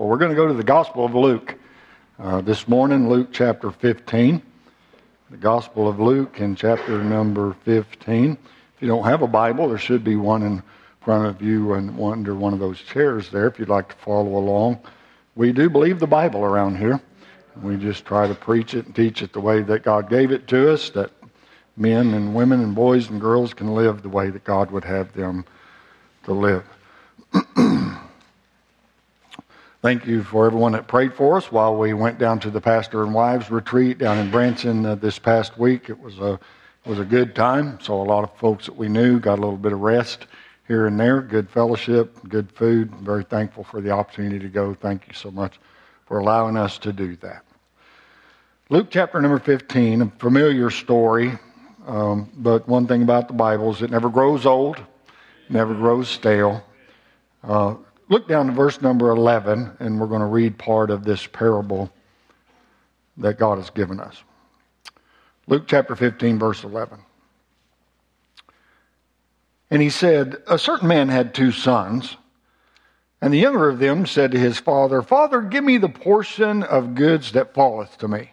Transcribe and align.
Well, 0.00 0.08
we're 0.08 0.16
going 0.16 0.30
to 0.30 0.34
go 0.34 0.46
to 0.46 0.54
the 0.54 0.64
Gospel 0.64 1.04
of 1.04 1.14
Luke. 1.14 1.56
Uh, 2.18 2.40
this 2.40 2.66
morning, 2.66 3.10
Luke 3.10 3.28
chapter 3.32 3.70
15. 3.70 4.40
The 5.28 5.36
Gospel 5.36 5.88
of 5.88 6.00
Luke 6.00 6.40
in 6.40 6.56
chapter 6.56 7.04
number 7.04 7.54
15. 7.66 8.30
If 8.32 8.38
you 8.80 8.88
don't 8.88 9.04
have 9.04 9.20
a 9.20 9.26
Bible, 9.26 9.68
there 9.68 9.76
should 9.76 10.02
be 10.02 10.16
one 10.16 10.42
in 10.42 10.62
front 11.02 11.26
of 11.26 11.42
you 11.42 11.74
and 11.74 12.00
under 12.00 12.34
one 12.34 12.54
of 12.54 12.60
those 12.60 12.80
chairs 12.80 13.28
there 13.28 13.46
if 13.46 13.58
you'd 13.58 13.68
like 13.68 13.90
to 13.90 13.94
follow 13.96 14.38
along. 14.38 14.78
We 15.36 15.52
do 15.52 15.68
believe 15.68 16.00
the 16.00 16.06
Bible 16.06 16.44
around 16.44 16.78
here. 16.78 16.98
We 17.60 17.76
just 17.76 18.06
try 18.06 18.26
to 18.26 18.34
preach 18.34 18.72
it 18.72 18.86
and 18.86 18.96
teach 18.96 19.20
it 19.20 19.34
the 19.34 19.40
way 19.40 19.60
that 19.60 19.82
God 19.82 20.08
gave 20.08 20.32
it 20.32 20.48
to 20.48 20.72
us, 20.72 20.88
that 20.92 21.10
men 21.76 22.14
and 22.14 22.34
women 22.34 22.62
and 22.62 22.74
boys 22.74 23.10
and 23.10 23.20
girls 23.20 23.52
can 23.52 23.74
live 23.74 24.00
the 24.00 24.08
way 24.08 24.30
that 24.30 24.44
God 24.44 24.70
would 24.70 24.84
have 24.84 25.12
them 25.12 25.44
to 26.24 26.32
live. 26.32 26.64
Thank 29.82 30.06
you 30.06 30.22
for 30.22 30.44
everyone 30.44 30.72
that 30.72 30.88
prayed 30.88 31.14
for 31.14 31.38
us 31.38 31.50
while 31.50 31.74
we 31.74 31.94
went 31.94 32.18
down 32.18 32.38
to 32.40 32.50
the 32.50 32.60
pastor 32.60 33.02
and 33.02 33.14
wives 33.14 33.50
retreat 33.50 33.96
down 33.96 34.18
in 34.18 34.30
Branson 34.30 34.84
uh, 34.84 34.94
this 34.94 35.18
past 35.18 35.58
week. 35.58 35.88
It 35.88 35.98
was 35.98 36.18
a 36.18 36.34
it 36.34 36.88
was 36.88 36.98
a 36.98 37.04
good 37.04 37.34
time. 37.34 37.80
Saw 37.80 38.02
a 38.02 38.04
lot 38.04 38.22
of 38.22 38.36
folks 38.36 38.66
that 38.66 38.76
we 38.76 38.88
knew, 38.88 39.18
got 39.18 39.38
a 39.38 39.40
little 39.40 39.56
bit 39.56 39.72
of 39.72 39.80
rest 39.80 40.26
here 40.68 40.86
and 40.86 41.00
there, 41.00 41.22
good 41.22 41.48
fellowship, 41.48 42.14
good 42.28 42.52
food. 42.52 42.94
very 42.96 43.24
thankful 43.24 43.64
for 43.64 43.80
the 43.80 43.88
opportunity 43.90 44.38
to 44.38 44.48
go. 44.50 44.74
Thank 44.74 45.08
you 45.08 45.14
so 45.14 45.30
much 45.30 45.58
for 46.04 46.18
allowing 46.18 46.58
us 46.58 46.76
to 46.78 46.92
do 46.92 47.16
that. 47.16 47.42
Luke 48.68 48.88
chapter 48.90 49.18
number 49.18 49.38
15, 49.38 50.02
a 50.02 50.06
familiar 50.18 50.68
story, 50.68 51.38
um, 51.86 52.30
but 52.36 52.68
one 52.68 52.86
thing 52.86 53.02
about 53.02 53.28
the 53.28 53.34
Bible 53.34 53.70
is 53.72 53.80
it 53.80 53.90
never 53.90 54.10
grows 54.10 54.44
old, 54.44 54.76
never 55.48 55.72
grows 55.72 56.06
stale. 56.10 56.62
Uh, 57.42 57.76
Look 58.10 58.26
down 58.26 58.46
to 58.46 58.52
verse 58.52 58.82
number 58.82 59.08
11, 59.10 59.76
and 59.78 60.00
we're 60.00 60.08
going 60.08 60.20
to 60.20 60.26
read 60.26 60.58
part 60.58 60.90
of 60.90 61.04
this 61.04 61.28
parable 61.28 61.92
that 63.18 63.38
God 63.38 63.58
has 63.58 63.70
given 63.70 64.00
us. 64.00 64.20
Luke 65.46 65.62
chapter 65.68 65.94
15, 65.94 66.36
verse 66.36 66.64
11. 66.64 66.98
And 69.70 69.80
he 69.80 69.90
said, 69.90 70.42
A 70.48 70.58
certain 70.58 70.88
man 70.88 71.08
had 71.08 71.34
two 71.34 71.52
sons, 71.52 72.16
and 73.22 73.32
the 73.32 73.38
younger 73.38 73.68
of 73.68 73.78
them 73.78 74.04
said 74.06 74.32
to 74.32 74.38
his 74.40 74.58
father, 74.58 75.02
Father, 75.02 75.40
give 75.40 75.62
me 75.62 75.78
the 75.78 75.88
portion 75.88 76.64
of 76.64 76.96
goods 76.96 77.30
that 77.32 77.54
falleth 77.54 77.96
to 77.98 78.08
me. 78.08 78.32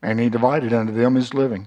And 0.00 0.20
he 0.20 0.28
divided 0.28 0.72
unto 0.72 0.92
them 0.92 1.16
his 1.16 1.34
living. 1.34 1.66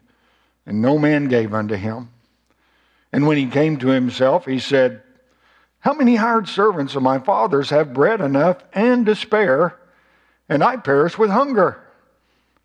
and 0.65 0.81
no 0.81 0.97
man 0.97 1.27
gave 1.27 1.53
unto 1.53 1.75
him. 1.75 2.09
And 3.13 3.27
when 3.27 3.37
he 3.37 3.47
came 3.47 3.77
to 3.77 3.87
himself, 3.87 4.45
he 4.45 4.59
said, 4.59 5.01
How 5.79 5.93
many 5.93 6.15
hired 6.15 6.47
servants 6.47 6.95
of 6.95 7.03
my 7.03 7.19
father's 7.19 7.69
have 7.69 7.93
bread 7.93 8.21
enough 8.21 8.63
and 8.73 9.05
to 9.05 9.15
spare, 9.15 9.77
and 10.47 10.63
I 10.63 10.77
perish 10.77 11.17
with 11.17 11.29
hunger? 11.29 11.81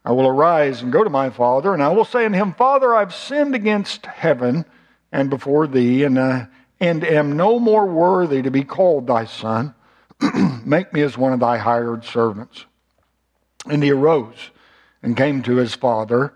I 0.04 0.12
will 0.12 0.28
arise 0.28 0.82
and 0.82 0.92
go 0.92 1.02
to 1.02 1.10
my 1.10 1.30
father, 1.30 1.74
and 1.74 1.82
I 1.82 1.88
will 1.88 2.04
say 2.04 2.24
unto 2.24 2.38
him, 2.38 2.54
Father, 2.54 2.94
I've 2.94 3.14
sinned 3.14 3.56
against 3.56 4.06
heaven 4.06 4.64
and 5.10 5.30
before 5.30 5.66
thee, 5.66 6.04
and, 6.04 6.16
uh, 6.16 6.46
and 6.78 7.04
am 7.04 7.36
no 7.36 7.58
more 7.58 7.86
worthy 7.86 8.42
to 8.42 8.50
be 8.50 8.62
called 8.62 9.08
thy 9.08 9.24
son. 9.24 9.74
Make 10.64 10.92
me 10.92 11.02
as 11.02 11.18
one 11.18 11.32
of 11.32 11.40
thy 11.40 11.58
hired 11.58 12.04
servants. 12.04 12.66
And 13.66 13.82
he 13.82 13.90
arose 13.90 14.50
and 15.02 15.16
came 15.16 15.42
to 15.42 15.56
his 15.56 15.74
father. 15.74 16.34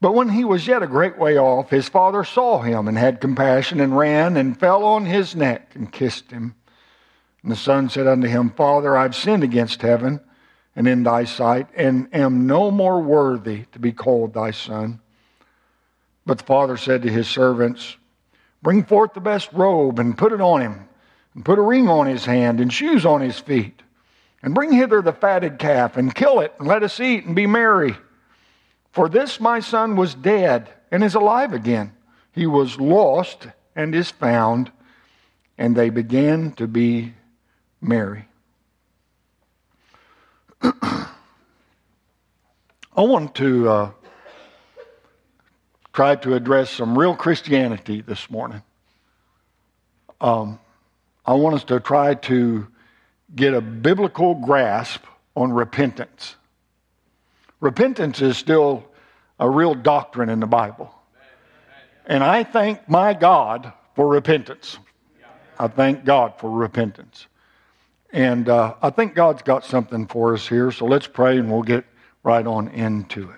But 0.00 0.14
when 0.14 0.30
he 0.30 0.44
was 0.44 0.66
yet 0.66 0.82
a 0.82 0.86
great 0.86 1.18
way 1.18 1.36
off, 1.36 1.68
his 1.68 1.88
father 1.88 2.24
saw 2.24 2.62
him 2.62 2.88
and 2.88 2.96
had 2.96 3.20
compassion 3.20 3.80
and 3.80 3.96
ran 3.96 4.36
and 4.36 4.58
fell 4.58 4.82
on 4.84 5.04
his 5.04 5.36
neck 5.36 5.72
and 5.74 5.92
kissed 5.92 6.30
him. 6.30 6.54
And 7.42 7.52
the 7.52 7.56
son 7.56 7.90
said 7.90 8.06
unto 8.06 8.26
him, 8.26 8.50
Father, 8.50 8.96
I've 8.96 9.14
sinned 9.14 9.44
against 9.44 9.82
heaven 9.82 10.20
and 10.74 10.86
in 10.86 11.02
thy 11.02 11.24
sight, 11.24 11.66
and 11.74 12.08
am 12.14 12.46
no 12.46 12.70
more 12.70 13.02
worthy 13.02 13.64
to 13.72 13.78
be 13.78 13.92
called 13.92 14.32
thy 14.32 14.52
son. 14.52 15.00
But 16.24 16.38
the 16.38 16.44
father 16.44 16.76
said 16.76 17.02
to 17.02 17.10
his 17.10 17.28
servants, 17.28 17.96
Bring 18.62 18.84
forth 18.84 19.14
the 19.14 19.20
best 19.20 19.52
robe 19.52 19.98
and 19.98 20.16
put 20.16 20.32
it 20.32 20.40
on 20.40 20.62
him, 20.62 20.88
and 21.34 21.44
put 21.44 21.58
a 21.58 21.62
ring 21.62 21.88
on 21.88 22.06
his 22.06 22.24
hand 22.24 22.60
and 22.60 22.72
shoes 22.72 23.04
on 23.04 23.20
his 23.20 23.38
feet. 23.38 23.82
And 24.42 24.54
bring 24.54 24.72
hither 24.72 25.02
the 25.02 25.12
fatted 25.12 25.58
calf 25.58 25.96
and 25.96 26.14
kill 26.14 26.40
it, 26.40 26.54
and 26.58 26.68
let 26.68 26.82
us 26.82 27.00
eat 27.00 27.24
and 27.24 27.34
be 27.34 27.46
merry. 27.46 27.96
For 28.92 29.08
this 29.08 29.40
my 29.40 29.60
son 29.60 29.96
was 29.96 30.14
dead 30.14 30.68
and 30.90 31.04
is 31.04 31.14
alive 31.14 31.52
again. 31.52 31.92
He 32.32 32.46
was 32.46 32.80
lost 32.80 33.46
and 33.76 33.94
is 33.94 34.10
found. 34.10 34.72
And 35.56 35.76
they 35.76 35.90
began 35.90 36.52
to 36.52 36.66
be 36.66 37.14
merry. 37.80 38.24
I 40.62 41.06
want 42.96 43.34
to 43.36 43.68
uh, 43.68 43.90
try 45.92 46.16
to 46.16 46.34
address 46.34 46.70
some 46.70 46.98
real 46.98 47.14
Christianity 47.14 48.00
this 48.00 48.30
morning. 48.30 48.62
Um, 50.20 50.58
I 51.24 51.34
want 51.34 51.56
us 51.56 51.64
to 51.64 51.80
try 51.80 52.14
to 52.14 52.66
get 53.34 53.54
a 53.54 53.60
biblical 53.60 54.34
grasp 54.34 55.04
on 55.36 55.52
repentance. 55.52 56.36
Repentance 57.60 58.22
is 58.22 58.38
still 58.38 58.84
a 59.38 59.48
real 59.48 59.74
doctrine 59.74 60.28
in 60.28 60.40
the 60.40 60.46
Bible. 60.46 60.94
And 62.06 62.24
I 62.24 62.42
thank 62.42 62.88
my 62.88 63.14
God 63.14 63.72
for 63.94 64.08
repentance. 64.08 64.78
I 65.58 65.68
thank 65.68 66.04
God 66.04 66.34
for 66.38 66.50
repentance. 66.50 67.26
And 68.12 68.48
uh, 68.48 68.74
I 68.82 68.90
think 68.90 69.14
God's 69.14 69.42
got 69.42 69.64
something 69.64 70.06
for 70.06 70.34
us 70.34 70.48
here, 70.48 70.72
so 70.72 70.86
let's 70.86 71.06
pray 71.06 71.38
and 71.38 71.50
we'll 71.50 71.62
get 71.62 71.84
right 72.22 72.46
on 72.46 72.68
into 72.68 73.30
it. 73.30 73.36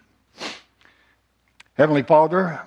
Heavenly 1.75 2.03
Father, 2.03 2.62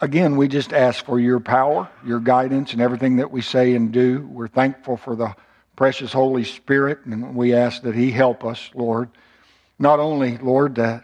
again, 0.00 0.36
we 0.36 0.48
just 0.48 0.72
ask 0.72 1.04
for 1.04 1.20
your 1.20 1.40
power, 1.40 1.88
your 2.04 2.20
guidance, 2.20 2.72
and 2.72 2.82
everything 2.82 3.16
that 3.16 3.30
we 3.30 3.40
say 3.40 3.74
and 3.74 3.92
do. 3.92 4.28
We're 4.30 4.48
thankful 4.48 4.96
for 4.96 5.14
the 5.14 5.34
precious 5.76 6.12
Holy 6.12 6.44
Spirit, 6.44 7.04
and 7.06 7.34
we 7.34 7.54
ask 7.54 7.82
that 7.82 7.94
He 7.94 8.10
help 8.10 8.44
us, 8.44 8.70
Lord. 8.74 9.10
Not 9.78 10.00
only, 10.00 10.38
Lord, 10.38 10.76
to 10.76 11.02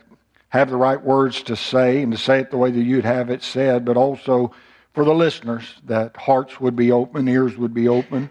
have 0.50 0.70
the 0.70 0.76
right 0.76 1.02
words 1.02 1.42
to 1.44 1.56
say 1.56 2.02
and 2.02 2.12
to 2.12 2.18
say 2.18 2.40
it 2.40 2.50
the 2.50 2.56
way 2.56 2.70
that 2.70 2.82
you'd 2.82 3.04
have 3.04 3.30
it 3.30 3.42
said, 3.42 3.84
but 3.84 3.96
also 3.96 4.52
for 4.94 5.04
the 5.04 5.14
listeners, 5.14 5.74
that 5.84 6.16
hearts 6.16 6.60
would 6.60 6.74
be 6.74 6.90
open, 6.90 7.28
ears 7.28 7.56
would 7.56 7.74
be 7.74 7.88
open. 7.88 8.30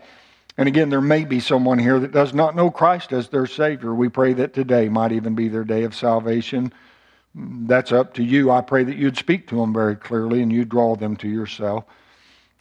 And 0.58 0.68
again, 0.68 0.90
there 0.90 1.02
may 1.02 1.24
be 1.24 1.40
someone 1.40 1.78
here 1.78 2.00
that 2.00 2.12
does 2.12 2.34
not 2.34 2.56
know 2.56 2.72
Christ 2.72 3.14
as 3.14 3.30
their 3.30 3.46
Savior. 3.46 3.94
We 3.94 4.10
pray 4.10 4.34
that 4.34 4.54
today 4.54 4.90
might 4.90 5.12
even 5.12 5.36
be 5.36 5.48
their 5.48 5.64
day 5.64 5.84
of 5.84 5.94
salvation. 5.94 6.74
That's 7.36 7.92
up 7.92 8.16
to 8.16 8.24
you. 8.24 8.50
I 8.50 8.62
pray 8.62 8.84
that 8.84 8.98
you'd 8.98 9.18
speak 9.18 9.48
to 9.48 9.58
them 9.58 9.72
very 9.72 9.96
clearly 9.96 10.42
and 10.42 10.52
you'd 10.52 10.70
draw 10.70 10.96
them 10.96 11.16
to 11.18 11.28
yourself. 11.30 11.86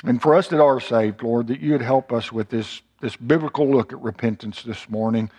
And 0.04 0.20
for 0.20 0.34
us 0.34 0.48
that 0.48 0.60
are 0.60 0.78
saved, 0.78 1.22
Lord, 1.22 1.46
that 1.46 1.60
you'd 1.60 1.80
help 1.80 2.12
us 2.12 2.30
with 2.30 2.50
this 2.50 2.82
this 3.00 3.16
biblical 3.16 3.70
look 3.70 3.92
at 3.92 4.00
repentance 4.00 4.62
this 4.62 4.88
morning 4.88 5.30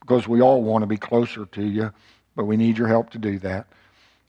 because 0.00 0.28
we 0.28 0.40
all 0.40 0.62
want 0.62 0.82
to 0.82 0.86
be 0.86 0.96
closer 0.96 1.46
to 1.46 1.62
you, 1.62 1.92
but 2.34 2.44
we 2.44 2.56
need 2.56 2.78
your 2.78 2.88
help 2.88 3.10
to 3.10 3.18
do 3.18 3.38
that. 3.40 3.66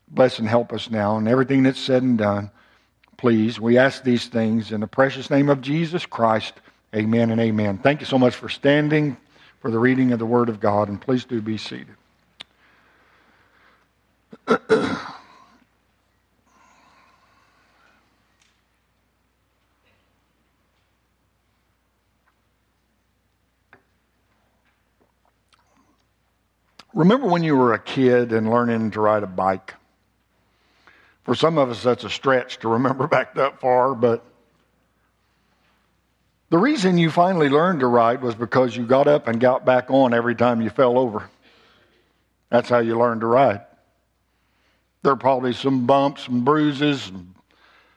Bless 0.09 0.39
and 0.39 0.47
help 0.47 0.71
us 0.71 0.89
now 0.89 1.17
and 1.17 1.27
everything 1.27 1.63
that's 1.63 1.79
said 1.79 2.01
and 2.01 2.17
done. 2.17 2.49
Please, 3.17 3.59
we 3.59 3.77
ask 3.77 4.03
these 4.03 4.27
things 4.27 4.71
in 4.71 4.81
the 4.81 4.87
precious 4.87 5.29
name 5.29 5.49
of 5.49 5.61
Jesus 5.61 6.05
Christ. 6.05 6.53
Amen 6.95 7.31
and 7.31 7.41
amen. 7.41 7.79
Thank 7.79 7.99
you 7.99 8.05
so 8.05 8.17
much 8.17 8.35
for 8.35 8.47
standing 8.47 9.17
for 9.59 9.71
the 9.71 9.79
reading 9.79 10.13
of 10.13 10.19
the 10.19 10.25
Word 10.25 10.49
of 10.49 10.59
God, 10.59 10.87
and 10.87 11.01
please 11.01 11.25
do 11.25 11.41
be 11.41 11.57
seated. 11.57 11.95
Remember 26.97 27.27
when 27.27 27.43
you 27.43 27.55
were 27.55 27.73
a 27.73 27.79
kid 27.79 28.33
and 28.33 28.49
learning 28.49 28.89
to 28.91 29.01
ride 29.01 29.21
a 29.21 29.27
bike? 29.27 29.75
For 31.25 31.35
some 31.35 31.59
of 31.59 31.69
us, 31.69 31.83
that's 31.83 32.03
a 32.03 32.09
stretch 32.09 32.57
to 32.61 32.69
remember 32.69 33.05
back 33.17 33.35
that 33.35 33.59
far, 33.59 33.93
but 33.93 34.25
The 36.49 36.57
reason 36.57 36.97
you 36.97 37.11
finally 37.11 37.49
learned 37.49 37.81
to 37.81 37.87
ride 37.87 38.23
was 38.23 38.33
because 38.33 38.75
you 38.75 38.83
got 38.83 39.07
up 39.07 39.27
and 39.27 39.39
got 39.39 39.63
back 39.63 39.91
on 39.91 40.11
every 40.11 40.33
time 40.33 40.59
you 40.59 40.71
fell 40.71 40.97
over. 40.97 41.29
That's 42.49 42.67
how 42.67 42.79
you 42.79 42.97
learned 42.97 43.21
to 43.21 43.27
ride. 43.27 43.61
There 45.03 45.11
are 45.11 45.17
probably 45.17 45.53
some 45.53 45.85
bumps, 45.85 46.23
some 46.23 46.43
bruises, 46.45 47.11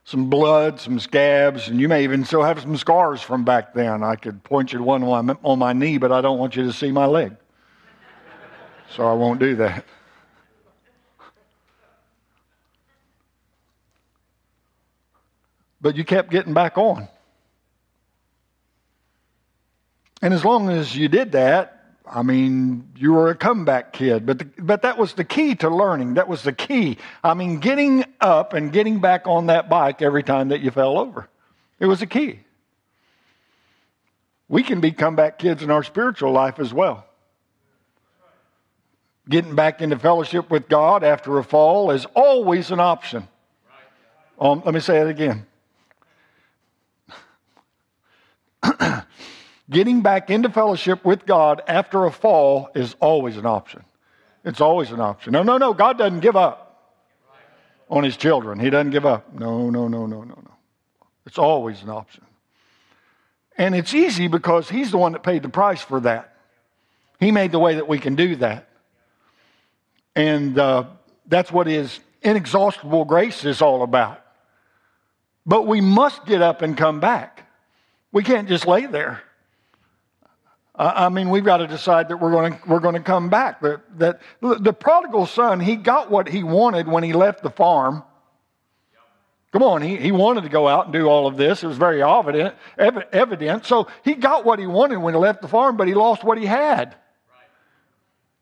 some 0.05 0.29
blood, 0.29 0.79
some 0.79 1.00
scabs, 1.00 1.69
and 1.69 1.81
you 1.81 1.88
may 1.88 2.05
even 2.05 2.26
still 2.26 2.43
have 2.43 2.61
some 2.61 2.76
scars 2.76 3.23
from 3.23 3.44
back 3.44 3.73
then. 3.73 4.03
I 4.03 4.17
could 4.17 4.44
point 4.44 4.75
you 4.75 4.81
to 4.81 4.85
one 4.85 5.03
on 5.05 5.26
my, 5.26 5.37
on 5.43 5.58
my 5.58 5.73
knee, 5.73 5.96
but 5.96 6.12
I 6.12 6.20
don't 6.20 6.38
want 6.38 6.55
you 6.55 6.64
to 6.64 6.73
see 6.73 6.93
my 6.93 7.06
leg. 7.06 7.37
So 8.97 9.07
I 9.07 9.13
won't 9.13 9.41
do 9.41 9.57
that. 9.57 9.85
But 15.81 15.97
you 15.97 16.05
kept 16.05 16.31
getting 16.31 16.53
back 16.53 16.77
on. 16.77 17.09
And 20.21 20.35
as 20.35 20.45
long 20.45 20.69
as 20.69 20.95
you 20.95 21.09
did 21.09 21.33
that, 21.33 21.77
I 22.07 22.23
mean, 22.23 22.91
you 22.97 23.13
were 23.13 23.31
a 23.31 23.37
comeback 23.37 23.93
kid, 23.93 24.27
but, 24.27 24.39
the, 24.41 24.45
but 24.59 24.83
that 24.83 24.99
was 24.99 25.15
the 25.15 25.25
key 25.25 25.55
to 25.57 25.71
learning. 25.71 26.15
That 26.15 26.29
was 26.29 26.43
the 26.43 26.53
key. 26.53 26.99
I 27.23 27.35
mean, 27.35 27.61
getting 27.61 28.05
up 28.21 28.53
and 28.53 28.73
getting 28.73 29.01
back 29.01 29.27
on 29.27 29.47
that 29.47 29.71
bike 29.71 30.03
every 30.03 30.25
time 30.25 30.49
that 30.49 30.61
you 30.61 30.73
fell 30.73 30.99
over. 30.99 31.29
It 31.79 31.87
was 31.87 32.03
a 32.03 32.07
key. 32.07 32.41
We 34.49 34.65
can 34.65 34.81
be 34.81 34.91
comeback 34.91 35.39
kids 35.39 35.63
in 35.63 35.71
our 35.71 35.85
spiritual 35.85 36.33
life 36.33 36.59
as 36.59 36.75
well. 36.75 37.07
Getting 39.28 39.55
back 39.55 39.81
into 39.81 39.99
fellowship 39.99 40.50
with 40.50 40.69
God 40.69 41.05
after 41.05 41.38
a 41.38 41.44
fall 41.44 41.90
is 41.90 42.06
always 42.14 42.70
an 42.70 42.81
option. 42.81 43.28
Um, 44.40 44.62
let 44.64 44.75
me 44.75 44.81
say 44.81 44.99
it 44.99 45.08
again. 45.08 45.46
Getting 49.70 50.00
back 50.00 50.31
into 50.31 50.49
fellowship 50.49 51.05
with 51.05 51.26
God 51.26 51.62
after 51.69 52.06
a 52.06 52.11
fall 52.11 52.70
is 52.75 52.96
always 53.00 53.37
an 53.37 53.46
option. 53.46 53.84
It's 54.44 54.61
always 54.61 54.90
an 54.90 55.00
option. 55.00 55.32
No, 55.32 55.43
no, 55.43 55.58
no. 55.58 55.75
God 55.75 55.99
doesn't 55.99 56.20
give 56.20 56.37
up 56.37 56.96
on 57.90 58.02
his 58.02 58.17
children. 58.17 58.58
He 58.58 58.70
doesn't 58.70 58.90
give 58.90 59.05
up. 59.05 59.34
No, 59.34 59.69
no, 59.69 59.87
no, 59.87 60.06
no, 60.06 60.22
no, 60.22 60.34
no. 60.34 60.50
It's 61.26 61.38
always 61.38 61.82
an 61.82 61.90
option. 61.90 62.25
And 63.58 63.75
it's 63.75 63.93
easy 63.93 64.26
because 64.26 64.70
he's 64.70 64.90
the 64.90 64.96
one 64.96 65.12
that 65.12 65.22
paid 65.22 65.43
the 65.43 65.50
price 65.50 65.82
for 65.82 66.00
that. 66.00 66.34
He 67.19 67.31
made 67.31 67.52
the 67.52 67.58
way 67.58 67.75
that 67.75 67.87
we 67.87 67.99
can 67.99 68.14
do 68.14 68.37
that. 68.37 68.69
And 70.15 70.59
uh, 70.59 70.85
that's 71.27 71.53
what 71.53 71.67
his 71.67 72.01
inexhaustible 72.23 73.05
grace 73.05 73.45
is 73.45 73.62
all 73.62 73.83
about. 73.83 74.23
But 75.47 75.67
we 75.67 75.81
must 75.81 76.27
get 76.27 76.43
up 76.43 76.62
and 76.62 76.77
come 76.77 77.01
back. 77.01 77.47
We 78.12 78.23
can't 78.23 78.49
just 78.49 78.67
lay 78.67 78.87
there. 78.87 79.23
I 80.75 81.11
mean, 81.11 81.29
we've 81.29 81.45
got 81.45 81.59
to 81.59 81.67
decide 81.67 82.09
that 82.09 82.17
we're 82.17 82.31
going 82.31 82.55
to, 82.55 82.59
we're 82.67 82.81
going 82.81 82.95
to 82.95 83.03
come 83.03 83.29
back. 83.29 83.61
That, 83.61 83.83
that 83.99 84.21
the 84.41 84.73
prodigal 84.73 85.27
son, 85.27 85.61
he 85.61 85.77
got 85.77 86.11
what 86.11 86.27
he 86.27 86.43
wanted 86.43 86.89
when 86.89 87.05
he 87.05 87.13
left 87.13 87.43
the 87.43 87.51
farm. 87.51 88.03
Come 89.53 89.63
on, 89.63 89.83
he, 89.83 89.97
he 89.97 90.11
wanted 90.11 90.45
to 90.45 90.49
go 90.49 90.69
out 90.69 90.87
and 90.87 90.93
do 90.93 91.06
all 91.06 91.27
of 91.27 91.37
this. 91.37 91.63
It 91.63 91.67
was 91.67 91.77
very 91.77 92.03
evident, 92.03 92.55
evident. 92.79 93.67
So 93.67 93.89
he 94.05 94.15
got 94.15 94.47
what 94.47 94.59
he 94.59 94.67
wanted 94.67 94.99
when 94.99 95.13
he 95.13 95.21
left 95.21 95.43
the 95.43 95.49
farm, 95.49 95.77
but 95.77 95.87
he 95.87 95.95
lost 95.95 96.25
what 96.25 96.39
he 96.39 96.47
had. 96.47 96.95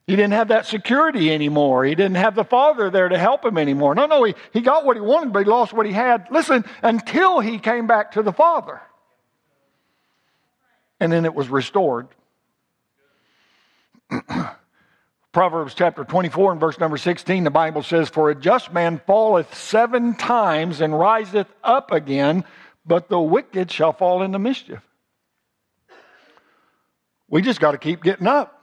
He 0.09 0.17
didn't 0.17 0.33
have 0.33 0.49
that 0.49 0.65
security 0.65 1.31
anymore. 1.31 1.85
He 1.85 1.95
didn't 1.95 2.17
have 2.17 2.35
the 2.35 2.43
father 2.43 2.89
there 2.89 3.11
to 3.11 3.19
help 3.19 3.45
him 3.45 3.59
anymore. 3.59 3.95
No, 3.95 4.07
no, 4.07 4.25
he, 4.25 4.35
he 4.55 4.63
got 4.63 4.87
what 4.87 4.97
he 4.97 5.03
wanted, 5.03 5.35
but 5.35 5.41
he 5.41 5.45
lost 5.45 5.75
what 5.75 5.85
he 5.85 5.93
had. 5.93 6.29
Listen, 6.31 6.65
until 6.83 7.41
he 7.41 7.59
came 7.59 7.87
back 7.87 8.13
to 8.13 8.23
the 8.23 8.33
father. 8.33 8.81
And 10.99 11.13
then 11.13 11.27
it 11.27 11.35
was 11.35 11.51
restored. 11.51 12.09
Proverbs 15.33 15.75
chapter 15.75 16.05
24 16.05 16.53
and 16.53 16.61
verse 16.61 16.81
number 16.81 16.97
16, 16.97 17.45
the 17.45 17.51
Bible 17.51 17.83
says, 17.83 18.09
For 18.09 18.31
a 18.31 18.35
just 18.35 18.73
man 18.73 19.03
falleth 19.07 19.55
seven 19.55 20.15
times 20.15 20.81
and 20.81 20.99
riseth 20.99 21.53
up 21.63 21.93
again, 21.93 22.45
but 22.87 23.11
the 23.11 23.21
wicked 23.21 23.71
shall 23.71 23.93
fall 23.93 24.23
into 24.23 24.39
mischief. 24.39 24.81
We 27.29 27.43
just 27.43 27.61
got 27.61 27.73
to 27.73 27.79
keep 27.79 28.03
getting 28.03 28.27
up. 28.27 28.58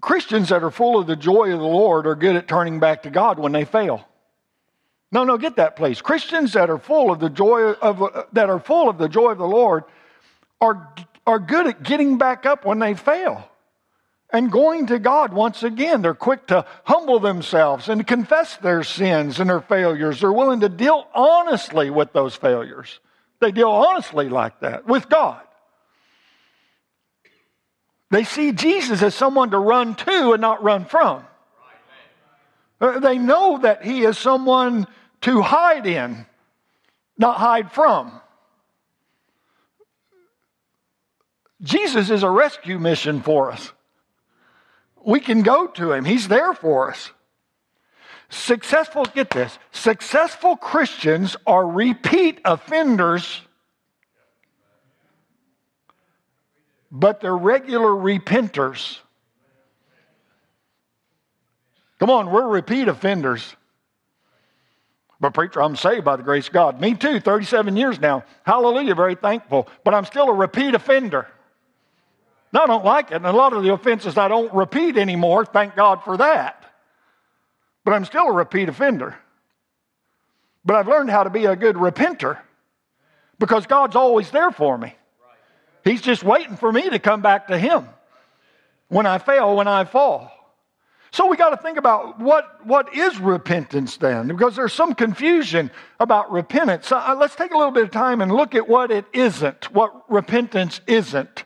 Christians 0.00 0.48
that 0.48 0.62
are 0.62 0.70
full 0.70 0.98
of 0.98 1.06
the 1.06 1.16
joy 1.16 1.52
of 1.52 1.58
the 1.58 1.66
Lord 1.66 2.06
are 2.06 2.14
good 2.14 2.36
at 2.36 2.48
turning 2.48 2.80
back 2.80 3.02
to 3.02 3.10
God 3.10 3.38
when 3.38 3.52
they 3.52 3.64
fail. 3.64 4.06
No, 5.12 5.24
no, 5.24 5.36
get 5.38 5.56
that 5.56 5.76
place. 5.76 6.00
Christians 6.00 6.52
that 6.52 6.70
are 6.70 6.78
full 6.78 7.10
of 7.10 7.18
the 7.18 7.30
joy 7.30 7.72
of 7.72 8.26
that 8.32 8.48
are 8.48 8.60
full 8.60 8.88
of 8.88 8.98
the 8.98 9.08
joy 9.08 9.32
of 9.32 9.38
the 9.38 9.46
Lord 9.46 9.84
are 10.60 10.94
are 11.26 11.38
good 11.38 11.66
at 11.66 11.82
getting 11.82 12.18
back 12.18 12.46
up 12.46 12.64
when 12.64 12.78
they 12.78 12.94
fail 12.94 13.48
and 14.32 14.52
going 14.52 14.86
to 14.86 14.98
God 14.98 15.32
once 15.32 15.62
again. 15.62 16.02
They're 16.02 16.14
quick 16.14 16.46
to 16.48 16.64
humble 16.84 17.18
themselves 17.18 17.88
and 17.88 18.06
confess 18.06 18.56
their 18.56 18.84
sins 18.84 19.40
and 19.40 19.50
their 19.50 19.60
failures. 19.60 20.20
They're 20.20 20.32
willing 20.32 20.60
to 20.60 20.68
deal 20.68 21.06
honestly 21.14 21.90
with 21.90 22.12
those 22.12 22.36
failures. 22.36 23.00
They 23.40 23.52
deal 23.52 23.70
honestly 23.70 24.28
like 24.28 24.60
that 24.60 24.86
with 24.86 25.08
God. 25.08 25.42
They 28.10 28.24
see 28.24 28.52
Jesus 28.52 29.02
as 29.02 29.14
someone 29.14 29.50
to 29.50 29.58
run 29.58 29.94
to 29.94 30.32
and 30.32 30.40
not 30.40 30.62
run 30.62 30.84
from. 30.84 31.24
Uh, 32.80 32.98
they 32.98 33.18
know 33.18 33.58
that 33.58 33.84
he 33.84 34.02
is 34.02 34.18
someone 34.18 34.86
to 35.20 35.42
hide 35.42 35.86
in, 35.86 36.26
not 37.18 37.36
hide 37.36 37.72
from. 37.72 38.20
Jesus 41.62 42.10
is 42.10 42.22
a 42.22 42.30
rescue 42.30 42.78
mission 42.78 43.20
for 43.20 43.52
us. 43.52 43.72
We 45.04 45.20
can 45.20 45.42
go 45.42 45.66
to 45.66 45.92
him, 45.92 46.04
he's 46.04 46.28
there 46.28 46.54
for 46.54 46.90
us. 46.90 47.12
Successful, 48.30 49.04
get 49.04 49.30
this, 49.30 49.58
successful 49.72 50.56
Christians 50.56 51.36
are 51.46 51.66
repeat 51.66 52.40
offenders, 52.44 53.42
but 56.90 57.20
they're 57.20 57.36
regular 57.36 57.90
repenters. 57.90 58.98
Come 61.98 62.10
on, 62.10 62.30
we're 62.30 62.48
repeat 62.48 62.88
offenders. 62.88 63.54
But, 65.20 65.34
preacher, 65.34 65.62
I'm 65.62 65.76
saved 65.76 66.04
by 66.04 66.16
the 66.16 66.22
grace 66.22 66.46
of 66.46 66.54
God. 66.54 66.80
Me 66.80 66.94
too, 66.94 67.20
37 67.20 67.76
years 67.76 68.00
now. 68.00 68.24
Hallelujah, 68.44 68.94
very 68.94 69.14
thankful. 69.14 69.68
But 69.84 69.92
I'm 69.92 70.06
still 70.06 70.30
a 70.30 70.32
repeat 70.32 70.74
offender. 70.74 71.26
No, 72.54 72.62
I 72.62 72.66
don't 72.66 72.86
like 72.86 73.10
it. 73.10 73.16
And 73.16 73.26
a 73.26 73.32
lot 73.32 73.52
of 73.52 73.62
the 73.62 73.72
offenses 73.72 74.16
I 74.16 74.28
don't 74.28 74.52
repeat 74.54 74.96
anymore. 74.96 75.44
Thank 75.44 75.76
God 75.76 76.02
for 76.02 76.16
that. 76.16 76.64
But 77.84 77.92
I'm 77.92 78.06
still 78.06 78.28
a 78.28 78.32
repeat 78.32 78.70
offender. 78.70 79.14
But 80.64 80.76
I've 80.76 80.88
learned 80.88 81.10
how 81.10 81.24
to 81.24 81.30
be 81.30 81.44
a 81.44 81.54
good 81.54 81.76
repenter 81.76 82.38
because 83.38 83.66
God's 83.66 83.94
always 83.94 84.30
there 84.30 84.50
for 84.50 84.76
me. 84.76 84.94
He's 85.84 86.02
just 86.02 86.22
waiting 86.22 86.56
for 86.56 86.72
me 86.72 86.90
to 86.90 86.98
come 86.98 87.22
back 87.22 87.48
to 87.48 87.58
Him 87.58 87.88
when 88.88 89.06
I 89.06 89.18
fail, 89.18 89.56
when 89.56 89.68
I 89.68 89.84
fall. 89.84 90.30
So 91.12 91.26
we 91.26 91.36
got 91.36 91.50
to 91.50 91.56
think 91.56 91.76
about 91.76 92.20
what, 92.20 92.64
what 92.64 92.94
is 92.94 93.18
repentance 93.18 93.96
then, 93.96 94.28
because 94.28 94.54
there's 94.54 94.72
some 94.72 94.94
confusion 94.94 95.70
about 95.98 96.30
repentance. 96.30 96.86
So 96.86 96.98
uh, 96.98 97.16
let's 97.18 97.34
take 97.34 97.52
a 97.52 97.56
little 97.56 97.72
bit 97.72 97.82
of 97.82 97.90
time 97.90 98.20
and 98.20 98.30
look 98.30 98.54
at 98.54 98.68
what 98.68 98.92
it 98.92 99.04
isn't, 99.12 99.72
what 99.74 100.08
repentance 100.08 100.80
isn't. 100.86 101.44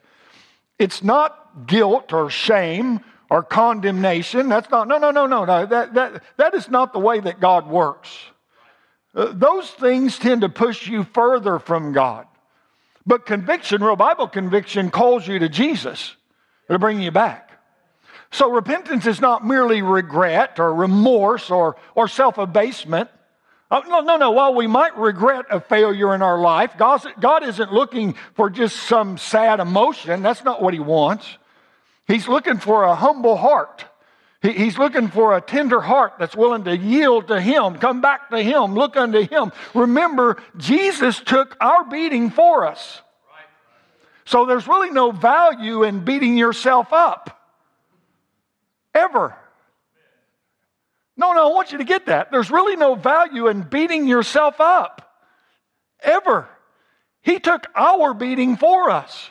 It's 0.78 1.02
not 1.02 1.66
guilt 1.66 2.12
or 2.12 2.28
shame 2.28 3.00
or 3.30 3.42
condemnation. 3.42 4.50
That's 4.50 4.70
not, 4.70 4.86
no, 4.86 4.98
no, 4.98 5.10
no, 5.10 5.26
no, 5.26 5.46
no. 5.46 5.64
That, 5.64 5.94
that, 5.94 6.22
that 6.36 6.54
is 6.54 6.68
not 6.68 6.92
the 6.92 6.98
way 6.98 7.20
that 7.20 7.40
God 7.40 7.66
works. 7.66 8.10
Uh, 9.14 9.32
those 9.32 9.70
things 9.70 10.18
tend 10.18 10.42
to 10.42 10.50
push 10.50 10.88
you 10.88 11.04
further 11.04 11.58
from 11.58 11.92
God. 11.92 12.26
But 13.06 13.26
conviction, 13.26 13.82
real 13.82 13.96
Bible 13.96 14.28
conviction, 14.28 14.90
calls 14.90 15.28
you 15.28 15.38
to 15.38 15.49
Jesus 15.49 16.16
to 16.70 16.78
bring 16.78 17.00
you 17.00 17.11
back. 17.11 17.50
So 18.30 18.50
repentance 18.50 19.06
is 19.06 19.20
not 19.20 19.46
merely 19.46 19.82
regret 19.82 20.58
or 20.58 20.75
remorse 20.75 21.50
or, 21.50 21.76
or 21.94 22.08
self 22.08 22.38
abasement. 22.38 23.11
Oh, 23.70 23.78
uh, 23.78 23.80
no, 23.88 24.00
no, 24.00 24.16
no. 24.16 24.30
While 24.30 24.54
we 24.54 24.66
might 24.66 24.96
regret 24.96 25.46
a 25.50 25.61
failure 25.61 26.14
in 26.14 26.23
our 26.23 26.38
life, 26.38 26.76
God, 26.76 27.04
God 27.20 27.44
isn't 27.44 27.73
looking 27.73 28.14
for 28.34 28.50
just 28.50 28.76
some 28.76 29.18
sad 29.18 29.61
emotion. 29.61 30.23
That's 30.23 30.44
not 30.44 30.62
what 30.62 30.75
He 30.75 30.80
wants. 30.80 31.26
He's 32.06 32.28
looking 32.28 32.58
for 32.58 32.84
a 32.84 32.94
humble 32.94 33.37
heart. 33.37 33.84
He, 34.44 34.52
he's 34.52 34.78
looking 34.78 35.08
for 35.08 35.34
a 35.34 35.40
tender 35.40 35.80
heart 35.80 36.12
that's 36.18 36.36
willing 36.36 36.64
to 36.64 36.76
yield 36.76 37.28
to 37.28 37.40
Him, 37.40 37.76
come 37.76 38.02
back 38.02 38.28
to 38.28 38.40
Him, 38.42 38.74
look 38.74 38.94
unto 38.94 39.26
Him. 39.26 39.52
Remember, 39.74 40.36
Jesus 40.58 41.18
took 41.18 41.56
our 41.60 41.84
beating 41.84 42.30
for 42.30 42.66
us. 42.66 43.00
So 44.26 44.44
there's 44.44 44.68
really 44.68 44.90
no 44.90 45.10
value 45.10 45.82
in 45.82 46.04
beating 46.04 46.36
yourself 46.36 46.92
up. 46.92 47.40
Ever. 48.94 49.34
No, 51.16 51.32
no, 51.32 51.50
I 51.50 51.54
want 51.54 51.72
you 51.72 51.78
to 51.78 51.84
get 51.84 52.06
that. 52.06 52.30
There's 52.30 52.50
really 52.50 52.76
no 52.76 52.96
value 52.96 53.48
in 53.48 53.62
beating 53.62 54.06
yourself 54.06 54.60
up. 54.60 55.10
Ever. 56.00 56.48
He 57.22 57.38
took 57.38 57.66
our 57.74 58.12
beating 58.12 58.56
for 58.56 58.90
us. 58.90 59.30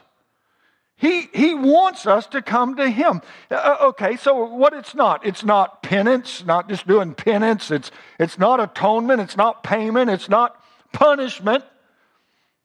He, 1.04 1.28
he 1.34 1.54
wants 1.54 2.08
us 2.08 2.28
to 2.28 2.42
come 2.42 2.78
to 2.78 2.90
Him. 2.90 3.22
Uh, 3.52 3.56
uh, 3.56 3.78
okay, 3.88 4.16
so 4.16 4.46
what 4.46 4.72
it's 4.72 4.96
not? 4.96 5.26
It's 5.26 5.44
not 5.44 5.84
penance, 5.84 6.46
not 6.46 6.70
just 6.70 6.88
doing 6.88 7.14
penance. 7.14 7.72
It's, 7.72 7.92
it's 8.18 8.40
not 8.40 8.62
atonement. 8.62 9.20
It's 9.20 9.36
not 9.36 9.64
payment. 9.64 10.10
It's 10.10 10.30
not 10.30 10.64
punishment 10.94 11.66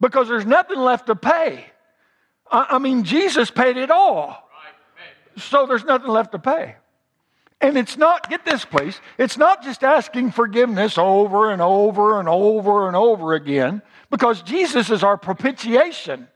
because 0.00 0.28
there's 0.28 0.46
nothing 0.46 0.78
left 0.78 1.08
to 1.08 1.16
pay. 1.16 1.66
I, 2.48 2.66
I 2.70 2.78
mean, 2.78 3.02
Jesus 3.02 3.50
paid 3.50 3.76
it 3.76 3.90
all. 3.90 4.48
So 5.38 5.66
there's 5.66 5.84
nothing 5.84 6.10
left 6.10 6.30
to 6.30 6.38
pay. 6.38 6.76
And 7.60 7.76
it's 7.76 7.96
not, 7.96 8.30
get 8.30 8.44
this 8.44 8.64
please, 8.64 9.00
it's 9.18 9.36
not 9.36 9.64
just 9.64 9.82
asking 9.82 10.30
forgiveness 10.30 10.96
over 10.96 11.50
and 11.50 11.60
over 11.60 12.20
and 12.20 12.28
over 12.28 12.86
and 12.86 12.94
over 12.94 13.34
again 13.34 13.82
because 14.10 14.42
Jesus 14.42 14.90
is 14.90 15.02
our 15.02 15.16
propitiation. 15.16 16.28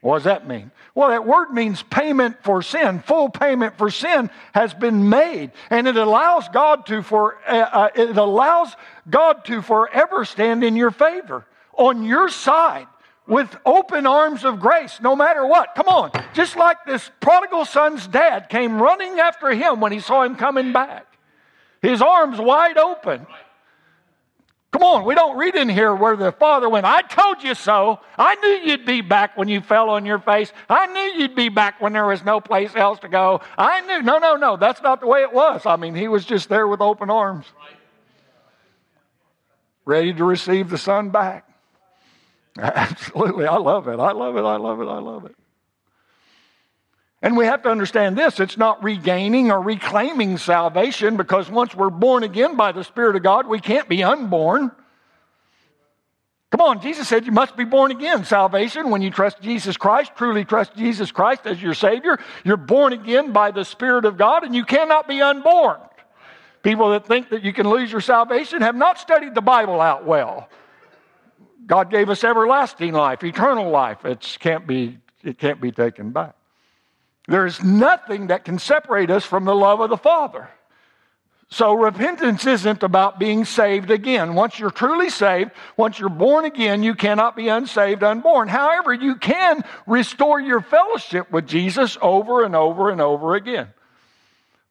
What 0.00 0.18
does 0.18 0.24
that 0.24 0.46
mean? 0.46 0.70
Well, 0.94 1.08
that 1.08 1.26
word 1.26 1.50
means 1.50 1.82
payment 1.82 2.36
for 2.44 2.62
sin. 2.62 3.00
Full 3.00 3.30
payment 3.30 3.76
for 3.76 3.90
sin 3.90 4.30
has 4.54 4.72
been 4.72 5.08
made, 5.08 5.50
and 5.70 5.88
it 5.88 5.96
allows 5.96 6.48
God 6.48 6.86
to 6.86 7.02
for 7.02 7.38
uh, 7.46 7.52
uh, 7.72 7.88
it 7.94 8.16
allows 8.16 8.76
God 9.10 9.44
to 9.46 9.60
forever 9.60 10.24
stand 10.24 10.62
in 10.62 10.76
your 10.76 10.92
favor, 10.92 11.46
on 11.76 12.04
your 12.04 12.28
side, 12.28 12.86
with 13.26 13.56
open 13.66 14.06
arms 14.06 14.44
of 14.44 14.60
grace, 14.60 15.00
no 15.00 15.16
matter 15.16 15.44
what. 15.44 15.74
Come 15.74 15.88
on, 15.88 16.12
just 16.32 16.54
like 16.54 16.84
this 16.86 17.10
prodigal 17.18 17.64
son's 17.64 18.06
dad 18.06 18.48
came 18.48 18.80
running 18.80 19.18
after 19.18 19.50
him 19.50 19.80
when 19.80 19.90
he 19.90 19.98
saw 19.98 20.22
him 20.22 20.36
coming 20.36 20.72
back, 20.72 21.06
his 21.82 22.00
arms 22.00 22.38
wide 22.38 22.78
open. 22.78 23.26
Come 24.70 24.82
on, 24.82 25.04
we 25.06 25.14
don't 25.14 25.38
read 25.38 25.54
in 25.54 25.68
here 25.68 25.94
where 25.94 26.14
the 26.14 26.30
father 26.30 26.68
went, 26.68 26.84
I 26.84 27.00
told 27.00 27.42
you 27.42 27.54
so. 27.54 28.00
I 28.18 28.34
knew 28.34 28.70
you'd 28.70 28.84
be 28.84 29.00
back 29.00 29.36
when 29.36 29.48
you 29.48 29.62
fell 29.62 29.88
on 29.88 30.04
your 30.04 30.18
face. 30.18 30.52
I 30.68 30.86
knew 30.86 31.22
you'd 31.22 31.34
be 31.34 31.48
back 31.48 31.80
when 31.80 31.94
there 31.94 32.06
was 32.06 32.22
no 32.22 32.40
place 32.40 32.76
else 32.76 32.98
to 33.00 33.08
go. 33.08 33.40
I 33.56 33.80
knew. 33.80 34.02
No, 34.02 34.18
no, 34.18 34.36
no, 34.36 34.56
that's 34.58 34.82
not 34.82 35.00
the 35.00 35.06
way 35.06 35.22
it 35.22 35.32
was. 35.32 35.64
I 35.64 35.76
mean, 35.76 35.94
he 35.94 36.06
was 36.06 36.24
just 36.26 36.50
there 36.50 36.68
with 36.68 36.82
open 36.82 37.08
arms, 37.08 37.46
ready 39.86 40.12
to 40.12 40.24
receive 40.24 40.68
the 40.68 40.78
son 40.78 41.08
back. 41.08 41.48
Absolutely, 42.58 43.46
I 43.46 43.56
love 43.56 43.88
it. 43.88 43.98
I 43.98 44.12
love 44.12 44.36
it. 44.36 44.44
I 44.44 44.56
love 44.56 44.80
it. 44.82 44.88
I 44.88 44.98
love 44.98 45.24
it. 45.24 45.34
And 47.20 47.36
we 47.36 47.46
have 47.46 47.62
to 47.62 47.68
understand 47.68 48.16
this 48.16 48.38
it's 48.38 48.56
not 48.56 48.82
regaining 48.82 49.50
or 49.50 49.60
reclaiming 49.60 50.38
salvation 50.38 51.16
because 51.16 51.50
once 51.50 51.74
we're 51.74 51.90
born 51.90 52.22
again 52.22 52.56
by 52.56 52.72
the 52.72 52.84
Spirit 52.84 53.16
of 53.16 53.22
God, 53.22 53.46
we 53.46 53.60
can't 53.60 53.88
be 53.88 54.02
unborn. 54.02 54.70
Come 56.50 56.60
on, 56.62 56.80
Jesus 56.80 57.06
said 57.06 57.26
you 57.26 57.32
must 57.32 57.56
be 57.56 57.64
born 57.64 57.90
again. 57.90 58.24
Salvation, 58.24 58.88
when 58.88 59.02
you 59.02 59.10
trust 59.10 59.42
Jesus 59.42 59.76
Christ, 59.76 60.12
truly 60.16 60.44
trust 60.46 60.74
Jesus 60.74 61.10
Christ 61.10 61.42
as 61.44 61.60
your 61.60 61.74
Savior, 61.74 62.18
you're 62.42 62.56
born 62.56 62.94
again 62.94 63.32
by 63.32 63.50
the 63.50 63.64
Spirit 63.64 64.06
of 64.06 64.16
God 64.16 64.44
and 64.44 64.54
you 64.54 64.64
cannot 64.64 65.06
be 65.06 65.20
unborn. 65.20 65.78
People 66.62 66.90
that 66.90 67.06
think 67.06 67.30
that 67.30 67.42
you 67.42 67.52
can 67.52 67.68
lose 67.68 67.92
your 67.92 68.00
salvation 68.00 68.62
have 68.62 68.74
not 68.74 68.98
studied 68.98 69.34
the 69.34 69.42
Bible 69.42 69.80
out 69.80 70.06
well. 70.06 70.48
God 71.66 71.90
gave 71.90 72.08
us 72.08 72.24
everlasting 72.24 72.94
life, 72.94 73.22
eternal 73.22 73.70
life. 73.70 74.04
It 74.06 74.38
can't 74.40 74.66
be, 74.66 74.98
it 75.22 75.38
can't 75.38 75.60
be 75.60 75.70
taken 75.70 76.12
back. 76.12 76.37
There's 77.28 77.62
nothing 77.62 78.28
that 78.28 78.46
can 78.46 78.58
separate 78.58 79.10
us 79.10 79.24
from 79.24 79.44
the 79.44 79.54
love 79.54 79.80
of 79.80 79.90
the 79.90 79.98
Father. 79.98 80.48
So 81.50 81.74
repentance 81.74 82.46
isn't 82.46 82.82
about 82.82 83.18
being 83.18 83.44
saved 83.44 83.90
again. 83.90 84.34
Once 84.34 84.58
you're 84.58 84.70
truly 84.70 85.10
saved, 85.10 85.50
once 85.76 85.98
you're 85.98 86.08
born 86.08 86.46
again, 86.46 86.82
you 86.82 86.94
cannot 86.94 87.36
be 87.36 87.48
unsaved, 87.48 88.02
unborn. 88.02 88.48
However, 88.48 88.92
you 88.92 89.16
can 89.16 89.62
restore 89.86 90.40
your 90.40 90.60
fellowship 90.60 91.30
with 91.30 91.46
Jesus 91.46 91.98
over 92.00 92.44
and 92.44 92.56
over 92.56 92.90
and 92.90 93.00
over 93.00 93.34
again. 93.34 93.68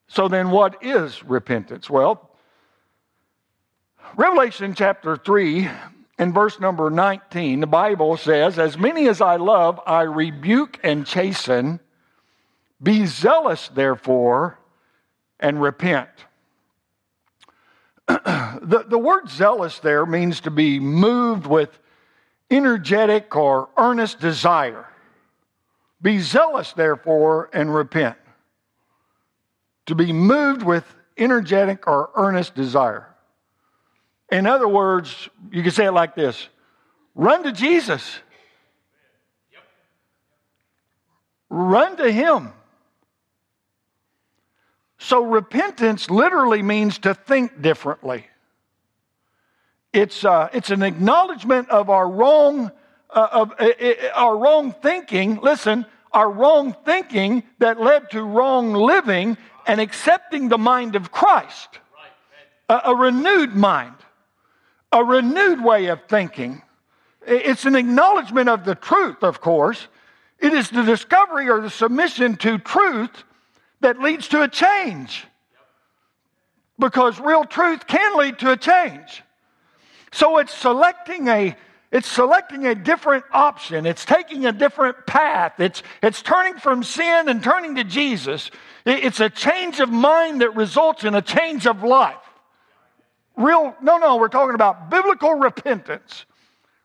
So 0.07 0.27
then 0.27 0.49
what 0.49 0.83
is 0.83 1.23
repentance? 1.23 1.89
Well, 1.89 2.29
Revelation 4.15 4.73
chapter 4.73 5.15
3 5.15 5.69
and 6.17 6.33
verse 6.33 6.59
number 6.59 6.89
19, 6.89 7.59
the 7.59 7.67
Bible 7.67 8.17
says, 8.17 8.57
As 8.57 8.77
many 8.77 9.07
as 9.07 9.21
I 9.21 9.35
love, 9.35 9.79
I 9.85 10.03
rebuke 10.03 10.79
and 10.83 11.05
chasten. 11.05 11.81
Be 12.81 13.05
zealous, 13.05 13.69
therefore, 13.69 14.59
and 15.39 15.61
repent. 15.61 16.09
the, 18.07 18.85
the 18.87 18.97
word 18.97 19.29
zealous 19.29 19.79
there 19.79 20.05
means 20.05 20.41
to 20.41 20.51
be 20.51 20.79
moved 20.79 21.47
with 21.47 21.77
energetic 22.49 23.35
or 23.35 23.69
earnest 23.77 24.19
desire. 24.19 24.87
Be 26.01 26.19
zealous, 26.19 26.73
therefore, 26.73 27.49
and 27.51 27.73
repent. 27.73 28.15
To 29.87 29.95
be 29.95 30.13
moved 30.13 30.63
with 30.63 30.85
energetic 31.17 31.87
or 31.87 32.11
earnest 32.15 32.55
desire. 32.55 33.07
In 34.31 34.45
other 34.45 34.67
words, 34.67 35.29
you 35.51 35.63
can 35.63 35.71
say 35.71 35.85
it 35.85 35.91
like 35.91 36.15
this 36.15 36.47
run 37.15 37.43
to 37.43 37.51
Jesus, 37.51 38.19
run 41.49 41.97
to 41.97 42.11
Him. 42.11 42.53
So, 45.07 45.23
repentance 45.23 46.09
literally 46.09 46.61
means 46.61 46.99
to 46.99 47.13
think 47.13 47.61
differently. 47.61 48.27
It's, 49.93 50.25
uh, 50.25 50.49
it's 50.51 50.69
an 50.69 50.83
acknowledgement 50.83 51.69
of 51.69 51.89
our 51.89 52.09
wrong, 52.09 52.73
uh, 53.11 53.27
of 53.31 53.53
uh, 53.57 53.69
uh, 53.79 53.93
our 54.15 54.35
wrong 54.37 54.73
thinking. 54.73 55.39
Listen, 55.41 55.85
our 56.11 56.29
wrong 56.29 56.75
thinking 56.83 57.43
that 57.59 57.79
led 57.79 58.11
to 58.11 58.21
wrong 58.21 58.73
living 58.73 59.37
and 59.65 59.79
accepting 59.79 60.49
the 60.49 60.57
mind 60.57 60.97
of 60.97 61.09
Christ, 61.09 61.79
a, 62.67 62.81
a 62.87 62.93
renewed 62.93 63.55
mind, 63.55 63.95
a 64.91 65.05
renewed 65.05 65.63
way 65.63 65.85
of 65.85 66.01
thinking. 66.09 66.61
It's 67.25 67.63
an 67.63 67.77
acknowledgement 67.77 68.49
of 68.49 68.65
the 68.65 68.75
truth, 68.75 69.23
of 69.23 69.39
course. 69.39 69.87
It 70.37 70.51
is 70.51 70.69
the 70.69 70.83
discovery 70.83 71.49
or 71.49 71.61
the 71.61 71.69
submission 71.69 72.35
to 72.39 72.57
truth 72.57 73.23
that 73.81 73.99
leads 73.99 74.27
to 74.29 74.41
a 74.41 74.47
change. 74.47 75.25
Because 76.79 77.19
real 77.19 77.43
truth 77.43 77.87
can 77.87 78.17
lead 78.17 78.39
to 78.39 78.51
a 78.51 78.57
change. 78.57 79.23
So 80.11 80.37
it's 80.37 80.53
selecting 80.53 81.27
a 81.27 81.55
it's 81.91 82.09
selecting 82.09 82.65
a 82.65 82.75
different 82.75 83.23
option. 83.31 83.85
It's 83.85 84.03
taking 84.03 84.45
a 84.45 84.51
different 84.51 85.05
path. 85.07 85.59
It's, 85.59 85.83
it's 86.03 86.21
turning 86.21 86.57
from 86.57 86.83
sin 86.83 87.29
and 87.29 87.41
turning 87.41 87.75
to 87.75 87.85
Jesus. 87.85 88.51
It's 88.85 89.21
a 89.21 89.29
change 89.29 89.79
of 89.79 89.89
mind 89.89 90.41
that 90.41 90.55
results 90.55 91.05
in 91.05 91.15
a 91.15 91.21
change 91.21 91.65
of 91.65 91.83
life. 91.83 92.17
Real, 93.37 93.73
no, 93.81 93.99
no, 93.99 94.17
we're 94.17 94.27
talking 94.27 94.55
about 94.55 94.89
biblical 94.89 95.35
repentance. 95.35 96.25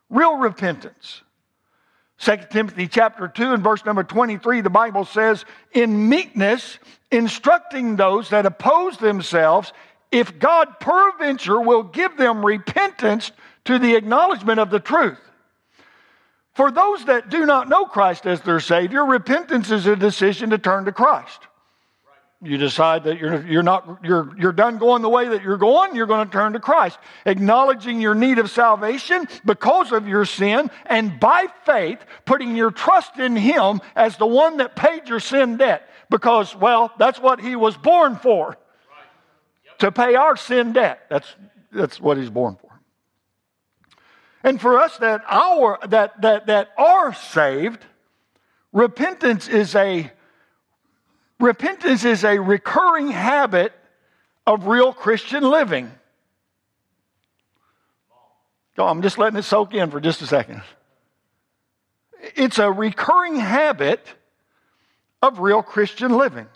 Real 0.09 0.37
repentance. 0.37 1.22
2 2.23 2.37
Timothy 2.49 2.87
chapter 2.87 3.27
2 3.27 3.53
and 3.53 3.63
verse 3.63 3.83
number 3.83 4.03
23, 4.03 4.61
the 4.61 4.69
Bible 4.69 5.03
says, 5.03 5.43
in 5.73 6.07
meekness, 6.07 6.79
instructing 7.11 7.97
those 7.97 8.29
that 8.29 8.45
oppose 8.45 8.97
themselves, 8.97 9.73
if 10.09 10.39
God 10.39 10.79
peradventure 10.79 11.59
will 11.59 11.83
give 11.83 12.15
them 12.15 12.45
repentance 12.45 13.31
to 13.65 13.77
the 13.77 13.95
acknowledgement 13.95 14.59
of 14.59 14.69
the 14.69 14.79
truth. 14.79 15.19
For 16.53 16.71
those 16.71 17.03
that 17.05 17.29
do 17.29 17.45
not 17.45 17.67
know 17.67 17.85
Christ 17.85 18.25
as 18.25 18.39
their 18.41 18.59
Savior, 18.61 19.05
repentance 19.05 19.69
is 19.69 19.85
a 19.85 19.95
decision 19.95 20.51
to 20.51 20.57
turn 20.57 20.85
to 20.85 20.91
Christ 20.91 21.39
you 22.43 22.57
decide 22.57 23.05
that 23.05 23.19
you're, 23.19 23.45
you're 23.47 23.63
not 23.63 23.99
you're, 24.03 24.29
you're 24.37 24.51
done 24.51 24.77
going 24.77 25.01
the 25.01 25.09
way 25.09 25.29
that 25.29 25.41
you're 25.43 25.57
going 25.57 25.95
you're 25.95 26.05
going 26.05 26.25
to 26.27 26.31
turn 26.31 26.53
to 26.53 26.59
christ 26.59 26.99
acknowledging 27.25 28.01
your 28.01 28.13
need 28.13 28.37
of 28.37 28.49
salvation 28.49 29.27
because 29.45 29.91
of 29.91 30.07
your 30.07 30.25
sin 30.25 30.69
and 30.85 31.19
by 31.19 31.47
faith 31.65 31.99
putting 32.25 32.55
your 32.55 32.69
trust 32.69 33.17
in 33.17 33.35
him 33.35 33.81
as 33.95 34.17
the 34.17 34.25
one 34.25 34.57
that 34.57 34.75
paid 34.75 35.07
your 35.07 35.19
sin 35.19 35.57
debt 35.57 35.89
because 36.09 36.55
well 36.55 36.91
that's 36.99 37.19
what 37.19 37.39
he 37.39 37.55
was 37.55 37.77
born 37.77 38.15
for 38.15 38.49
right. 38.49 38.57
yep. 39.65 39.79
to 39.79 39.91
pay 39.91 40.15
our 40.15 40.35
sin 40.35 40.73
debt 40.73 41.01
that's 41.09 41.35
that's 41.71 41.99
what 41.99 42.17
he's 42.17 42.29
born 42.29 42.55
for 42.55 42.71
and 44.43 44.59
for 44.59 44.77
us 44.77 44.97
that 44.97 45.23
our 45.27 45.79
that 45.87 46.21
that 46.21 46.47
that 46.47 46.69
are 46.77 47.13
saved 47.13 47.79
repentance 48.73 49.47
is 49.47 49.75
a 49.75 50.11
Repentance 51.43 52.05
is 52.05 52.23
a 52.23 52.39
recurring 52.39 53.09
habit 53.09 53.73
of 54.47 54.65
real 54.65 54.93
Christian 54.93 55.43
living. 55.43 55.91
Oh, 58.77 58.87
I'm 58.87 59.01
just 59.01 59.17
letting 59.17 59.37
it 59.37 59.43
soak 59.43 59.73
in 59.73 59.91
for 59.91 59.99
just 59.99 60.21
a 60.21 60.25
second. 60.25 60.61
It's 62.37 62.59
a 62.59 62.71
recurring 62.71 63.35
habit 63.35 64.07
of 65.21 65.39
real 65.39 65.61
Christian 65.61 66.17
living. 66.17 66.47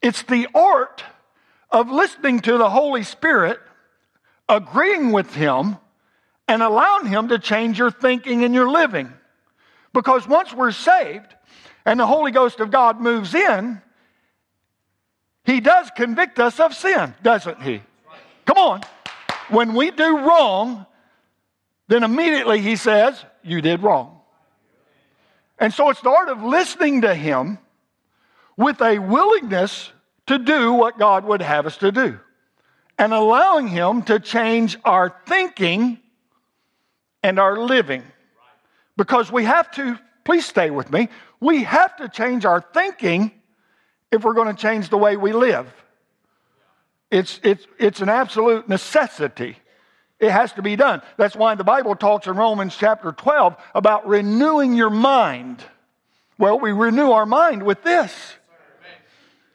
It's 0.00 0.22
the 0.22 0.46
art 0.54 1.02
of 1.68 1.90
listening 1.90 2.42
to 2.42 2.56
the 2.56 2.70
Holy 2.70 3.02
Spirit, 3.02 3.58
agreeing 4.48 5.10
with 5.10 5.34
Him, 5.34 5.78
and 6.46 6.62
allowing 6.62 7.06
Him 7.06 7.26
to 7.26 7.40
change 7.40 7.80
your 7.80 7.90
thinking 7.90 8.44
and 8.44 8.54
your 8.54 8.70
living. 8.70 9.12
Because 9.92 10.28
once 10.28 10.54
we're 10.54 10.70
saved 10.70 11.34
and 11.84 12.00
the 12.00 12.06
Holy 12.06 12.30
Ghost 12.30 12.60
of 12.60 12.70
God 12.70 13.00
moves 13.00 13.34
in, 13.34 13.80
He 15.44 15.60
does 15.60 15.90
convict 15.96 16.38
us 16.38 16.58
of 16.60 16.74
sin, 16.74 17.14
doesn't 17.22 17.62
He? 17.62 17.82
Come 18.46 18.58
on. 18.58 18.82
When 19.48 19.74
we 19.74 19.90
do 19.90 20.18
wrong, 20.18 20.86
then 21.88 22.02
immediately 22.02 22.60
He 22.60 22.76
says, 22.76 23.22
You 23.42 23.60
did 23.60 23.82
wrong. 23.82 24.20
And 25.58 25.72
so 25.72 25.90
it's 25.90 26.00
the 26.00 26.10
art 26.10 26.28
of 26.28 26.42
listening 26.42 27.02
to 27.02 27.14
Him 27.14 27.58
with 28.56 28.80
a 28.80 28.98
willingness 28.98 29.92
to 30.26 30.38
do 30.38 30.72
what 30.72 30.98
God 30.98 31.24
would 31.24 31.42
have 31.42 31.66
us 31.66 31.76
to 31.78 31.92
do 31.92 32.18
and 32.98 33.12
allowing 33.12 33.68
Him 33.68 34.02
to 34.02 34.20
change 34.20 34.76
our 34.84 35.14
thinking 35.26 35.98
and 37.22 37.38
our 37.38 37.58
living. 37.58 38.02
Because 38.96 39.30
we 39.30 39.44
have 39.44 39.70
to, 39.72 39.98
please 40.24 40.46
stay 40.46 40.70
with 40.70 40.90
me, 40.90 41.08
we 41.44 41.64
have 41.64 41.94
to 41.96 42.08
change 42.08 42.46
our 42.46 42.62
thinking 42.62 43.30
if 44.10 44.24
we're 44.24 44.32
going 44.32 44.54
to 44.54 44.60
change 44.60 44.88
the 44.88 44.96
way 44.96 45.16
we 45.16 45.32
live. 45.32 45.66
It's, 47.10 47.38
it's, 47.42 47.66
it's 47.78 48.00
an 48.00 48.08
absolute 48.08 48.66
necessity. 48.66 49.58
It 50.18 50.30
has 50.30 50.54
to 50.54 50.62
be 50.62 50.74
done. 50.74 51.02
That's 51.18 51.36
why 51.36 51.54
the 51.54 51.62
Bible 51.62 51.96
talks 51.96 52.26
in 52.26 52.36
Romans 52.36 52.74
chapter 52.74 53.12
12 53.12 53.56
about 53.74 54.08
renewing 54.08 54.74
your 54.74 54.88
mind. 54.88 55.62
Well, 56.38 56.58
we 56.58 56.72
renew 56.72 57.10
our 57.10 57.26
mind 57.26 57.62
with 57.62 57.82
this. 57.82 58.12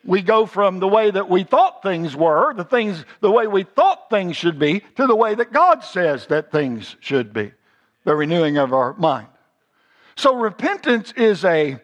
We 0.05 0.21
go 0.21 0.45
from 0.45 0.79
the 0.79 0.87
way 0.87 1.09
that 1.09 1.27
we 1.27 1.43
thought 1.43 1.81
things 1.81 2.15
were, 2.15 2.53
the 2.53 2.63
things, 2.63 3.03
the 3.19 3.31
way 3.31 3.47
we 3.47 3.63
thought 3.63 4.11
things 4.11 4.37
should 4.37 4.59
be, 4.59 4.81
to 4.95 5.07
the 5.07 5.15
way 5.15 5.33
that 5.33 5.51
God 5.51 5.83
says 5.83 6.27
that 6.27 6.51
things 6.51 6.95
should 6.99 7.33
be 7.33 7.51
the 8.05 8.15
renewing 8.15 8.57
of 8.57 8.73
our 8.73 8.93
mind. 8.93 9.27
So 10.19 10.35
repentance 10.35 11.13
is 11.15 11.45
a 11.45 11.79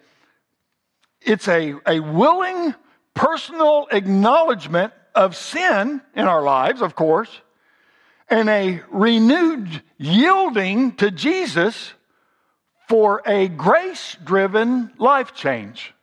it's 1.22 1.48
a, 1.48 1.76
a 1.88 2.02
willing 2.02 2.76
personal 3.14 3.88
acknowledgement 3.90 4.92
of 5.16 5.38
sin 5.38 6.02
in 6.14 6.26
our 6.28 6.44
lives, 6.44 6.82
of 6.82 6.96
course, 6.96 7.30
and 8.30 8.50
a 8.50 8.82
renewed 8.92 9.82
yielding 9.98 10.98
to 10.98 11.12
Jesus 11.12 11.94
for 12.90 13.22
a 13.26 13.48
grace 13.48 14.18
driven 14.22 14.92
life 14.98 15.34
change. 15.34 15.94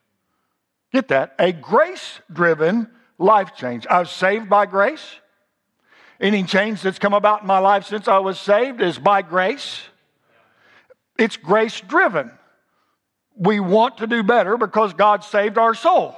Get 0.91 1.09
that? 1.09 1.35
A 1.39 1.53
grace 1.53 2.21
driven 2.33 2.89
life 3.19 3.55
change. 3.57 3.87
I 3.87 3.99
was 3.99 4.11
saved 4.11 4.49
by 4.49 4.65
grace. 4.65 5.17
Any 6.19 6.45
change 6.45 6.81
that's 6.81 6.99
come 6.99 7.13
about 7.13 7.43
in 7.43 7.47
my 7.47 7.59
life 7.59 7.85
since 7.85 8.09
I 8.09 8.21
was 8.21 8.41
saved 8.41 8.81
is 8.81 8.99
by 8.99 9.21
grace. 9.21 9.83
It's 11.19 11.37
grace 11.37 11.81
driven. 11.81 12.31
We 13.37 13.61
want 13.61 13.99
to 13.99 14.07
do 14.07 14.23
better 14.23 14.57
because 14.57 14.93
God 14.95 15.25
saved 15.25 15.59
our 15.59 15.75
soul. 15.75 16.17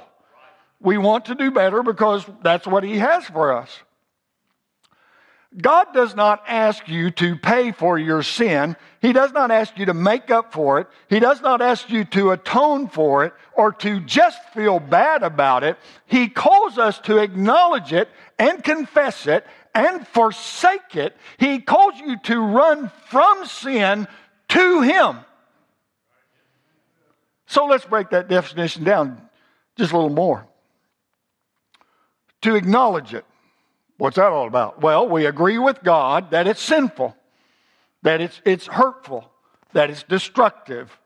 We 0.79 0.97
want 0.97 1.25
to 1.25 1.35
do 1.35 1.51
better 1.51 1.83
because 1.83 2.25
that's 2.43 2.67
what 2.67 2.83
He 2.83 2.97
has 2.97 3.25
for 3.25 3.53
us. 3.53 3.69
God 5.61 5.93
does 5.93 6.15
not 6.15 6.43
ask 6.47 6.89
you 6.89 7.11
to 7.11 7.37
pay 7.37 7.71
for 7.71 7.97
your 7.97 8.23
sin. 8.23 8.75
He 9.01 9.13
does 9.13 9.31
not 9.31 9.51
ask 9.51 9.77
you 9.77 9.85
to 9.85 9.93
make 9.93 10.29
up 10.29 10.51
for 10.51 10.79
it. 10.79 10.87
He 11.07 11.19
does 11.19 11.41
not 11.41 11.61
ask 11.61 11.89
you 11.89 12.03
to 12.05 12.31
atone 12.31 12.89
for 12.89 13.23
it 13.23 13.33
or 13.53 13.71
to 13.71 14.01
just 14.01 14.37
feel 14.53 14.79
bad 14.79 15.23
about 15.23 15.63
it. 15.63 15.77
He 16.07 16.27
calls 16.27 16.77
us 16.77 16.99
to 17.01 17.19
acknowledge 17.19 17.93
it 17.93 18.09
and 18.37 18.61
confess 18.63 19.27
it 19.27 19.45
and 19.73 20.05
forsake 20.07 20.95
it. 20.95 21.15
He 21.37 21.59
calls 21.59 21.93
you 21.99 22.17
to 22.23 22.39
run 22.41 22.91
from 23.07 23.45
sin 23.45 24.07
to 24.49 24.81
Him. 24.81 25.19
So 27.47 27.65
let's 27.65 27.85
break 27.85 28.09
that 28.09 28.27
definition 28.27 28.83
down 28.83 29.21
just 29.77 29.91
a 29.91 29.95
little 29.95 30.09
more. 30.09 30.47
To 32.41 32.55
acknowledge 32.55 33.13
it. 33.13 33.25
What's 33.97 34.17
that 34.17 34.31
all 34.31 34.47
about? 34.47 34.81
Well, 34.81 35.07
we 35.07 35.25
agree 35.25 35.57
with 35.57 35.81
God 35.81 36.31
that 36.31 36.47
it's 36.47 36.61
sinful, 36.61 37.15
that 38.03 38.19
it's, 38.19 38.41
it's 38.45 38.67
hurtful, 38.67 39.31
that 39.73 39.89
it's 39.89 40.03
destructive. 40.03 40.97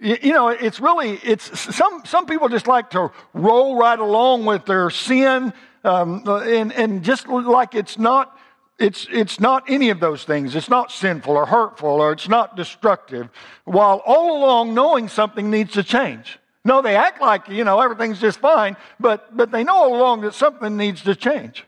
You, 0.00 0.16
you 0.22 0.32
know, 0.32 0.48
it's 0.48 0.80
really, 0.80 1.20
it's 1.22 1.60
some, 1.74 2.02
some 2.06 2.26
people 2.26 2.48
just 2.48 2.66
like 2.66 2.90
to 2.90 3.12
roll 3.34 3.76
right 3.76 3.98
along 3.98 4.46
with 4.46 4.64
their 4.64 4.88
sin 4.88 5.52
um, 5.84 6.22
and, 6.26 6.72
and 6.72 7.02
just 7.02 7.28
like 7.28 7.74
it's 7.74 7.98
not 7.98 8.36
it's, 8.80 9.06
it's 9.12 9.38
not 9.38 9.64
any 9.68 9.90
of 9.90 10.00
those 10.00 10.24
things. 10.24 10.56
It's 10.56 10.70
not 10.70 10.90
sinful 10.90 11.36
or 11.36 11.46
hurtful 11.46 11.88
or 11.88 12.12
it's 12.12 12.28
not 12.28 12.56
destructive, 12.56 13.28
while 13.64 14.02
all 14.06 14.38
along 14.38 14.74
knowing 14.74 15.08
something 15.08 15.50
needs 15.50 15.74
to 15.74 15.82
change. 15.82 16.38
No, 16.64 16.82
they 16.82 16.96
act 16.96 17.20
like, 17.20 17.48
you 17.48 17.64
know, 17.64 17.80
everything's 17.80 18.20
just 18.20 18.40
fine, 18.40 18.76
but, 18.98 19.36
but 19.36 19.50
they 19.50 19.64
know 19.64 19.76
all 19.76 19.96
along 19.96 20.22
that 20.22 20.34
something 20.34 20.76
needs 20.76 21.02
to 21.02 21.14
change. 21.14 21.64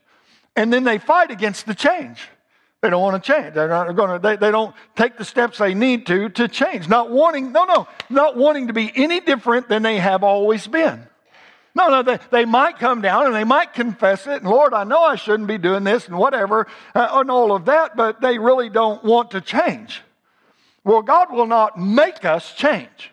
And 0.56 0.72
then 0.72 0.84
they 0.84 0.98
fight 0.98 1.30
against 1.30 1.66
the 1.66 1.74
change. 1.74 2.28
They 2.82 2.90
don't 2.90 3.00
want 3.00 3.22
to 3.22 3.32
change. 3.32 3.54
They're 3.54 3.68
not 3.68 3.94
going 3.94 4.10
to, 4.10 4.18
they, 4.18 4.36
they 4.36 4.50
don't 4.50 4.74
take 4.96 5.16
the 5.16 5.24
steps 5.24 5.58
they 5.58 5.72
need 5.72 6.06
to 6.06 6.28
to 6.30 6.48
change. 6.48 6.88
Not 6.88 7.10
wanting, 7.10 7.52
no, 7.52 7.64
no, 7.64 7.86
not 8.10 8.36
wanting 8.36 8.66
to 8.66 8.72
be 8.72 8.92
any 8.96 9.20
different 9.20 9.68
than 9.68 9.82
they 9.82 9.98
have 9.98 10.24
always 10.24 10.66
been. 10.66 11.06
No, 11.74 11.88
no, 11.88 12.02
they, 12.02 12.18
they 12.30 12.44
might 12.44 12.78
come 12.78 13.00
down 13.00 13.26
and 13.26 13.34
they 13.34 13.44
might 13.44 13.72
confess 13.72 14.26
it, 14.26 14.42
and 14.42 14.50
Lord, 14.50 14.74
I 14.74 14.84
know 14.84 15.00
I 15.00 15.16
shouldn't 15.16 15.48
be 15.48 15.56
doing 15.56 15.84
this 15.84 16.06
and 16.06 16.18
whatever, 16.18 16.66
uh, 16.94 17.08
and 17.12 17.30
all 17.30 17.52
of 17.52 17.64
that, 17.64 17.96
but 17.96 18.20
they 18.20 18.38
really 18.38 18.68
don't 18.68 19.02
want 19.02 19.30
to 19.30 19.40
change. 19.40 20.02
Well, 20.84 21.02
God 21.02 21.32
will 21.32 21.46
not 21.46 21.78
make 21.78 22.24
us 22.24 22.52
change. 22.54 23.10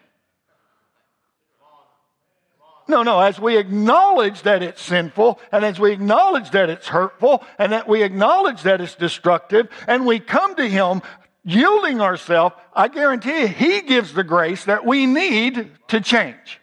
No, 2.89 3.03
no, 3.03 3.21
as 3.21 3.39
we 3.39 3.55
acknowledge 3.55 4.41
that 4.41 4.63
it's 4.63 4.81
sinful, 4.81 5.39
and 5.51 5.63
as 5.63 5.79
we 5.79 5.93
acknowledge 5.93 6.49
that 6.51 6.69
it's 6.69 6.87
hurtful, 6.87 7.43
and 7.59 7.71
that 7.71 7.87
we 7.87 8.01
acknowledge 8.01 8.63
that 8.63 8.81
it's 8.81 8.95
destructive, 8.95 9.69
and 9.87 10.05
we 10.05 10.19
come 10.19 10.55
to 10.55 10.67
Him 10.67 11.01
yielding 11.45 12.01
ourselves, 12.01 12.55
I 12.73 12.87
guarantee 12.89 13.41
you, 13.41 13.47
He 13.47 13.81
gives 13.81 14.11
the 14.11 14.23
grace 14.23 14.65
that 14.65 14.85
we 14.85 15.05
need 15.05 15.71
to 15.89 16.01
change 16.01 16.58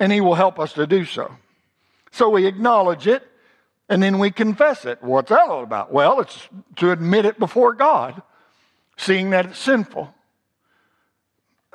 and 0.00 0.12
He 0.12 0.20
will 0.20 0.34
help 0.34 0.58
us 0.58 0.72
to 0.74 0.86
do 0.86 1.04
so. 1.04 1.36
So 2.10 2.28
we 2.30 2.46
acknowledge 2.46 3.06
it 3.06 3.22
and 3.88 4.02
then 4.02 4.18
we 4.18 4.30
confess 4.30 4.84
it. 4.84 5.02
What's 5.02 5.30
that 5.30 5.48
all 5.48 5.62
about? 5.62 5.92
Well, 5.92 6.20
it's 6.20 6.48
to 6.76 6.90
admit 6.90 7.24
it 7.24 7.38
before 7.38 7.74
God, 7.74 8.20
seeing 8.96 9.30
that 9.30 9.46
it's 9.46 9.58
sinful. 9.58 10.12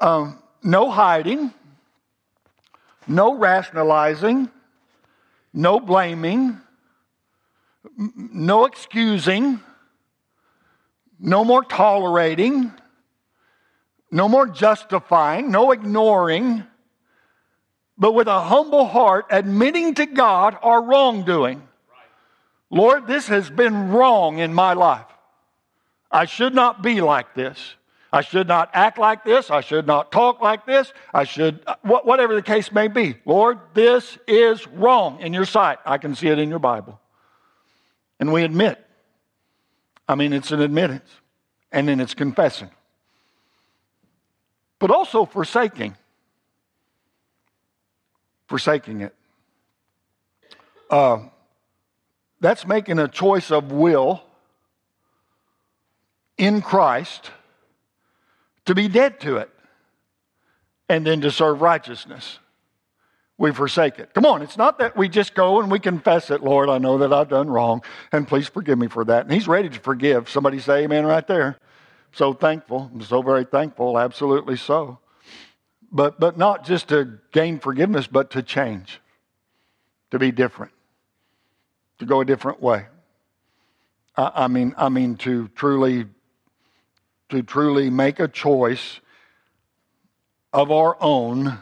um, 0.00 0.38
no 0.62 0.90
hiding, 0.90 1.52
no 3.06 3.34
rationalizing, 3.34 4.50
no 5.52 5.80
blaming, 5.80 6.60
no 7.96 8.64
excusing, 8.64 9.60
no 11.18 11.44
more 11.44 11.64
tolerating, 11.64 12.72
no 14.10 14.28
more 14.28 14.46
justifying, 14.46 15.50
no 15.50 15.72
ignoring, 15.72 16.64
but 17.96 18.12
with 18.12 18.28
a 18.28 18.40
humble 18.40 18.86
heart 18.86 19.26
admitting 19.30 19.94
to 19.94 20.06
God 20.06 20.56
our 20.62 20.82
wrongdoing. 20.82 21.66
Lord, 22.70 23.06
this 23.06 23.28
has 23.28 23.50
been 23.50 23.90
wrong 23.90 24.38
in 24.38 24.54
my 24.54 24.72
life. 24.72 25.06
I 26.10 26.24
should 26.24 26.54
not 26.54 26.82
be 26.82 27.00
like 27.00 27.34
this. 27.34 27.74
I 28.12 28.22
should 28.22 28.48
not 28.48 28.70
act 28.72 28.98
like 28.98 29.24
this. 29.24 29.50
I 29.50 29.60
should 29.60 29.86
not 29.86 30.10
talk 30.10 30.40
like 30.40 30.66
this. 30.66 30.92
I 31.14 31.24
should, 31.24 31.60
uh, 31.66 31.76
whatever 31.82 32.34
the 32.34 32.42
case 32.42 32.72
may 32.72 32.88
be. 32.88 33.16
Lord, 33.24 33.58
this 33.74 34.18
is 34.26 34.66
wrong 34.66 35.20
in 35.20 35.32
your 35.32 35.44
sight. 35.44 35.78
I 35.86 35.98
can 35.98 36.16
see 36.16 36.26
it 36.28 36.38
in 36.38 36.48
your 36.48 36.58
Bible. 36.58 37.00
And 38.18 38.32
we 38.32 38.42
admit. 38.42 38.84
I 40.08 40.16
mean, 40.16 40.32
it's 40.32 40.50
an 40.50 40.60
admittance. 40.60 41.08
And 41.70 41.86
then 41.86 42.00
it's 42.00 42.14
confessing 42.14 42.70
but 44.80 44.90
also 44.90 45.24
forsaking. 45.24 45.94
Forsaking 48.48 49.02
it. 49.02 49.14
Uh, 50.90 51.20
that's 52.40 52.66
making 52.66 52.98
a 52.98 53.06
choice 53.06 53.52
of 53.52 53.70
will 53.70 54.22
in 56.36 56.62
Christ 56.62 57.30
to 58.64 58.74
be 58.74 58.88
dead 58.88 59.20
to 59.20 59.36
it 59.36 59.50
and 60.88 61.06
then 61.06 61.20
to 61.20 61.30
serve 61.30 61.60
righteousness. 61.60 62.40
We 63.38 63.52
forsake 63.52 63.98
it. 63.98 64.12
Come 64.12 64.26
on, 64.26 64.42
it's 64.42 64.56
not 64.56 64.78
that 64.78 64.96
we 64.96 65.08
just 65.08 65.34
go 65.34 65.60
and 65.60 65.70
we 65.70 65.78
confess 65.78 66.30
it, 66.30 66.42
Lord, 66.42 66.68
I 66.68 66.78
know 66.78 66.98
that 66.98 67.12
I've 67.12 67.28
done 67.28 67.48
wrong, 67.48 67.82
and 68.12 68.26
please 68.26 68.48
forgive 68.48 68.78
me 68.78 68.88
for 68.88 69.04
that. 69.04 69.24
And 69.24 69.32
He's 69.32 69.48
ready 69.48 69.68
to 69.68 69.78
forgive. 69.78 70.28
Somebody 70.28 70.58
say 70.58 70.84
amen 70.84 71.06
right 71.06 71.26
there 71.26 71.58
so 72.12 72.32
thankful. 72.32 72.90
I'm 72.92 73.02
so 73.02 73.22
very 73.22 73.44
thankful, 73.44 73.98
absolutely 73.98 74.56
so. 74.56 74.98
But, 75.92 76.20
but 76.20 76.38
not 76.38 76.64
just 76.64 76.88
to 76.88 77.18
gain 77.32 77.58
forgiveness, 77.58 78.06
but 78.06 78.30
to 78.32 78.42
change, 78.42 79.00
to 80.10 80.18
be 80.18 80.30
different, 80.30 80.72
to 81.98 82.06
go 82.06 82.20
a 82.20 82.24
different 82.24 82.62
way. 82.62 82.86
I, 84.16 84.32
I 84.34 84.48
mean, 84.48 84.74
I 84.76 84.88
mean 84.88 85.16
to 85.18 85.48
truly, 85.48 86.06
to 87.30 87.42
truly 87.42 87.90
make 87.90 88.20
a 88.20 88.28
choice 88.28 89.00
of 90.52 90.70
our 90.70 90.96
own 91.00 91.58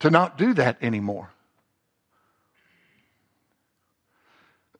to 0.00 0.10
not 0.10 0.36
do 0.36 0.52
that 0.54 0.76
anymore. 0.82 1.30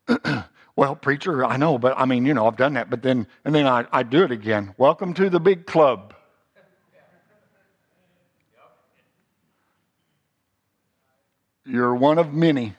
well, 0.77 0.97
preacher, 0.97 1.45
I 1.45 1.57
know, 1.57 1.79
but 1.79 1.95
I 1.97 2.05
mean, 2.05 2.27
you 2.27 2.35
know, 2.35 2.47
I've 2.47 2.57
done 2.57 2.75
that, 2.75 2.91
but 2.91 3.03
then, 3.03 3.29
and 3.45 3.55
then 3.55 3.67
I, 3.67 3.87
I 3.93 4.03
do 4.03 4.25
it 4.25 4.33
again. 4.33 4.75
Welcome 4.77 5.15
to 5.15 5.31
the 5.31 5.39
big 5.39 5.67
club. 5.67 6.15
You're 11.65 11.95
one 11.95 12.19
of 12.19 12.33
many. 12.33 12.75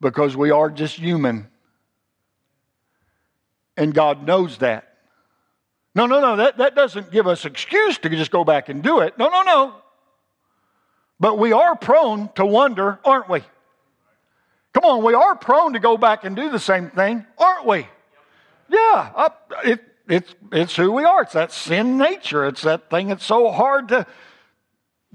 Because 0.00 0.36
we 0.36 0.50
are 0.50 0.68
just 0.68 0.96
human. 0.96 1.48
And 3.76 3.94
God 3.94 4.26
knows 4.26 4.58
that. 4.58 4.88
No, 5.94 6.06
no, 6.06 6.20
no, 6.20 6.36
that, 6.36 6.56
that 6.56 6.74
doesn't 6.74 7.12
give 7.12 7.26
us 7.26 7.44
excuse 7.44 7.98
to 7.98 8.08
just 8.08 8.30
go 8.30 8.44
back 8.44 8.70
and 8.70 8.82
do 8.82 9.00
it. 9.00 9.16
No, 9.18 9.28
no, 9.28 9.42
no. 9.42 9.74
But 11.20 11.38
we 11.38 11.52
are 11.52 11.76
prone 11.76 12.30
to 12.34 12.46
wonder, 12.46 12.98
aren't 13.04 13.28
we? 13.28 13.42
Come 14.72 14.84
on, 14.84 15.04
we 15.04 15.14
are 15.14 15.36
prone 15.36 15.74
to 15.74 15.80
go 15.80 15.96
back 15.96 16.24
and 16.24 16.34
do 16.34 16.50
the 16.50 16.58
same 16.58 16.90
thing, 16.90 17.26
aren't 17.38 17.66
we? 17.66 17.86
Yeah, 18.68 19.28
it, 19.64 19.80
it's, 20.08 20.34
it's 20.50 20.74
who 20.74 20.92
we 20.92 21.04
are. 21.04 21.22
It's 21.22 21.34
that 21.34 21.52
sin 21.52 21.98
nature. 21.98 22.46
It's 22.46 22.62
that 22.62 22.88
thing 22.88 23.08
that's 23.08 23.24
so 23.24 23.50
hard 23.50 23.88
to 23.88 24.06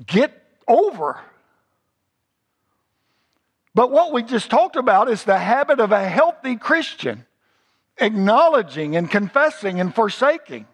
get 0.06 0.32
over. 0.68 1.20
But 3.74 3.92
what 3.92 4.12
we 4.12 4.24
just 4.24 4.50
talked 4.50 4.76
about 4.76 5.10
is 5.10 5.24
the 5.24 5.38
habit 5.38 5.80
of 5.80 5.92
a 5.92 6.08
healthy 6.08 6.56
Christian 6.56 7.26
acknowledging 8.00 8.96
and 8.96 9.10
confessing 9.10 9.80
and 9.80 9.94
forsaking. 9.94 10.68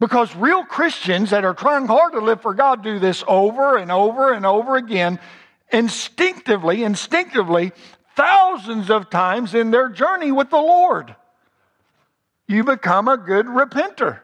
Because 0.00 0.34
real 0.34 0.64
Christians 0.64 1.30
that 1.30 1.44
are 1.44 1.54
trying 1.54 1.86
hard 1.86 2.12
to 2.12 2.20
live 2.20 2.42
for 2.42 2.52
God 2.52 2.82
do 2.82 2.98
this 2.98 3.22
over 3.26 3.76
and 3.76 3.92
over 3.92 4.32
and 4.32 4.44
over 4.44 4.76
again, 4.76 5.20
instinctively, 5.74 6.84
instinctively, 6.84 7.72
thousands 8.16 8.90
of 8.90 9.10
times 9.10 9.54
in 9.54 9.70
their 9.70 9.88
journey 9.88 10.32
with 10.32 10.50
the 10.50 10.56
Lord. 10.56 11.14
You 12.46 12.64
become 12.64 13.08
a 13.08 13.16
good 13.16 13.46
repenter. 13.46 14.20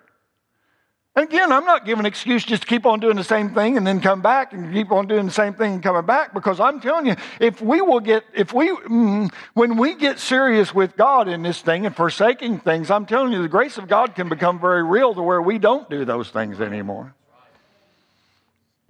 Again, 1.16 1.50
I'm 1.50 1.64
not 1.64 1.84
giving 1.84 2.00
an 2.00 2.06
excuse 2.06 2.44
just 2.44 2.62
to 2.62 2.68
keep 2.68 2.86
on 2.86 3.00
doing 3.00 3.16
the 3.16 3.24
same 3.24 3.52
thing 3.52 3.76
and 3.76 3.84
then 3.84 4.00
come 4.00 4.22
back 4.22 4.52
and 4.52 4.72
keep 4.72 4.92
on 4.92 5.08
doing 5.08 5.26
the 5.26 5.32
same 5.32 5.54
thing 5.54 5.74
and 5.74 5.82
coming 5.82 6.06
back 6.06 6.32
because 6.32 6.60
I'm 6.60 6.80
telling 6.80 7.06
you, 7.06 7.16
if 7.40 7.60
we 7.60 7.80
will 7.80 7.98
get, 7.98 8.22
if 8.32 8.52
we, 8.52 8.70
mm, 8.70 9.32
when 9.54 9.76
we 9.76 9.96
get 9.96 10.20
serious 10.20 10.72
with 10.72 10.96
God 10.96 11.26
in 11.26 11.42
this 11.42 11.60
thing 11.62 11.84
and 11.84 11.96
forsaking 11.96 12.60
things, 12.60 12.92
I'm 12.92 13.06
telling 13.06 13.32
you, 13.32 13.42
the 13.42 13.48
grace 13.48 13.76
of 13.76 13.88
God 13.88 14.14
can 14.14 14.28
become 14.28 14.60
very 14.60 14.84
real 14.84 15.12
to 15.14 15.22
where 15.22 15.42
we 15.42 15.58
don't 15.58 15.90
do 15.90 16.04
those 16.04 16.30
things 16.30 16.60
anymore. 16.60 17.12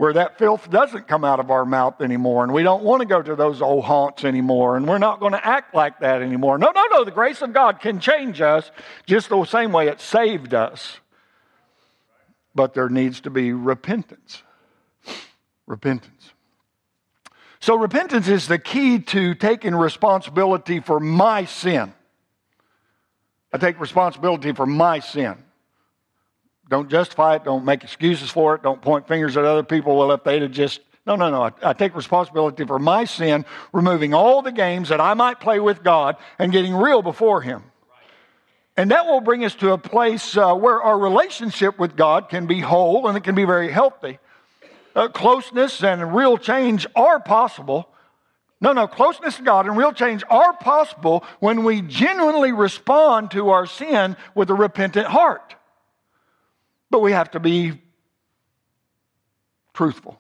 Where 0.01 0.15
that 0.15 0.39
filth 0.39 0.71
doesn't 0.71 1.09
come 1.09 1.25
out 1.25 1.41
of 1.41 1.51
our 1.51 1.67
mouth 1.67 2.01
anymore, 2.01 2.43
and 2.43 2.53
we 2.55 2.63
don't 2.63 2.83
want 2.83 3.01
to 3.01 3.07
go 3.07 3.21
to 3.21 3.37
those 3.37 3.61
old 3.61 3.85
haunts 3.85 4.25
anymore, 4.25 4.77
and 4.77 4.89
we're 4.89 4.99
not 4.99 5.21
going 5.21 5.33
to 5.33 5.47
act 5.47 5.75
like 5.75 6.01
that 6.01 6.23
anymore. 6.23 6.57
No, 6.57 6.71
no, 6.75 6.85
no. 6.91 7.05
The 7.05 7.11
grace 7.11 7.43
of 7.43 7.53
God 7.53 7.81
can 7.81 8.01
change 8.01 8.41
us 8.41 8.71
just 9.05 9.29
the 9.29 9.45
same 9.45 9.73
way 9.73 9.89
it 9.89 10.01
saved 10.01 10.55
us 10.55 11.01
but 12.55 12.75
there 12.75 12.89
needs 12.89 13.21
to 13.23 13.31
be 13.31 13.53
repentance. 13.53 14.43
Repentance. 15.67 16.33
So, 17.61 17.77
repentance 17.77 18.29
is 18.29 18.49
the 18.49 18.59
key 18.59 19.01
to 19.01 19.35
taking 19.35 19.75
responsibility 19.75 20.81
for 20.81 20.99
my 20.99 21.45
sin. 21.45 21.93
I 23.53 23.59
take 23.59 23.79
responsibility 23.81 24.53
for 24.53 24.67
my 24.67 25.01
sin. 25.01 25.37
Don't 26.71 26.89
justify 26.89 27.35
it. 27.35 27.45
Don't 27.45 27.65
make 27.65 27.83
excuses 27.83 28.31
for 28.31 28.55
it. 28.55 28.63
Don't 28.63 28.81
point 28.81 29.09
fingers 29.09 29.37
at 29.37 29.45
other 29.45 29.65
people. 29.65 29.99
Well, 29.99 30.13
if 30.13 30.25
they'd 30.25 30.43
have 30.43 30.53
just. 30.53 30.81
No, 31.05 31.17
no, 31.17 31.31
no. 31.31 31.43
I, 31.43 31.53
I 31.63 31.73
take 31.73 31.97
responsibility 31.97 32.65
for 32.65 32.79
my 32.79 33.05
sin, 33.05 33.45
removing 33.73 34.15
all 34.15 34.43
the 34.43 34.53
games 34.53 34.91
that 34.91 35.01
I 35.01 35.15
might 35.15 35.41
play 35.41 35.59
with 35.59 35.83
God 35.83 36.17
and 36.39 36.53
getting 36.53 36.75
real 36.75 37.03
before 37.03 37.43
Him. 37.43 37.65
And 38.77 38.93
that 38.93 39.07
will 39.07 39.21
bring 39.21 39.45
us 39.45 39.55
to 39.57 39.73
a 39.73 39.79
place 39.79 40.37
uh, 40.37 40.55
where 40.55 40.81
our 40.81 40.97
relationship 40.99 41.79
with 41.79 41.97
God 41.97 42.29
can 42.29 42.47
be 42.47 42.61
whole 42.61 43.09
and 43.09 43.17
it 43.17 43.25
can 43.25 43.35
be 43.35 43.45
very 43.45 43.71
healthy. 43.71 44.19
Uh, 44.95 45.09
closeness 45.09 45.83
and 45.83 46.15
real 46.15 46.39
change 46.39 46.87
are 46.95 47.19
possible. 47.19 47.89
No, 48.61 48.73
no, 48.73 48.87
closeness 48.87 49.37
to 49.37 49.43
God 49.43 49.67
and 49.67 49.77
real 49.77 49.93
change 49.93 50.23
are 50.31 50.53
possible 50.53 51.25
when 51.41 51.65
we 51.65 51.83
genuinely 51.83 52.53
respond 52.53 53.33
to 53.33 53.51
our 53.51 53.67
sin 53.67 54.17
with 54.35 54.51
a 54.51 54.55
repentant 54.55 55.07
heart. 55.07 55.57
But 56.91 57.01
we 57.01 57.13
have 57.13 57.31
to 57.33 57.41
be 57.41 57.81
truthful. 59.73 60.19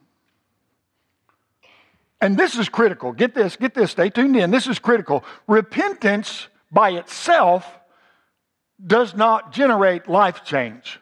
And 2.20 2.36
this 2.36 2.56
is 2.56 2.68
critical. 2.68 3.12
Get 3.12 3.34
this, 3.34 3.56
get 3.56 3.74
this, 3.74 3.90
stay 3.92 4.10
tuned 4.10 4.36
in. 4.36 4.50
This 4.50 4.66
is 4.66 4.78
critical. 4.78 5.24
Repentance 5.46 6.48
by 6.70 6.90
itself 6.90 7.66
does 8.84 9.14
not 9.14 9.52
generate 9.52 10.08
life 10.08 10.44
change. 10.44 11.00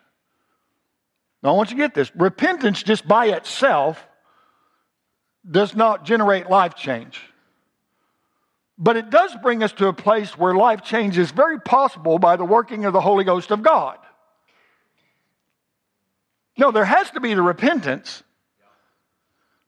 Now, 1.42 1.50
I 1.50 1.52
want 1.52 1.70
you 1.70 1.76
to 1.76 1.82
get 1.82 1.94
this. 1.94 2.10
Repentance 2.16 2.82
just 2.82 3.06
by 3.06 3.26
itself 3.26 4.04
does 5.48 5.74
not 5.74 6.04
generate 6.04 6.50
life 6.50 6.74
change. 6.74 7.20
But 8.76 8.96
it 8.96 9.10
does 9.10 9.34
bring 9.42 9.62
us 9.62 9.72
to 9.74 9.88
a 9.88 9.92
place 9.92 10.38
where 10.38 10.54
life 10.54 10.82
change 10.82 11.18
is 11.18 11.30
very 11.32 11.60
possible 11.60 12.18
by 12.18 12.36
the 12.36 12.44
working 12.44 12.84
of 12.84 12.92
the 12.92 13.00
Holy 13.00 13.24
Ghost 13.24 13.50
of 13.50 13.62
God. 13.62 13.98
No, 16.58 16.72
there 16.72 16.84
has 16.84 17.10
to 17.12 17.20
be 17.20 17.32
the 17.34 17.40
repentance, 17.42 18.24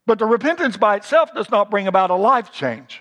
but 0.06 0.18
the 0.18 0.26
repentance 0.26 0.76
by 0.76 0.96
itself 0.96 1.32
does 1.32 1.48
not 1.48 1.70
bring 1.70 1.86
about 1.86 2.10
a 2.10 2.16
life 2.16 2.52
change. 2.52 3.00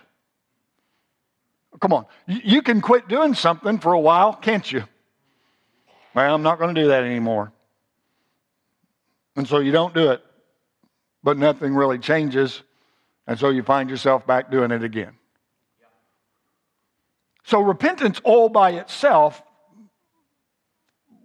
Come 1.81 1.93
on. 1.93 2.05
You 2.27 2.61
can 2.61 2.81
quit 2.81 3.07
doing 3.07 3.33
something 3.33 3.79
for 3.79 3.93
a 3.93 3.99
while, 3.99 4.33
can't 4.33 4.69
you? 4.71 4.83
Well, 6.13 6.33
I'm 6.33 6.43
not 6.43 6.59
going 6.59 6.75
to 6.75 6.81
do 6.81 6.89
that 6.89 7.03
anymore. 7.03 7.51
And 9.35 9.47
so 9.47 9.59
you 9.59 9.71
don't 9.71 9.93
do 9.93 10.11
it, 10.11 10.23
but 11.23 11.37
nothing 11.37 11.73
really 11.73 11.97
changes. 11.97 12.61
And 13.25 13.39
so 13.39 13.49
you 13.49 13.63
find 13.63 13.89
yourself 13.89 14.27
back 14.27 14.51
doing 14.51 14.71
it 14.71 14.83
again. 14.83 15.13
So 17.45 17.61
repentance 17.61 18.19
all 18.23 18.49
by 18.49 18.71
itself, 18.71 19.41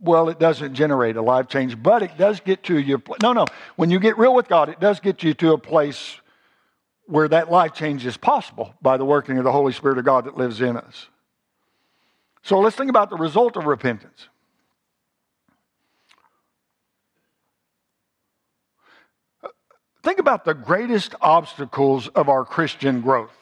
well, 0.01 0.29
it 0.29 0.39
doesn't 0.39 0.75
generate 0.75 1.17
a 1.17 1.23
life 1.23 1.49
change, 1.49 1.83
but 1.83 2.03
it 2.03 2.17
does 2.19 2.41
get 2.41 2.63
to 2.65 2.79
you. 2.79 3.03
No, 3.23 3.33
no. 3.33 3.47
When 3.77 3.91
you 3.91 3.99
get 3.99 4.19
real 4.19 4.35
with 4.35 4.49
God, 4.49 4.69
it 4.69 4.81
does 4.81 5.01
get 5.01 5.23
you 5.23 5.35
to 5.35 5.53
a 5.53 5.59
place 5.59 6.21
where 7.07 7.29
that 7.29 7.51
life 7.51 7.75
change 7.75 8.07
is 8.07 8.17
possible 8.17 8.75
by 8.81 8.97
the 8.97 9.05
working 9.05 9.39
of 9.39 9.45
the 9.45 9.53
Holy 9.53 9.73
Spirit 9.73 9.99
of 9.99 10.05
God 10.05 10.25
that 10.25 10.37
lives 10.37 10.61
in 10.61 10.77
us. 10.77 11.09
So 12.43 12.59
let's 12.61 12.77
think 12.77 12.91
about 12.91 13.11
the 13.11 13.17
result 13.17 13.57
of 13.57 13.65
repentance. 13.65 14.29
Think 20.03 20.19
about 20.19 20.45
the 20.45 20.53
greatest 20.53 21.15
obstacles 21.23 22.09
of 22.09 22.29
our 22.29 22.45
Christian 22.45 23.01
growth. 23.01 23.33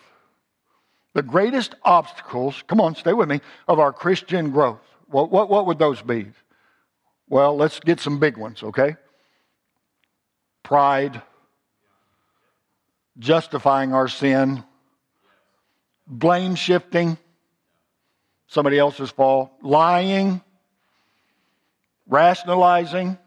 The 1.14 1.22
greatest 1.22 1.74
obstacles, 1.82 2.62
come 2.68 2.80
on, 2.80 2.94
stay 2.94 3.12
with 3.12 3.28
me, 3.28 3.40
of 3.66 3.80
our 3.80 3.92
Christian 3.92 4.50
growth. 4.50 4.80
What, 5.12 5.30
what, 5.30 5.48
what 5.48 5.66
would 5.66 5.78
those 5.78 6.02
be? 6.02 6.26
Well, 7.28 7.56
let's 7.56 7.78
get 7.80 8.00
some 8.00 8.18
big 8.18 8.36
ones, 8.36 8.62
okay? 8.62 8.96
Pride, 10.62 11.22
justifying 13.18 13.92
our 13.94 14.08
sin, 14.08 14.64
blame 16.06 16.54
shifting, 16.54 17.16
somebody 18.48 18.78
else's 18.78 19.10
fault, 19.10 19.52
lying, 19.62 20.40
rationalizing, 22.06 23.18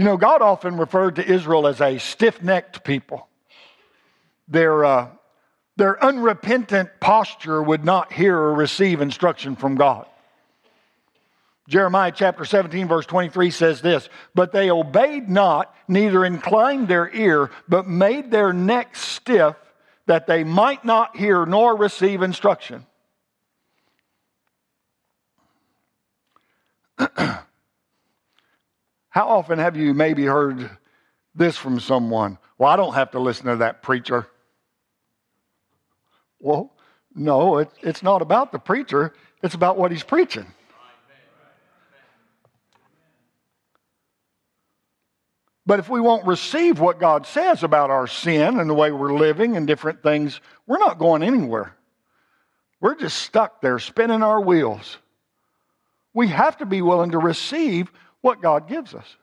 you 0.00 0.06
know, 0.06 0.16
God 0.16 0.40
often 0.40 0.78
referred 0.78 1.16
to 1.16 1.30
Israel 1.30 1.66
as 1.66 1.82
a 1.82 1.98
stiff 1.98 2.42
necked 2.42 2.84
people. 2.84 3.28
Their, 4.48 4.82
uh, 4.82 5.08
their 5.80 6.02
unrepentant 6.04 6.90
posture 7.00 7.62
would 7.62 7.86
not 7.86 8.12
hear 8.12 8.36
or 8.36 8.52
receive 8.52 9.00
instruction 9.00 9.56
from 9.56 9.76
God. 9.76 10.04
Jeremiah 11.68 12.12
chapter 12.14 12.44
17, 12.44 12.86
verse 12.86 13.06
23 13.06 13.50
says 13.50 13.80
this 13.80 14.10
But 14.34 14.52
they 14.52 14.70
obeyed 14.70 15.30
not, 15.30 15.74
neither 15.88 16.26
inclined 16.26 16.88
their 16.88 17.08
ear, 17.14 17.50
but 17.66 17.88
made 17.88 18.30
their 18.30 18.52
necks 18.52 19.00
stiff, 19.00 19.56
that 20.04 20.26
they 20.26 20.44
might 20.44 20.84
not 20.84 21.16
hear 21.16 21.46
nor 21.46 21.74
receive 21.74 22.20
instruction. 22.20 22.84
How 27.08 27.40
often 29.14 29.58
have 29.58 29.78
you 29.78 29.94
maybe 29.94 30.26
heard 30.26 30.68
this 31.34 31.56
from 31.56 31.80
someone? 31.80 32.36
Well, 32.58 32.68
I 32.68 32.76
don't 32.76 32.92
have 32.92 33.12
to 33.12 33.18
listen 33.18 33.46
to 33.46 33.56
that 33.56 33.80
preacher. 33.82 34.26
Well, 36.40 36.72
no, 37.14 37.58
it, 37.58 37.70
it's 37.82 38.02
not 38.02 38.22
about 38.22 38.50
the 38.52 38.58
preacher, 38.58 39.12
it's 39.42 39.54
about 39.54 39.76
what 39.76 39.90
he's 39.90 40.02
preaching. 40.02 40.46
But 45.66 45.78
if 45.78 45.88
we 45.88 46.00
won't 46.00 46.26
receive 46.26 46.80
what 46.80 46.98
God 46.98 47.26
says 47.26 47.62
about 47.62 47.90
our 47.90 48.08
sin 48.08 48.58
and 48.58 48.68
the 48.68 48.74
way 48.74 48.90
we're 48.90 49.16
living 49.16 49.56
and 49.56 49.66
different 49.66 50.02
things, 50.02 50.40
we're 50.66 50.78
not 50.78 50.98
going 50.98 51.22
anywhere. 51.22 51.76
We're 52.80 52.96
just 52.96 53.18
stuck 53.18 53.60
there 53.60 53.78
spinning 53.78 54.22
our 54.22 54.40
wheels. 54.40 54.98
We 56.12 56.28
have 56.28 56.56
to 56.56 56.66
be 56.66 56.82
willing 56.82 57.12
to 57.12 57.18
receive 57.18 57.92
what 58.20 58.42
God 58.42 58.68
gives 58.68 58.94
us. 58.94 59.16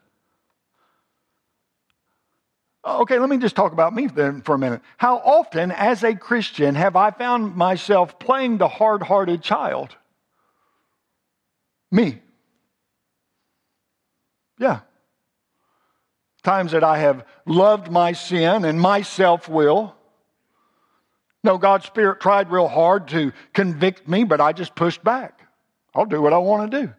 Oh, 2.90 3.02
okay, 3.02 3.18
let 3.18 3.28
me 3.28 3.36
just 3.36 3.54
talk 3.54 3.74
about 3.74 3.94
me 3.94 4.06
then 4.06 4.40
for 4.40 4.54
a 4.54 4.58
minute. 4.58 4.80
How 4.96 5.18
often, 5.18 5.70
as 5.72 6.02
a 6.02 6.14
Christian, 6.14 6.74
have 6.74 6.96
I 6.96 7.10
found 7.10 7.54
myself 7.54 8.18
playing 8.18 8.56
the 8.56 8.66
hard 8.66 9.02
hearted 9.02 9.42
child? 9.42 9.94
Me. 11.90 12.18
Yeah. 14.58 14.80
Times 16.42 16.72
that 16.72 16.82
I 16.82 16.96
have 16.96 17.26
loved 17.44 17.90
my 17.92 18.12
sin 18.12 18.64
and 18.64 18.80
my 18.80 19.02
self 19.02 19.50
will. 19.50 19.94
No, 21.44 21.58
God's 21.58 21.84
Spirit 21.84 22.20
tried 22.20 22.50
real 22.50 22.68
hard 22.68 23.08
to 23.08 23.32
convict 23.52 24.08
me, 24.08 24.24
but 24.24 24.40
I 24.40 24.54
just 24.54 24.74
pushed 24.74 25.04
back. 25.04 25.42
I'll 25.94 26.06
do 26.06 26.22
what 26.22 26.32
I 26.32 26.38
want 26.38 26.70
to 26.70 26.86
do. 26.86 26.92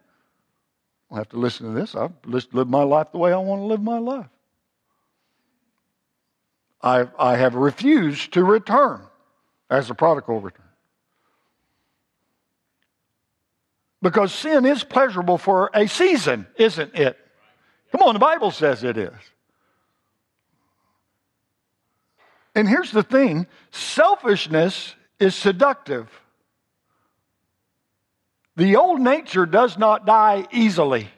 I'll 1.09 1.17
have 1.17 1.29
to 1.29 1.37
listen 1.37 1.65
to 1.65 1.79
this. 1.79 1.95
I've 1.95 2.13
lived 2.25 2.69
my 2.69 2.83
life 2.83 3.07
the 3.11 3.17
way 3.17 3.33
I 3.33 3.37
want 3.37 3.61
to 3.61 3.65
live 3.65 3.81
my 3.81 3.97
life. 3.97 4.27
I, 6.81 7.07
I 7.17 7.35
have 7.35 7.55
refused 7.55 8.33
to 8.33 8.43
return 8.43 9.01
as 9.69 9.89
a 9.89 9.95
prodigal 9.95 10.41
return. 10.41 10.65
Because 14.01 14.33
sin 14.33 14.65
is 14.65 14.83
pleasurable 14.83 15.37
for 15.37 15.69
a 15.73 15.87
season, 15.87 16.47
isn't 16.55 16.95
it? 16.95 17.17
Come 17.91 18.01
on, 18.01 18.13
the 18.13 18.19
Bible 18.19 18.51
says 18.51 18.83
it 18.83 18.97
is. 18.97 19.13
And 22.55 22.67
here's 22.67 22.91
the 22.91 23.03
thing 23.03 23.47
selfishness 23.71 24.95
is 25.19 25.35
seductive. 25.35 26.09
The 28.55 28.75
old 28.75 28.99
nature 28.99 29.45
does 29.45 29.77
not 29.77 30.05
die 30.05 30.47
easily. 30.51 31.09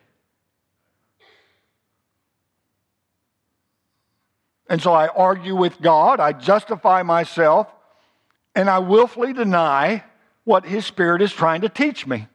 And 4.72 4.82
so 4.82 4.94
I 4.94 5.10
argue 5.10 5.54
with 5.54 5.82
God, 5.82 6.22
I 6.22 6.32
justify 6.32 7.04
myself, 7.04 7.68
and 8.56 8.70
I 8.70 8.80
willfully 8.80 9.34
deny 9.34 10.02
what 10.46 10.66
His 10.66 10.86
Spirit 10.86 11.22
is 11.22 11.34
trying 11.34 11.60
to 11.60 11.68
teach 11.68 12.08
me. 12.08 12.26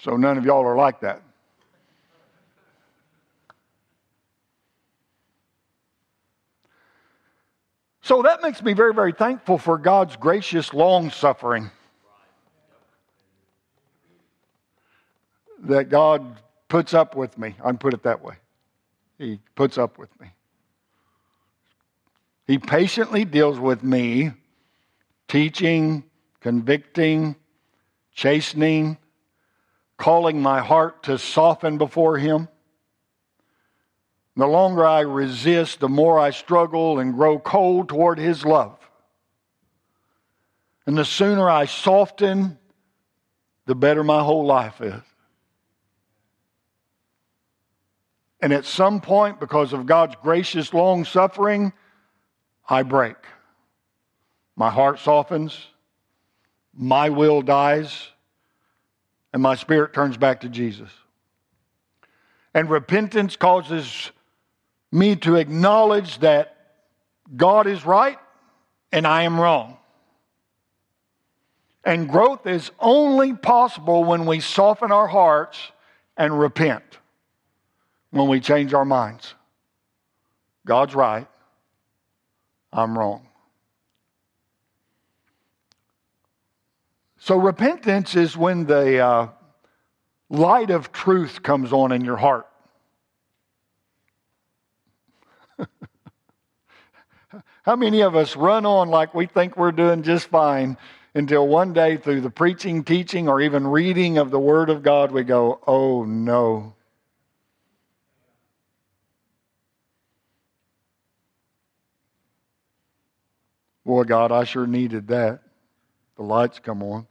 So 0.00 0.18
none 0.18 0.36
of 0.36 0.44
y'all 0.44 0.66
are 0.66 0.76
like 0.76 1.00
that. 1.00 1.22
So 8.02 8.20
that 8.20 8.42
makes 8.42 8.62
me 8.62 8.74
very, 8.74 8.92
very 8.92 9.12
thankful 9.12 9.56
for 9.56 9.78
God's 9.78 10.16
gracious 10.16 10.74
long 10.74 11.10
suffering. 11.10 11.70
That 15.60 15.88
God 15.88 16.36
puts 16.68 16.94
up 16.94 17.16
with 17.16 17.38
me. 17.38 17.54
I 17.60 17.68
can 17.68 17.78
put 17.78 17.94
it 17.94 18.02
that 18.02 18.22
way. 18.22 18.34
He 19.18 19.40
puts 19.54 19.78
up 19.78 19.98
with 19.98 20.10
me. 20.20 20.28
He 22.46 22.58
patiently 22.58 23.24
deals 23.24 23.58
with 23.58 23.82
me, 23.82 24.32
teaching, 25.26 26.04
convicting, 26.40 27.34
chastening, 28.12 28.98
calling 29.96 30.40
my 30.40 30.60
heart 30.60 31.02
to 31.04 31.18
soften 31.18 31.78
before 31.78 32.18
Him. 32.18 32.48
The 34.36 34.46
longer 34.46 34.84
I 34.84 35.00
resist, 35.00 35.80
the 35.80 35.88
more 35.88 36.18
I 36.18 36.30
struggle 36.30 36.98
and 36.98 37.14
grow 37.14 37.38
cold 37.38 37.88
toward 37.88 38.18
His 38.18 38.44
love. 38.44 38.78
And 40.86 40.96
the 40.96 41.04
sooner 41.04 41.48
I 41.48 41.64
soften, 41.64 42.58
the 43.64 43.74
better 43.74 44.04
my 44.04 44.22
whole 44.22 44.44
life 44.44 44.80
is. 44.80 45.02
And 48.40 48.52
at 48.52 48.64
some 48.64 49.00
point, 49.00 49.40
because 49.40 49.72
of 49.72 49.86
God's 49.86 50.14
gracious 50.22 50.74
long 50.74 51.04
suffering, 51.04 51.72
I 52.68 52.82
break. 52.82 53.16
My 54.56 54.70
heart 54.70 54.98
softens, 54.98 55.58
my 56.74 57.08
will 57.08 57.42
dies, 57.42 58.08
and 59.32 59.42
my 59.42 59.54
spirit 59.54 59.92
turns 59.92 60.16
back 60.16 60.40
to 60.40 60.48
Jesus. 60.48 60.90
And 62.54 62.70
repentance 62.70 63.36
causes 63.36 64.10
me 64.92 65.16
to 65.16 65.36
acknowledge 65.36 66.18
that 66.20 66.56
God 67.36 67.66
is 67.66 67.84
right 67.84 68.18
and 68.92 69.06
I 69.06 69.22
am 69.22 69.38
wrong. 69.38 69.76
And 71.84 72.08
growth 72.08 72.46
is 72.46 72.70
only 72.80 73.34
possible 73.34 74.04
when 74.04 74.26
we 74.26 74.40
soften 74.40 74.90
our 74.90 75.06
hearts 75.06 75.58
and 76.16 76.38
repent 76.38 76.82
when 78.10 78.28
we 78.28 78.40
change 78.40 78.74
our 78.74 78.84
minds. 78.84 79.34
God's 80.66 80.94
right, 80.94 81.26
I'm 82.72 82.98
wrong. 82.98 83.26
So, 87.18 87.36
repentance 87.36 88.14
is 88.14 88.36
when 88.36 88.66
the 88.66 89.00
uh, 89.00 89.28
light 90.30 90.70
of 90.70 90.92
truth 90.92 91.42
comes 91.42 91.72
on 91.72 91.90
in 91.90 92.04
your 92.04 92.16
heart. 92.16 92.46
How 97.64 97.74
many 97.74 98.02
of 98.02 98.14
us 98.14 98.36
run 98.36 98.64
on 98.64 98.90
like 98.90 99.12
we 99.12 99.26
think 99.26 99.56
we're 99.56 99.72
doing 99.72 100.04
just 100.04 100.28
fine 100.28 100.76
until 101.16 101.48
one 101.48 101.72
day, 101.72 101.96
through 101.96 102.20
the 102.20 102.30
preaching, 102.30 102.84
teaching, 102.84 103.26
or 103.26 103.40
even 103.40 103.66
reading 103.66 104.18
of 104.18 104.30
the 104.30 104.38
Word 104.38 104.70
of 104.70 104.84
God, 104.84 105.10
we 105.10 105.24
go, 105.24 105.58
oh 105.66 106.04
no. 106.04 106.75
Boy, 113.86 114.02
God, 114.02 114.32
I 114.32 114.42
sure 114.42 114.66
needed 114.66 115.06
that. 115.08 115.38
The 116.16 116.24
lights 116.24 116.58
come 116.58 116.82
on. 116.82 117.06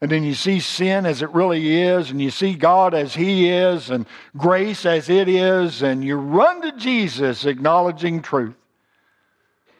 And 0.00 0.10
then 0.10 0.24
you 0.24 0.32
see 0.32 0.58
sin 0.58 1.04
as 1.04 1.20
it 1.20 1.30
really 1.32 1.82
is, 1.82 2.10
and 2.10 2.20
you 2.20 2.30
see 2.30 2.54
God 2.54 2.94
as 2.94 3.14
He 3.14 3.50
is, 3.50 3.90
and 3.90 4.06
grace 4.38 4.86
as 4.86 5.10
it 5.10 5.28
is, 5.28 5.82
and 5.82 6.02
you 6.02 6.16
run 6.16 6.62
to 6.62 6.72
Jesus 6.72 7.44
acknowledging 7.44 8.22
truth. 8.22 8.56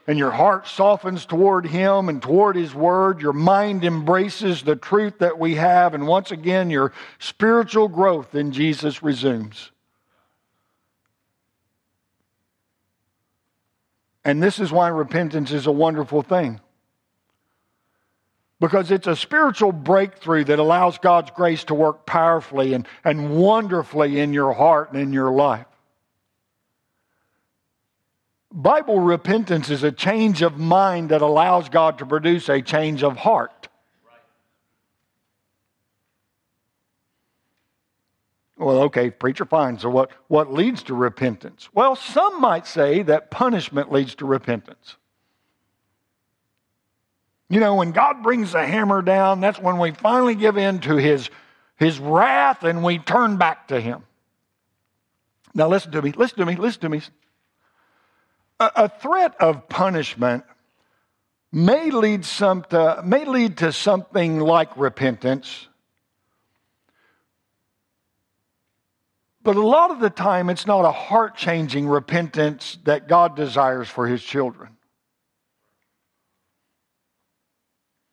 And 0.06 0.18
your 0.18 0.32
heart 0.32 0.68
softens 0.68 1.24
toward 1.24 1.64
Him 1.64 2.11
and 2.11 2.20
toward 2.20 2.56
His 2.56 2.74
Word. 2.74 3.22
Your 3.22 3.32
mind 3.32 3.87
embraces 3.87 4.62
the 4.62 4.76
truth 4.76 5.20
that 5.20 5.38
we 5.38 5.54
have, 5.54 5.94
and 5.94 6.06
once 6.06 6.30
again, 6.30 6.68
your 6.68 6.92
spiritual 7.18 7.88
growth 7.88 8.35
in 8.35 8.52
Jesus 8.52 9.02
resumes. 9.02 9.71
And 14.24 14.42
this 14.42 14.58
is 14.58 14.70
why 14.70 14.88
repentance 14.88 15.52
is 15.52 15.66
a 15.66 15.72
wonderful 15.72 16.22
thing. 16.22 16.61
Because 18.61 18.92
it's 18.92 19.08
a 19.08 19.16
spiritual 19.16 19.72
breakthrough 19.72 20.44
that 20.44 20.61
allows 20.61 20.98
God's 20.98 21.32
grace 21.32 21.64
to 21.64 21.74
work 21.74 22.06
powerfully 22.06 22.74
and, 22.74 22.87
and 23.04 23.37
wonderfully 23.37 24.20
in 24.20 24.32
your 24.32 24.52
heart 24.52 24.92
and 24.92 25.02
in 25.02 25.12
your 25.12 25.32
life. 25.32 25.66
Bible 28.52 29.00
repentance 29.00 29.70
is 29.70 29.82
a 29.82 29.90
change 29.90 30.42
of 30.42 30.58
mind 30.58 31.08
that 31.08 31.22
allows 31.22 31.68
God 31.70 31.98
to 31.98 32.06
produce 32.06 32.48
a 32.48 32.61
change 32.61 33.02
of 33.02 33.16
heart. 33.16 33.62
Well, 38.62 38.83
okay, 38.83 39.11
preacher, 39.11 39.44
fine. 39.44 39.79
So, 39.79 39.90
what, 39.90 40.11
what 40.29 40.53
leads 40.53 40.85
to 40.85 40.94
repentance? 40.94 41.68
Well, 41.75 41.96
some 41.96 42.40
might 42.40 42.66
say 42.66 43.03
that 43.03 43.31
punishment 43.31 43.90
leads 43.90 44.14
to 44.16 44.27
repentance. 44.27 44.96
You 47.48 47.61
know, 47.61 47.75
when 47.75 47.90
God 47.90 48.22
brings 48.22 48.53
the 48.53 48.64
hammer 48.64 49.03
down, 49.03 49.40
that's 49.40 49.59
when 49.59 49.79
we 49.79 49.90
finally 49.90 50.37
give 50.37 50.57
in 50.57 50.79
to 50.81 50.96
his, 50.96 51.29
his 51.77 51.98
wrath 51.98 52.62
and 52.62 52.85
we 52.85 52.98
turn 52.98 53.37
back 53.37 53.68
to 53.68 53.81
him. 53.81 54.05
Now, 55.55 55.68
listen 55.68 55.92
to 55.92 56.01
me, 56.01 56.12
listen 56.12 56.38
to 56.38 56.46
me, 56.46 56.57
listen 56.57 56.81
to 56.83 56.88
me. 56.88 57.03
A, 58.61 58.70
a 58.77 58.88
threat 58.88 59.35
of 59.40 59.68
punishment 59.68 60.44
may 61.51 61.90
lead, 61.90 62.25
some 62.25 62.64
to, 62.70 63.03
may 63.05 63.25
lead 63.25 63.59
to 63.59 63.72
something 63.72 64.38
like 64.38 64.75
repentance 64.77 65.66
But 69.44 69.57
a 69.57 69.66
lot 69.66 69.90
of 69.90 69.98
the 69.98 70.11
time, 70.11 70.50
it's 70.50 70.66
not 70.66 70.85
a 70.85 70.92
heart 70.92 71.37
changing 71.37 71.88
repentance 71.88 72.78
that 72.85 73.09
God 73.09 73.35
desires 73.35 73.88
for 73.88 74.07
his 74.07 74.22
children. 74.22 74.76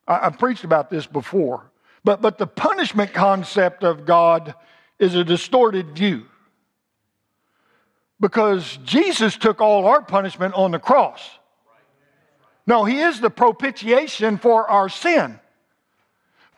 I, 0.08 0.24
have 0.24 0.38
preached 0.38 0.64
about 0.64 0.90
this 0.90 1.06
before, 1.06 1.70
but, 2.02 2.20
but 2.20 2.38
the 2.38 2.46
punishment 2.46 3.12
concept 3.12 3.84
of 3.84 4.04
God 4.04 4.54
is 4.98 5.14
a 5.14 5.22
distorted 5.22 5.94
view. 5.96 6.26
Because 8.18 8.78
Jesus 8.84 9.36
took 9.36 9.60
all 9.60 9.86
our 9.86 10.02
punishment 10.02 10.54
on 10.54 10.72
the 10.72 10.78
cross. 10.78 11.22
No, 12.66 12.84
he 12.84 12.98
is 12.98 13.20
the 13.20 13.30
propitiation 13.30 14.36
for 14.36 14.68
our 14.68 14.88
sin. 14.88 15.38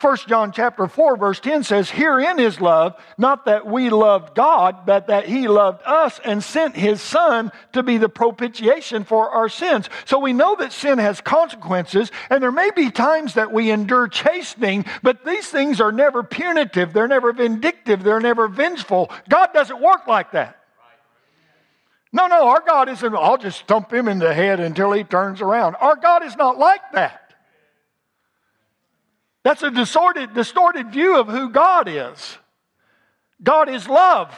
1 0.03 0.17
John 0.27 0.51
chapter 0.51 0.89
4 0.89 1.17
verse 1.17 1.39
10 1.39 1.63
says, 1.63 1.89
Herein 1.89 2.41
is 2.41 2.61
love, 2.61 3.01
not 3.17 3.45
that 3.45 3.67
we 3.67 3.89
loved 3.89 4.35
God, 4.35 4.85
but 4.85 5.07
that 5.07 5.27
he 5.27 5.47
loved 5.47 5.81
us 5.87 6.21
and 6.25 6.43
sent 6.43 6.75
his 6.75 7.01
son 7.01 7.53
to 7.73 7.85
be 7.85 7.99
the 7.99 8.09
propitiation 8.09 9.05
for 9.05 9.31
our 9.31 9.49
sins. 9.49 9.89
So 10.05 10.19
we 10.19 10.33
know 10.33 10.57
that 10.57 10.73
sin 10.73 10.99
has 10.99 11.21
consequences, 11.21 12.11
and 12.29 12.43
there 12.43 12.51
may 12.51 12.73
be 12.73 12.91
times 12.91 13.35
that 13.35 13.53
we 13.53 13.71
endure 13.71 14.09
chastening, 14.09 14.87
but 15.05 15.25
these 15.25 15.47
things 15.47 15.81
are 15.81 15.93
never 15.93 16.25
punitive, 16.25 16.93
they're 16.93 17.07
never 17.07 17.33
vindictive, 17.33 18.03
they're 18.03 18.19
never 18.19 18.49
vengeful. 18.49 19.09
God 19.29 19.51
doesn't 19.55 19.81
work 19.81 20.09
like 20.09 20.33
that. 20.33 20.59
No, 22.13 22.27
no, 22.27 22.49
our 22.49 22.61
God 22.61 22.89
isn't, 22.89 23.15
I'll 23.15 23.39
just 23.39 23.61
stump 23.61 23.93
him 23.93 24.09
in 24.09 24.19
the 24.19 24.35
head 24.35 24.59
until 24.59 24.93
he 24.93 25.05
turns 25.05 25.41
around. 25.41 25.77
Our 25.77 25.97
God 25.97 26.25
is 26.25 26.37
not 26.37 26.59
like 26.59 26.83
that. 26.93 27.22
That's 29.43 29.63
a 29.63 29.71
distorted, 29.71 30.35
distorted 30.35 30.93
view 30.93 31.19
of 31.19 31.29
who 31.29 31.51
God 31.51 31.89
is. 31.89 32.39
God 33.43 33.69
is 33.69 33.89
love. 33.89 34.33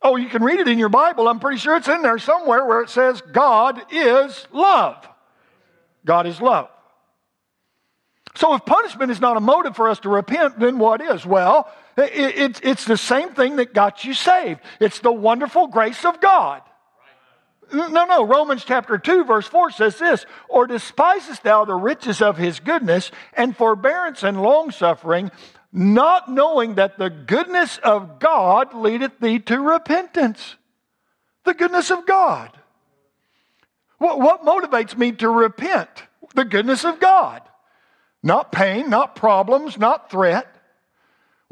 Oh, 0.00 0.16
you 0.16 0.28
can 0.28 0.44
read 0.44 0.60
it 0.60 0.68
in 0.68 0.78
your 0.78 0.90
Bible. 0.90 1.26
I'm 1.26 1.40
pretty 1.40 1.58
sure 1.58 1.76
it's 1.76 1.88
in 1.88 2.02
there 2.02 2.18
somewhere 2.18 2.64
where 2.64 2.82
it 2.82 2.90
says, 2.90 3.20
God 3.22 3.80
is 3.90 4.46
love. 4.52 5.08
God 6.04 6.26
is 6.26 6.40
love. 6.40 6.68
So 8.36 8.54
if 8.54 8.64
punishment 8.64 9.10
is 9.10 9.20
not 9.20 9.36
a 9.36 9.40
motive 9.40 9.76
for 9.76 9.88
us 9.88 10.00
to 10.00 10.08
repent, 10.08 10.58
then 10.58 10.78
what 10.78 11.00
is? 11.00 11.24
Well, 11.24 11.72
it, 11.96 12.60
it's 12.62 12.84
the 12.84 12.96
same 12.96 13.30
thing 13.30 13.56
that 13.56 13.72
got 13.72 14.04
you 14.04 14.12
saved. 14.12 14.60
It's 14.80 14.98
the 14.98 15.12
wonderful 15.12 15.68
grace 15.68 16.04
of 16.04 16.20
God. 16.20 16.62
No, 17.74 18.04
no. 18.04 18.24
Romans 18.24 18.64
chapter 18.64 18.98
2, 18.98 19.24
verse 19.24 19.46
4 19.46 19.70
says 19.70 19.98
this 19.98 20.24
Or 20.48 20.66
despisest 20.66 21.42
thou 21.42 21.64
the 21.64 21.74
riches 21.74 22.22
of 22.22 22.36
his 22.36 22.60
goodness 22.60 23.10
and 23.32 23.56
forbearance 23.56 24.22
and 24.22 24.40
longsuffering, 24.40 25.30
not 25.72 26.30
knowing 26.30 26.76
that 26.76 26.98
the 26.98 27.10
goodness 27.10 27.78
of 27.78 28.20
God 28.20 28.74
leadeth 28.74 29.18
thee 29.20 29.40
to 29.40 29.60
repentance? 29.60 30.56
The 31.44 31.54
goodness 31.54 31.90
of 31.90 32.06
God. 32.06 32.50
What, 33.98 34.20
what 34.20 34.44
motivates 34.44 34.96
me 34.96 35.12
to 35.12 35.28
repent? 35.28 35.88
The 36.34 36.44
goodness 36.44 36.84
of 36.84 37.00
God. 37.00 37.42
Not 38.22 38.52
pain, 38.52 38.88
not 38.88 39.16
problems, 39.16 39.78
not 39.78 40.10
threat. 40.10 40.53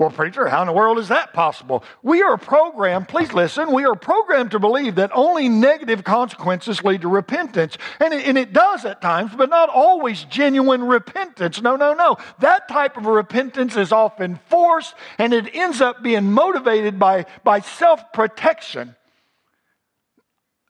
Well, 0.03 0.11
preacher, 0.11 0.49
how 0.49 0.63
in 0.63 0.67
the 0.67 0.73
world 0.73 0.99
is 0.99 1.07
that 1.11 1.33
possible? 1.33 1.85
We 2.03 2.23
are 2.23 2.37
programmed, 2.37 3.07
please 3.07 3.33
listen, 3.33 3.71
we 3.71 3.85
are 3.85 3.95
programmed 3.95 4.51
to 4.51 4.59
believe 4.59 4.97
that 4.97 5.13
only 5.15 5.49
negative 5.49 6.03
consequences 6.03 6.83
lead 6.83 7.03
to 7.03 7.09
repentance. 7.09 7.79
And 8.01 8.13
it, 8.13 8.27
and 8.27 8.37
it 8.37 8.53
does 8.53 8.85
at 8.85 9.01
times, 9.01 9.31
but 9.37 9.49
not 9.49 9.69
always 9.69 10.25
genuine 10.25 10.83
repentance. 10.83 11.63
No, 11.63 11.77
no, 11.77 11.95
no. 11.95 12.17
That 12.41 12.67
type 12.67 12.97
of 12.97 13.07
repentance 13.07 13.77
is 13.77 13.93
often 13.93 14.41
forced 14.49 14.93
and 15.19 15.33
it 15.33 15.55
ends 15.55 15.81
up 15.81 16.03
being 16.03 16.33
motivated 16.33 16.99
by, 16.99 17.27
by 17.45 17.61
self 17.61 18.13
protection. 18.13 18.97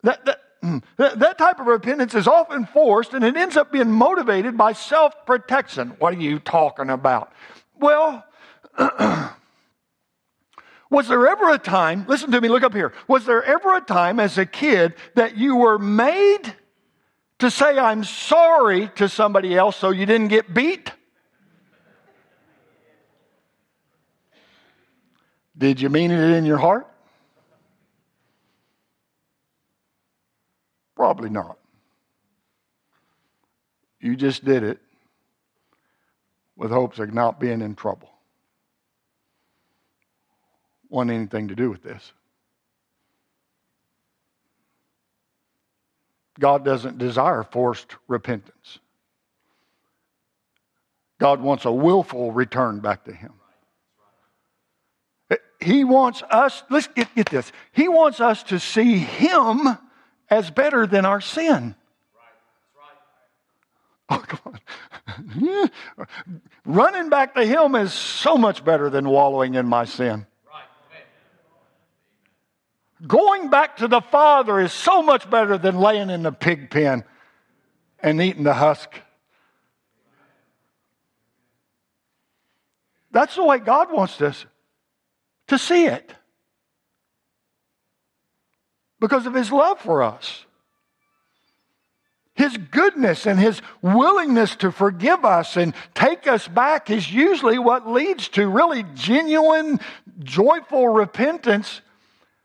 That, 0.02 0.40
hmm, 0.60 0.80
that, 0.98 1.20
that 1.20 1.38
type 1.38 1.58
of 1.58 1.68
repentance 1.68 2.14
is 2.14 2.28
often 2.28 2.66
forced 2.66 3.14
and 3.14 3.24
it 3.24 3.38
ends 3.38 3.56
up 3.56 3.72
being 3.72 3.92
motivated 3.92 4.58
by 4.58 4.74
self 4.74 5.24
protection. 5.24 5.96
What 6.00 6.12
are 6.12 6.20
you 6.20 6.38
talking 6.38 6.90
about? 6.90 7.32
Well, 7.80 8.26
was 10.90 11.08
there 11.08 11.26
ever 11.26 11.50
a 11.50 11.58
time, 11.58 12.04
listen 12.08 12.30
to 12.30 12.40
me, 12.40 12.48
look 12.48 12.62
up 12.62 12.74
here. 12.74 12.92
Was 13.08 13.26
there 13.26 13.42
ever 13.42 13.74
a 13.76 13.80
time 13.80 14.20
as 14.20 14.38
a 14.38 14.46
kid 14.46 14.94
that 15.14 15.36
you 15.36 15.56
were 15.56 15.78
made 15.78 16.54
to 17.40 17.50
say, 17.50 17.78
I'm 17.78 18.04
sorry 18.04 18.88
to 18.96 19.08
somebody 19.08 19.56
else 19.56 19.76
so 19.76 19.90
you 19.90 20.06
didn't 20.06 20.28
get 20.28 20.54
beat? 20.54 20.92
Did 25.56 25.80
you 25.80 25.88
mean 25.88 26.10
it 26.10 26.36
in 26.36 26.44
your 26.44 26.58
heart? 26.58 26.88
Probably 30.96 31.30
not. 31.30 31.58
You 34.00 34.16
just 34.16 34.44
did 34.44 34.62
it 34.62 34.80
with 36.56 36.70
hopes 36.70 36.98
of 36.98 37.12
not 37.12 37.38
being 37.38 37.60
in 37.60 37.74
trouble 37.74 38.11
want 40.92 41.10
anything 41.10 41.48
to 41.48 41.54
do 41.54 41.70
with 41.70 41.82
this. 41.82 42.12
God 46.38 46.64
doesn't 46.64 46.98
desire 46.98 47.42
forced 47.42 47.96
repentance. 48.08 48.78
God 51.18 51.40
wants 51.40 51.64
a 51.64 51.72
willful 51.72 52.32
return 52.32 52.80
back 52.80 53.04
to 53.04 53.12
Him. 53.12 53.32
He 55.60 55.84
wants 55.84 56.22
us, 56.28 56.62
let's 56.70 56.88
get, 56.88 57.14
get 57.14 57.30
this. 57.30 57.52
He 57.70 57.88
wants 57.88 58.20
us 58.20 58.42
to 58.44 58.58
see 58.58 58.98
Him 58.98 59.78
as 60.28 60.50
better 60.50 60.86
than 60.86 61.04
our 61.04 61.20
sin. 61.20 61.76
Oh, 64.08 64.24
come 64.26 64.58
on. 65.46 65.70
Running 66.64 67.08
back 67.08 67.34
to 67.36 67.46
Him 67.46 67.76
is 67.76 67.92
so 67.92 68.36
much 68.36 68.64
better 68.64 68.90
than 68.90 69.08
wallowing 69.08 69.54
in 69.54 69.66
my 69.66 69.84
sin. 69.84 70.26
Going 73.06 73.50
back 73.50 73.78
to 73.78 73.88
the 73.88 74.00
Father 74.00 74.60
is 74.60 74.72
so 74.72 75.02
much 75.02 75.28
better 75.28 75.58
than 75.58 75.78
laying 75.78 76.10
in 76.10 76.22
the 76.22 76.32
pig 76.32 76.70
pen 76.70 77.04
and 78.00 78.20
eating 78.20 78.44
the 78.44 78.54
husk. 78.54 78.90
That's 83.10 83.34
the 83.34 83.44
way 83.44 83.58
God 83.58 83.92
wants 83.92 84.20
us 84.20 84.46
to 85.48 85.58
see 85.58 85.86
it 85.86 86.14
because 89.00 89.26
of 89.26 89.34
His 89.34 89.50
love 89.50 89.80
for 89.80 90.02
us. 90.02 90.46
His 92.34 92.56
goodness 92.56 93.26
and 93.26 93.38
His 93.38 93.60
willingness 93.82 94.56
to 94.56 94.72
forgive 94.72 95.24
us 95.24 95.56
and 95.56 95.74
take 95.94 96.26
us 96.26 96.48
back 96.48 96.88
is 96.88 97.12
usually 97.12 97.58
what 97.58 97.86
leads 97.86 98.28
to 98.30 98.48
really 98.48 98.84
genuine, 98.94 99.80
joyful 100.20 100.88
repentance 100.88 101.82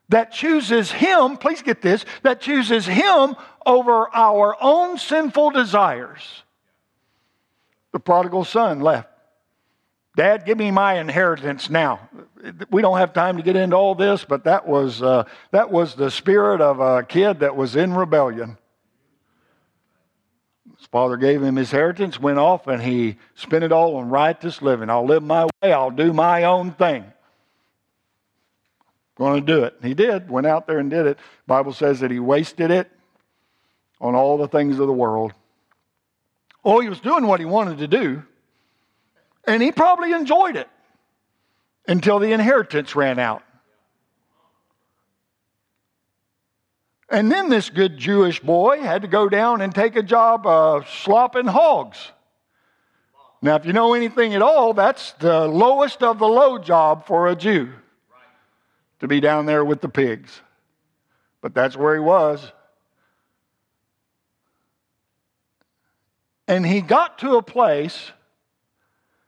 that 0.10 0.32
chooses 0.32 0.92
Him, 0.92 1.38
please 1.38 1.62
get 1.62 1.82
this, 1.82 2.06
that 2.24 2.42
chooses 2.42 2.86
Him 2.86 3.36
over 3.66 4.14
our 4.16 4.56
own 4.62 4.98
sinful 4.98 5.52
desires. 5.52 6.44
The 7.92 8.00
prodigal 8.00 8.46
son 8.46 8.80
left. 8.80 9.10
Dad, 10.16 10.46
give 10.46 10.58
me 10.58 10.72
my 10.72 11.00
inheritance 11.00 11.70
now. 11.70 12.10
We 12.72 12.82
don't 12.82 12.98
have 12.98 13.14
time 13.14 13.38
to 13.38 13.44
get 13.44 13.56
into 13.56 13.76
all 13.76 13.94
this, 13.94 14.26
but 14.26 14.46
that 14.46 14.68
was, 14.68 15.02
uh, 15.02 15.26
that 15.52 15.72
was 15.72 15.94
the 15.94 16.10
spirit 16.10 16.60
of 16.60 16.80
a 16.80 17.04
kid 17.04 17.42
that 17.42 17.56
was 17.56 17.76
in 17.76 17.94
rebellion. 17.94 18.58
His 20.78 20.88
father 20.88 21.18
gave 21.18 21.44
him 21.44 21.56
his 21.56 21.72
inheritance, 21.72 22.20
went 22.20 22.40
off, 22.40 22.68
and 22.68 22.82
he 22.82 23.18
spent 23.36 23.64
it 23.64 23.72
all 23.72 23.98
on 23.98 24.10
righteous 24.10 24.62
living. 24.62 24.90
I'll 24.90 25.06
live 25.06 25.24
my 25.24 25.46
way, 25.46 25.72
I'll 25.72 25.92
do 25.92 26.14
my 26.14 26.46
own 26.46 26.72
thing 26.72 27.06
going 29.18 29.46
to 29.46 29.54
do 29.54 29.64
it. 29.64 29.76
He 29.82 29.94
did, 29.94 30.30
went 30.30 30.48
out 30.48 30.68
there 30.68 30.80
and 30.80 30.90
did 30.90 31.08
it. 31.08 31.18
Bible 31.48 31.74
says 31.74 32.00
that 32.02 32.12
he 32.12 32.20
wasted 32.20 32.72
it 32.72 32.90
on 34.00 34.16
all 34.16 34.38
the 34.38 34.48
things 34.48 34.80
of 34.80 34.88
the 34.88 34.94
world. 34.94 35.34
Oh, 36.64 36.80
he 36.80 36.90
was 36.90 37.00
doing 37.00 37.26
what 37.26 37.40
he 37.40 37.46
wanted 37.46 37.80
to 37.80 37.88
do, 37.88 38.24
and 39.46 39.62
he 39.62 39.72
probably 39.72 40.14
enjoyed 40.14 40.56
it 40.56 40.68
until 41.88 42.20
the 42.20 42.32
inheritance 42.32 42.96
ran 42.96 43.20
out. 43.20 43.44
And 47.10 47.32
then 47.32 47.50
this 47.50 47.70
good 47.70 47.98
Jewish 47.98 48.42
boy 48.42 48.82
had 48.82 49.04
to 49.04 49.08
go 49.08 49.30
down 49.30 49.62
and 49.62 49.74
take 49.74 49.96
a 49.96 50.04
job 50.04 50.46
uh, 50.46 50.82
slopping 50.86 51.48
hogs. 51.48 52.12
Now, 53.42 53.56
if 53.56 53.66
you 53.66 53.72
know 53.72 53.94
anything 53.94 54.34
at 54.34 54.42
all, 54.42 54.74
that's 54.74 55.14
the 55.14 55.48
lowest 55.48 56.04
of 56.04 56.20
the 56.20 56.28
low 56.28 56.58
job 56.58 57.08
for 57.08 57.30
a 57.30 57.36
Jew 57.36 57.72
to 59.00 59.08
be 59.08 59.20
down 59.20 59.46
there 59.46 59.64
with 59.64 59.82
the 59.82 59.90
pigs. 59.90 60.42
But 61.42 61.54
that's 61.54 61.78
where 61.78 61.94
he 61.94 62.02
was. 62.02 62.52
And 66.48 66.66
he 66.66 66.82
got 66.82 67.20
to 67.20 67.36
a 67.36 67.44
place 67.44 68.12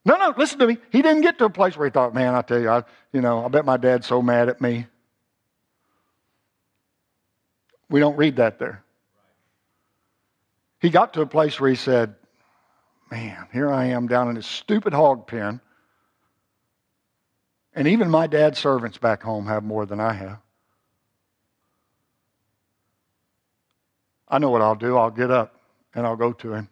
No, 0.05 0.15
no, 0.17 0.34
listen 0.38 0.59
to 0.59 0.67
me. 0.67 0.78
He 0.91 1.01
didn't 1.01 1.22
get 1.22 1.38
to 1.39 1.45
a 1.45 1.49
place 1.49 1.78
where 1.78 1.88
he 1.88 1.91
thought, 1.91 2.13
man, 2.15 2.34
I 2.34 2.41
tell 2.41 2.59
you, 2.59 2.70
I, 2.70 2.84
you 3.13 3.22
know, 3.22 3.45
I 3.45 3.47
bet 3.49 3.65
my 3.65 3.78
dad's 3.78 4.07
so 4.07 4.22
mad 4.22 4.49
at 4.49 4.59
me. 4.59 4.88
We 7.89 7.99
don't 7.99 8.17
read 8.17 8.38
that 8.38 8.59
there. 8.59 8.84
He 10.80 10.89
got 10.89 11.13
to 11.13 11.22
a 11.22 11.26
place 11.26 11.59
where 11.59 11.70
he 11.70 11.76
said, 11.76 12.15
man, 13.11 13.47
here 13.51 13.70
I 13.70 13.86
am 13.86 14.07
down 14.07 14.30
in 14.30 14.36
this 14.36 14.47
stupid 14.47 14.93
hog 14.93 15.28
pen. 15.28 15.59
And 17.74 17.88
even 17.88 18.09
my 18.09 18.28
dad's 18.28 18.59
servants 18.59 18.97
back 18.97 19.24
home 19.24 19.47
have 19.47 19.63
more 19.63 19.86
than 19.86 19.99
I 19.99 20.13
have. 20.13 20.39
I 24.28 24.38
know 24.38 24.49
what 24.49 24.61
I'll 24.61 24.76
do. 24.76 24.97
I'll 24.97 25.11
get 25.11 25.32
up 25.32 25.55
and 25.93 26.05
I'll 26.05 26.15
go 26.15 26.34
to 26.34 26.53
him. 26.53 26.70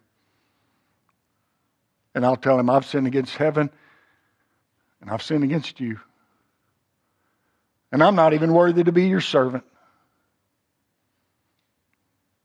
And 2.14 2.24
I'll 2.24 2.36
tell 2.36 2.58
him, 2.58 2.70
I've 2.70 2.86
sinned 2.86 3.06
against 3.06 3.36
heaven 3.36 3.70
and 5.00 5.10
I've 5.10 5.22
sinned 5.22 5.44
against 5.44 5.80
you. 5.80 6.00
And 7.90 8.02
I'm 8.02 8.14
not 8.14 8.34
even 8.34 8.52
worthy 8.52 8.84
to 8.84 8.92
be 8.92 9.06
your 9.08 9.20
servant. 9.20 9.64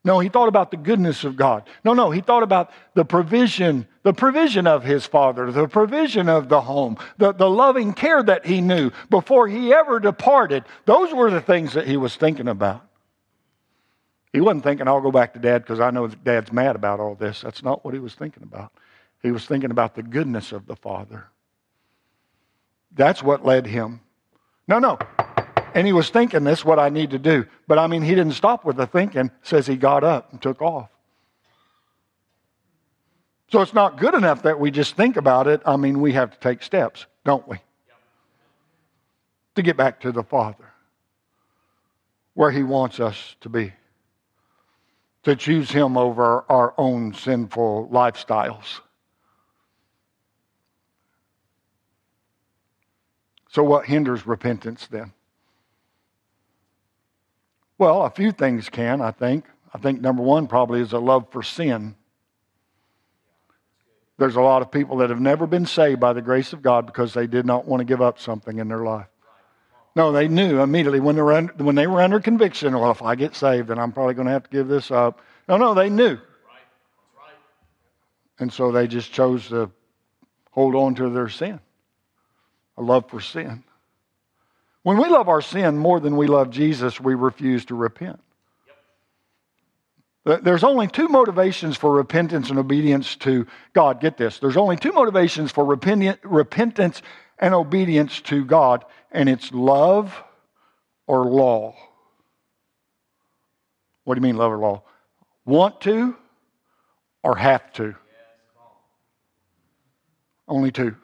No, 0.05 0.19
he 0.19 0.27
thought 0.27 0.49
about 0.49 0.71
the 0.71 0.77
goodness 0.77 1.23
of 1.23 1.37
God. 1.37 1.63
No, 1.85 1.93
no, 1.93 2.11
he 2.11 2.19
thought 2.19 2.43
about 2.43 2.71
the 2.93 3.05
provision, 3.05 3.87
the 4.03 4.13
provision 4.13 4.67
of 4.67 4.83
his 4.83 5.05
father, 5.05 5.49
the 5.49 5.67
provision 5.67 6.27
of 6.27 6.49
the 6.49 6.59
home, 6.59 6.97
the, 7.17 7.31
the 7.31 7.49
loving 7.49 7.93
care 7.93 8.21
that 8.21 8.45
he 8.45 8.59
knew 8.59 8.91
before 9.09 9.47
he 9.47 9.73
ever 9.73 10.01
departed. 10.01 10.65
Those 10.85 11.13
were 11.13 11.31
the 11.31 11.39
things 11.39 11.73
that 11.73 11.87
he 11.87 11.95
was 11.95 12.17
thinking 12.17 12.49
about. 12.49 12.85
He 14.33 14.41
wasn't 14.41 14.63
thinking, 14.63 14.87
I'll 14.89 14.99
go 14.99 15.11
back 15.11 15.33
to 15.33 15.39
dad 15.39 15.59
because 15.61 15.79
I 15.79 15.91
know 15.91 16.07
dad's 16.07 16.51
mad 16.51 16.75
about 16.75 16.99
all 16.99 17.15
this. 17.15 17.41
That's 17.41 17.63
not 17.63 17.85
what 17.85 17.93
he 17.93 17.99
was 17.99 18.15
thinking 18.15 18.43
about. 18.43 18.73
He 19.21 19.31
was 19.31 19.45
thinking 19.45 19.71
about 19.71 19.95
the 19.95 20.03
goodness 20.03 20.51
of 20.51 20.65
the 20.65 20.75
Father. 20.75 21.27
That's 22.91 23.23
what 23.23 23.45
led 23.45 23.67
him. 23.67 24.01
No, 24.67 24.79
no. 24.79 24.97
And 25.73 25.87
he 25.87 25.93
was 25.93 26.09
thinking, 26.09 26.43
this 26.43 26.59
is 26.59 26.65
what 26.65 26.79
I 26.79 26.89
need 26.89 27.11
to 27.11 27.19
do. 27.19 27.45
But 27.67 27.79
I 27.79 27.87
mean, 27.87 28.03
he 28.03 28.15
didn't 28.15 28.33
stop 28.33 28.63
with 28.63 28.77
the 28.77 28.87
thinking. 28.87 29.31
says 29.41 29.65
he 29.65 29.75
got 29.75 30.03
up 30.03 30.31
and 30.31 30.41
took 30.41 30.61
off. 30.61 30.89
So 33.51 33.61
it's 33.61 33.73
not 33.73 33.97
good 33.97 34.13
enough 34.13 34.43
that 34.43 34.59
we 34.59 34.71
just 34.71 34.95
think 34.95 35.17
about 35.17 35.47
it. 35.47 35.61
I 35.65 35.75
mean, 35.75 36.01
we 36.01 36.13
have 36.13 36.31
to 36.31 36.39
take 36.39 36.63
steps, 36.63 37.05
don't 37.23 37.47
we? 37.47 37.57
To 39.55 39.61
get 39.61 39.77
back 39.77 40.01
to 40.01 40.11
the 40.11 40.23
Father, 40.23 40.71
where 42.33 42.49
he 42.49 42.63
wants 42.63 42.99
us 42.99 43.35
to 43.41 43.49
be 43.49 43.73
to 45.23 45.35
choose 45.35 45.71
Him 45.71 45.97
over 45.97 46.45
our 46.49 46.73
own 46.77 47.13
sinful 47.13 47.89
lifestyles. 47.91 48.81
So, 53.49 53.63
what 53.63 53.85
hinders 53.85 54.25
repentance 54.27 54.87
then? 54.87 55.13
Well, 57.77 58.03
a 58.03 58.09
few 58.09 58.31
things 58.31 58.69
can, 58.69 59.01
I 59.01 59.11
think. 59.11 59.45
I 59.73 59.77
think 59.77 60.01
number 60.01 60.21
one 60.21 60.47
probably 60.47 60.81
is 60.81 60.93
a 60.93 60.99
love 60.99 61.31
for 61.31 61.41
sin. 61.41 61.95
There's 64.17 64.35
a 64.35 64.41
lot 64.41 64.61
of 64.61 64.71
people 64.71 64.97
that 64.97 65.09
have 65.09 65.19
never 65.19 65.47
been 65.47 65.65
saved 65.65 65.99
by 65.99 66.13
the 66.13 66.21
grace 66.21 66.53
of 66.53 66.61
God 66.61 66.85
because 66.85 67.13
they 67.13 67.25
did 67.25 67.45
not 67.45 67.65
want 67.65 67.81
to 67.81 67.85
give 67.85 68.01
up 68.01 68.19
something 68.19 68.59
in 68.59 68.67
their 68.67 68.83
life. 68.83 69.07
No, 69.95 70.11
they 70.11 70.27
knew 70.27 70.59
immediately 70.59 70.99
when 70.99 71.15
they 71.15 71.21
were 71.21 71.33
under, 71.33 71.53
when 71.53 71.75
they 71.75 71.87
were 71.87 72.01
under 72.01 72.19
conviction. 72.19 72.77
Well, 72.77 72.91
if 72.91 73.01
I 73.01 73.15
get 73.15 73.35
saved, 73.35 73.67
then 73.67 73.79
I'm 73.79 73.91
probably 73.91 74.13
going 74.13 74.27
to 74.27 74.33
have 74.33 74.43
to 74.43 74.49
give 74.49 74.67
this 74.67 74.91
up. 74.91 75.19
No, 75.47 75.57
no, 75.57 75.73
they 75.73 75.89
knew. 75.89 76.17
And 78.39 78.51
so 78.51 78.71
they 78.71 78.87
just 78.87 79.11
chose 79.11 79.47
to 79.49 79.71
hold 80.51 80.75
on 80.75 80.95
to 80.95 81.09
their 81.09 81.29
sin, 81.29 81.59
a 82.77 82.81
love 82.81 83.09
for 83.09 83.19
sin. 83.19 83.63
When 84.83 84.97
we 84.97 85.09
love 85.09 85.29
our 85.29 85.41
sin 85.41 85.77
more 85.77 85.99
than 85.99 86.17
we 86.17 86.27
love 86.27 86.49
Jesus, 86.49 86.99
we 86.99 87.15
refuse 87.15 87.65
to 87.65 87.75
repent. 87.75 88.19
There's 90.25 90.63
only 90.63 90.87
two 90.87 91.09
motivations 91.09 91.75
for 91.75 91.93
repentance 91.93 92.49
and 92.49 92.57
obedience 92.57 93.15
to 93.17 93.45
God. 93.73 93.99
Get 93.99 94.15
this. 94.15 94.39
There's 94.39 94.55
only 94.55 94.77
two 94.77 94.93
motivations 94.93 95.51
for 95.51 95.65
repentance 95.65 97.01
and 97.39 97.53
obedience 97.53 98.21
to 98.21 98.45
God, 98.45 98.85
and 99.11 99.27
it's 99.27 99.51
love 99.51 100.23
or 101.07 101.25
law. 101.25 101.75
What 104.05 104.15
do 104.15 104.19
you 104.19 104.23
mean, 104.23 104.37
love 104.37 104.53
or 104.53 104.57
law? 104.57 104.83
Want 105.45 105.81
to 105.81 106.15
or 107.21 107.35
have 107.35 107.71
to? 107.73 107.95
Only 110.47 110.71
two. 110.71 110.95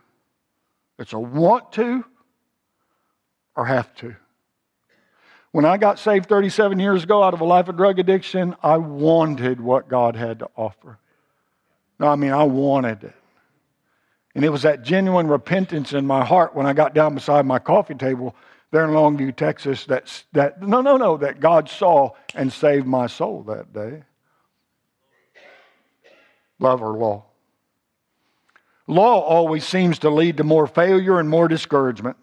It's 0.97 1.11
a 1.13 1.19
want 1.19 1.73
to 1.73 2.05
or 3.55 3.65
have 3.65 3.93
to. 3.95 4.15
When 5.51 5.65
I 5.65 5.77
got 5.77 5.97
saved 5.97 6.29
37 6.29 6.79
years 6.79 7.03
ago 7.03 7.23
out 7.23 7.33
of 7.33 7.41
a 7.41 7.45
life 7.45 7.69
of 7.69 7.77
drug 7.77 7.97
addiction, 7.99 8.55
I 8.61 8.77
wanted 8.77 9.59
what 9.59 9.89
God 9.89 10.15
had 10.15 10.39
to 10.39 10.49
offer. 10.55 10.99
No, 11.99 12.07
I 12.07 12.15
mean, 12.15 12.31
I 12.31 12.43
wanted 12.43 13.03
it. 13.03 13.15
And 14.35 14.45
it 14.45 14.49
was 14.49 14.61
that 14.61 14.83
genuine 14.83 15.27
repentance 15.27 15.91
in 15.91 16.05
my 16.05 16.23
heart 16.23 16.55
when 16.55 16.67
I 16.67 16.73
got 16.73 16.93
down 16.93 17.15
beside 17.15 17.45
my 17.45 17.59
coffee 17.59 17.95
table 17.95 18.35
there 18.71 18.85
in 18.85 18.91
Longview, 18.91 19.35
Texas, 19.35 19.85
that, 19.85 20.23
that 20.33 20.61
no, 20.61 20.81
no, 20.81 20.97
no, 20.97 21.17
that 21.17 21.39
God 21.39 21.67
saw 21.67 22.11
and 22.35 22.53
saved 22.53 22.85
my 22.85 23.07
soul 23.07 23.43
that 23.43 23.73
day. 23.73 24.03
Love 26.59 26.83
or 26.83 26.95
law. 26.95 27.25
Law 28.85 29.19
always 29.21 29.65
seems 29.65 29.99
to 29.99 30.09
lead 30.09 30.37
to 30.37 30.43
more 30.43 30.67
failure 30.67 31.19
and 31.19 31.29
more 31.29 31.47
discouragement. 31.47 32.17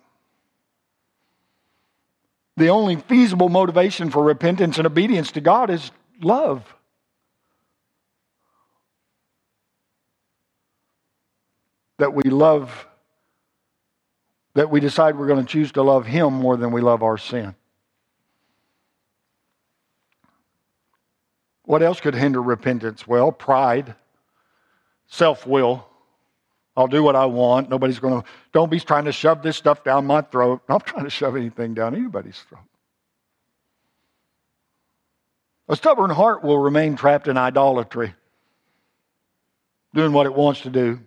The 2.57 2.69
only 2.69 2.97
feasible 2.97 3.49
motivation 3.49 4.11
for 4.11 4.23
repentance 4.23 4.79
and 4.79 4.87
obedience 4.87 5.33
to 5.33 5.41
God 5.41 5.71
is 5.71 5.91
love. 6.21 6.77
that 11.99 12.13
we 12.13 12.25
love, 12.31 12.87
that 14.55 14.71
we 14.71 14.81
decide 14.81 15.19
we're 15.19 15.27
going 15.27 15.45
to 15.45 15.51
choose 15.51 15.73
to 15.73 15.83
love 15.83 16.07
Him 16.07 16.35
more 16.35 16.57
than 16.57 16.73
we 16.73 16.81
love 16.81 17.03
our 17.03 17.19
sin. 17.19 17.55
What 21.65 21.83
else 21.83 22.01
could 22.01 22.15
hinder 22.15 22.41
repentance? 22.41 23.07
Well, 23.07 23.33
pride, 23.33 23.95
self 25.09 25.47
will. 25.47 25.87
I'll 26.77 26.87
do 26.87 27.03
what 27.03 27.17
I 27.17 27.25
want. 27.25 27.71
Nobody's 27.71 27.99
going 27.99 28.21
to, 28.23 28.29
don't 28.53 28.71
be 28.71 28.79
trying 28.79 29.07
to 29.07 29.13
shove 29.13 29.43
this 29.43 29.57
stuff 29.57 29.83
down 29.83 30.07
my 30.07 30.21
throat. 30.21 30.63
I'm 30.69 30.81
trying 30.81 31.05
to 31.05 31.11
shove 31.11 31.37
anything 31.37 31.75
down 31.75 31.95
anybody's 31.95 32.39
throat. 32.49 32.63
A 35.69 35.75
stubborn 35.75 36.11
heart 36.11 36.45
will 36.45 36.59
remain 36.59 36.95
trapped 36.95 37.27
in 37.27 37.37
idolatry, 37.37 38.15
doing 39.95 40.13
what 40.13 40.27
it 40.27 40.35
wants 40.35 40.61
to 40.61 40.71
do. 40.71 41.01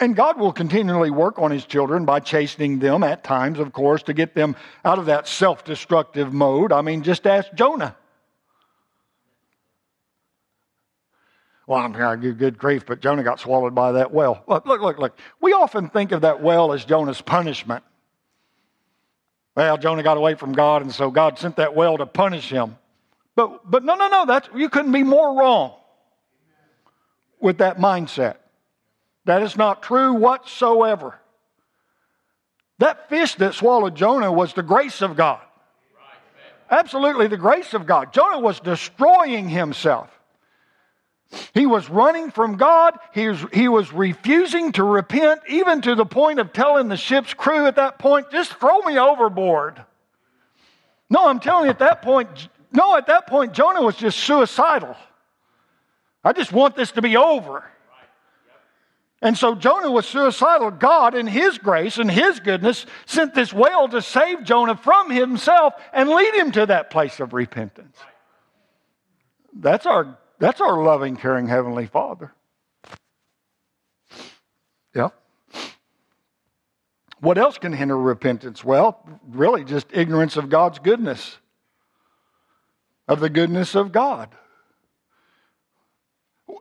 And 0.00 0.16
God 0.16 0.40
will 0.40 0.52
continually 0.52 1.10
work 1.10 1.38
on 1.38 1.52
his 1.52 1.64
children 1.64 2.04
by 2.04 2.18
chastening 2.18 2.80
them 2.80 3.04
at 3.04 3.22
times, 3.22 3.60
of 3.60 3.72
course, 3.72 4.02
to 4.04 4.12
get 4.12 4.34
them 4.34 4.56
out 4.84 4.98
of 4.98 5.06
that 5.06 5.28
self 5.28 5.62
destructive 5.62 6.32
mode. 6.32 6.72
I 6.72 6.80
mean, 6.82 7.04
just 7.04 7.26
ask 7.26 7.52
Jonah. 7.54 7.96
Well, 11.66 11.80
I'm 11.80 11.92
going 11.92 12.20
to 12.20 12.26
give 12.26 12.38
good 12.38 12.58
grief, 12.58 12.84
but 12.86 13.00
Jonah 13.00 13.22
got 13.22 13.40
swallowed 13.40 13.74
by 13.74 13.92
that 13.92 14.12
whale. 14.12 14.42
Look, 14.46 14.66
look, 14.66 14.82
look, 14.82 14.98
look. 14.98 15.18
We 15.40 15.52
often 15.52 15.88
think 15.88 16.12
of 16.12 16.20
that 16.22 16.42
whale 16.42 16.72
as 16.72 16.84
Jonah's 16.84 17.22
punishment. 17.22 17.82
Well, 19.56 19.78
Jonah 19.78 20.02
got 20.02 20.16
away 20.16 20.34
from 20.34 20.52
God, 20.52 20.82
and 20.82 20.92
so 20.92 21.10
God 21.10 21.38
sent 21.38 21.56
that 21.56 21.74
whale 21.74 21.96
to 21.96 22.06
punish 22.06 22.50
him. 22.50 22.76
But, 23.34 23.70
but 23.70 23.82
no, 23.84 23.94
no, 23.94 24.08
no. 24.08 24.26
That's, 24.26 24.48
you 24.54 24.68
couldn't 24.68 24.92
be 24.92 25.04
more 25.04 25.38
wrong 25.38 25.74
with 27.40 27.58
that 27.58 27.78
mindset. 27.78 28.36
That 29.24 29.42
is 29.42 29.56
not 29.56 29.82
true 29.82 30.14
whatsoever. 30.14 31.18
That 32.78 33.08
fish 33.08 33.36
that 33.36 33.54
swallowed 33.54 33.94
Jonah 33.94 34.32
was 34.32 34.52
the 34.52 34.62
grace 34.62 35.00
of 35.00 35.16
God. 35.16 35.40
Absolutely 36.70 37.28
the 37.28 37.36
grace 37.36 37.72
of 37.72 37.86
God. 37.86 38.12
Jonah 38.12 38.40
was 38.40 38.60
destroying 38.60 39.48
himself. 39.48 40.10
He 41.52 41.66
was 41.66 41.88
running 41.88 42.30
from 42.30 42.56
God. 42.56 42.98
He 43.12 43.28
was, 43.28 43.44
he 43.52 43.68
was 43.68 43.92
refusing 43.92 44.72
to 44.72 44.84
repent, 44.84 45.40
even 45.48 45.80
to 45.82 45.94
the 45.94 46.06
point 46.06 46.38
of 46.38 46.52
telling 46.52 46.88
the 46.88 46.96
ship's 46.96 47.34
crew 47.34 47.66
at 47.66 47.76
that 47.76 47.98
point, 47.98 48.30
just 48.30 48.54
throw 48.54 48.80
me 48.80 48.98
overboard. 48.98 49.82
No, 51.10 51.28
I'm 51.28 51.40
telling 51.40 51.64
you, 51.64 51.70
at 51.70 51.78
that 51.80 52.02
point, 52.02 52.48
no, 52.72 52.96
at 52.96 53.06
that 53.06 53.26
point, 53.26 53.52
Jonah 53.52 53.82
was 53.82 53.96
just 53.96 54.18
suicidal. 54.18 54.96
I 56.24 56.32
just 56.32 56.52
want 56.52 56.76
this 56.76 56.92
to 56.92 57.02
be 57.02 57.16
over. 57.16 57.64
And 59.24 59.38
so 59.38 59.54
Jonah 59.54 59.90
was 59.90 60.06
suicidal. 60.06 60.70
God, 60.70 61.14
in 61.14 61.26
his 61.26 61.56
grace 61.56 61.96
and 61.96 62.10
his 62.10 62.40
goodness, 62.40 62.84
sent 63.06 63.34
this 63.34 63.54
whale 63.54 63.88
to 63.88 64.02
save 64.02 64.44
Jonah 64.44 64.76
from 64.76 65.10
himself 65.10 65.72
and 65.94 66.10
lead 66.10 66.34
him 66.34 66.52
to 66.52 66.66
that 66.66 66.90
place 66.90 67.20
of 67.20 67.32
repentance. 67.32 67.96
That's 69.54 69.86
our, 69.86 70.18
that's 70.38 70.60
our 70.60 70.82
loving, 70.82 71.16
caring 71.16 71.48
Heavenly 71.48 71.86
Father. 71.86 72.32
Yeah. 74.94 75.10
What 77.20 77.38
else 77.38 77.58
can 77.58 77.72
hinder 77.72 77.98
repentance? 77.98 78.62
Well, 78.62 79.00
really, 79.28 79.64
just 79.64 79.86
ignorance 79.92 80.36
of 80.36 80.50
God's 80.50 80.78
goodness, 80.78 81.38
of 83.08 83.20
the 83.20 83.30
goodness 83.30 83.74
of 83.74 83.92
God. 83.92 84.28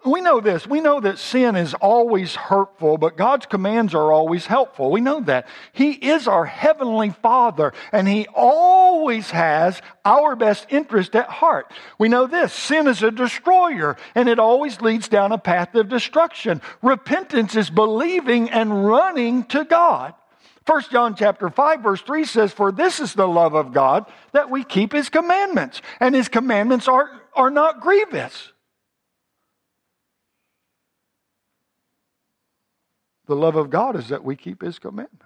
We 0.06 0.22
know 0.22 0.42
this. 0.42 0.68
We 0.68 0.82
know 0.82 1.00
that 1.00 1.18
sin 1.18 1.56
is 1.56 1.74
always 1.76 2.36
hurtful, 2.36 2.98
but 2.98 3.16
God's 3.16 3.46
commands 3.46 3.94
are 3.94 4.12
always 4.12 4.46
helpful. 4.46 4.92
We 4.92 5.00
know 5.00 5.22
that. 5.22 5.48
He 5.72 5.92
is 5.92 6.28
our 6.28 6.46
heavenly 6.46 7.12
Father, 7.12 7.74
and 7.92 8.08
He 8.08 8.28
always 8.34 9.32
has 9.32 9.82
our 10.04 10.36
best 10.36 10.68
interest 10.70 11.16
at 11.16 11.30
heart. 11.30 11.72
We 11.98 12.10
know 12.10 12.28
this. 12.28 12.54
Sin 12.54 12.88
is 12.88 13.02
a 13.02 13.12
destroyer, 13.12 13.96
and 14.14 14.28
it 14.28 14.40
always 14.40 14.82
leads 14.82 15.08
down 15.08 15.32
a 15.32 15.38
path 15.38 15.74
of 15.76 15.90
destruction. 15.90 16.62
Repentance 16.82 17.56
is 17.56 17.70
believing 17.70 18.50
and 18.50 18.86
running 18.86 19.46
to 19.46 19.64
God. 19.64 20.14
1 20.66 20.84
John 20.92 21.16
chapter 21.16 21.50
5 21.50 21.82
verse 21.82 22.02
3 22.02 22.24
says, 22.24 22.54
For 22.54 22.72
this 22.72 23.00
is 23.00 23.14
the 23.14 23.28
love 23.28 23.54
of 23.54 23.74
God, 23.74 24.06
that 24.32 24.50
we 24.50 24.64
keep 24.64 24.94
his 24.94 25.10
commandments. 25.10 25.82
And 26.00 26.16
his 26.16 26.30
commandments 26.30 26.88
are, 26.88 27.10
are 27.34 27.50
not 27.50 27.82
grievous. 27.82 28.53
The 33.26 33.36
love 33.36 33.56
of 33.56 33.70
God 33.70 33.96
is 33.96 34.10
that 34.10 34.24
we 34.24 34.36
keep 34.36 34.62
his 34.62 34.80
commandments. 34.80 35.26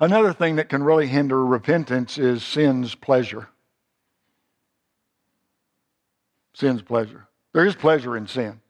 Another 0.00 0.32
thing 0.32 0.56
that 0.56 0.68
can 0.68 0.82
really 0.82 1.06
hinder 1.06 1.44
repentance 1.44 2.18
is 2.18 2.42
sin's 2.42 2.94
pleasure. 2.94 3.48
Sin's 6.52 6.82
pleasure. 6.82 7.26
There 7.52 7.64
is 7.64 7.74
pleasure 7.74 8.16
in 8.16 8.26
sin. 8.26 8.60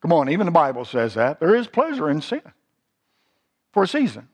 Come 0.00 0.12
on, 0.12 0.28
even 0.28 0.46
the 0.46 0.52
Bible 0.52 0.84
says 0.84 1.14
that. 1.14 1.38
There 1.38 1.54
is 1.54 1.66
pleasure 1.68 2.10
in 2.10 2.20
sin 2.20 2.42
for 3.72 3.84
a 3.84 3.88
season. 3.88 4.28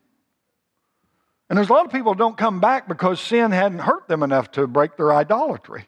And 1.49 1.57
there's 1.57 1.69
a 1.69 1.73
lot 1.73 1.85
of 1.85 1.91
people 1.91 2.13
don't 2.13 2.37
come 2.37 2.59
back 2.59 2.87
because 2.87 3.19
sin 3.19 3.51
hadn't 3.51 3.79
hurt 3.79 4.07
them 4.07 4.23
enough 4.23 4.51
to 4.51 4.67
break 4.67 4.97
their 4.97 5.13
idolatry. 5.13 5.87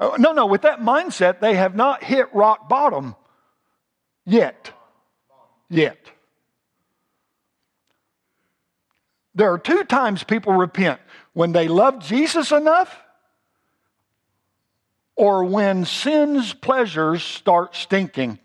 Oh, 0.00 0.16
no, 0.18 0.32
no, 0.32 0.46
with 0.46 0.62
that 0.62 0.80
mindset, 0.80 1.40
they 1.40 1.54
have 1.54 1.76
not 1.76 2.02
hit 2.02 2.34
rock 2.34 2.70
bottom 2.70 3.14
yet. 4.24 4.72
Yet. 5.68 5.98
There 9.34 9.52
are 9.52 9.58
two 9.58 9.84
times 9.84 10.24
people 10.24 10.54
repent 10.54 11.00
when 11.34 11.52
they 11.52 11.68
love 11.68 12.00
Jesus 12.02 12.50
enough 12.50 12.98
or 15.16 15.44
when 15.44 15.84
sin's 15.84 16.54
pleasures 16.54 17.22
start 17.22 17.76
stinking. 17.76 18.38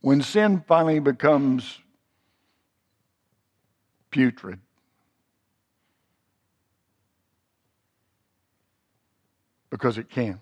When 0.00 0.22
sin 0.22 0.64
finally 0.66 1.00
becomes 1.00 1.78
putrid. 4.10 4.60
Because 9.70 9.98
it 9.98 10.08
can. 10.08 10.40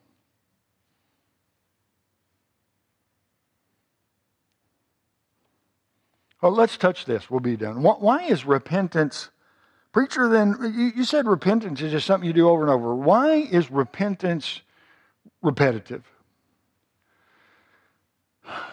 Well, 6.40 6.52
let's 6.52 6.76
touch 6.76 7.06
this. 7.06 7.30
We'll 7.30 7.40
be 7.40 7.56
done. 7.56 7.82
Why 7.82 8.24
is 8.24 8.44
repentance 8.44 9.30
Preacher, 9.96 10.28
then, 10.28 10.92
you 10.94 11.04
said 11.04 11.26
repentance 11.26 11.80
is 11.80 11.90
just 11.90 12.06
something 12.06 12.26
you 12.26 12.34
do 12.34 12.50
over 12.50 12.60
and 12.60 12.70
over. 12.70 12.94
Why 12.94 13.36
is 13.36 13.70
repentance 13.70 14.60
repetitive? 15.40 16.04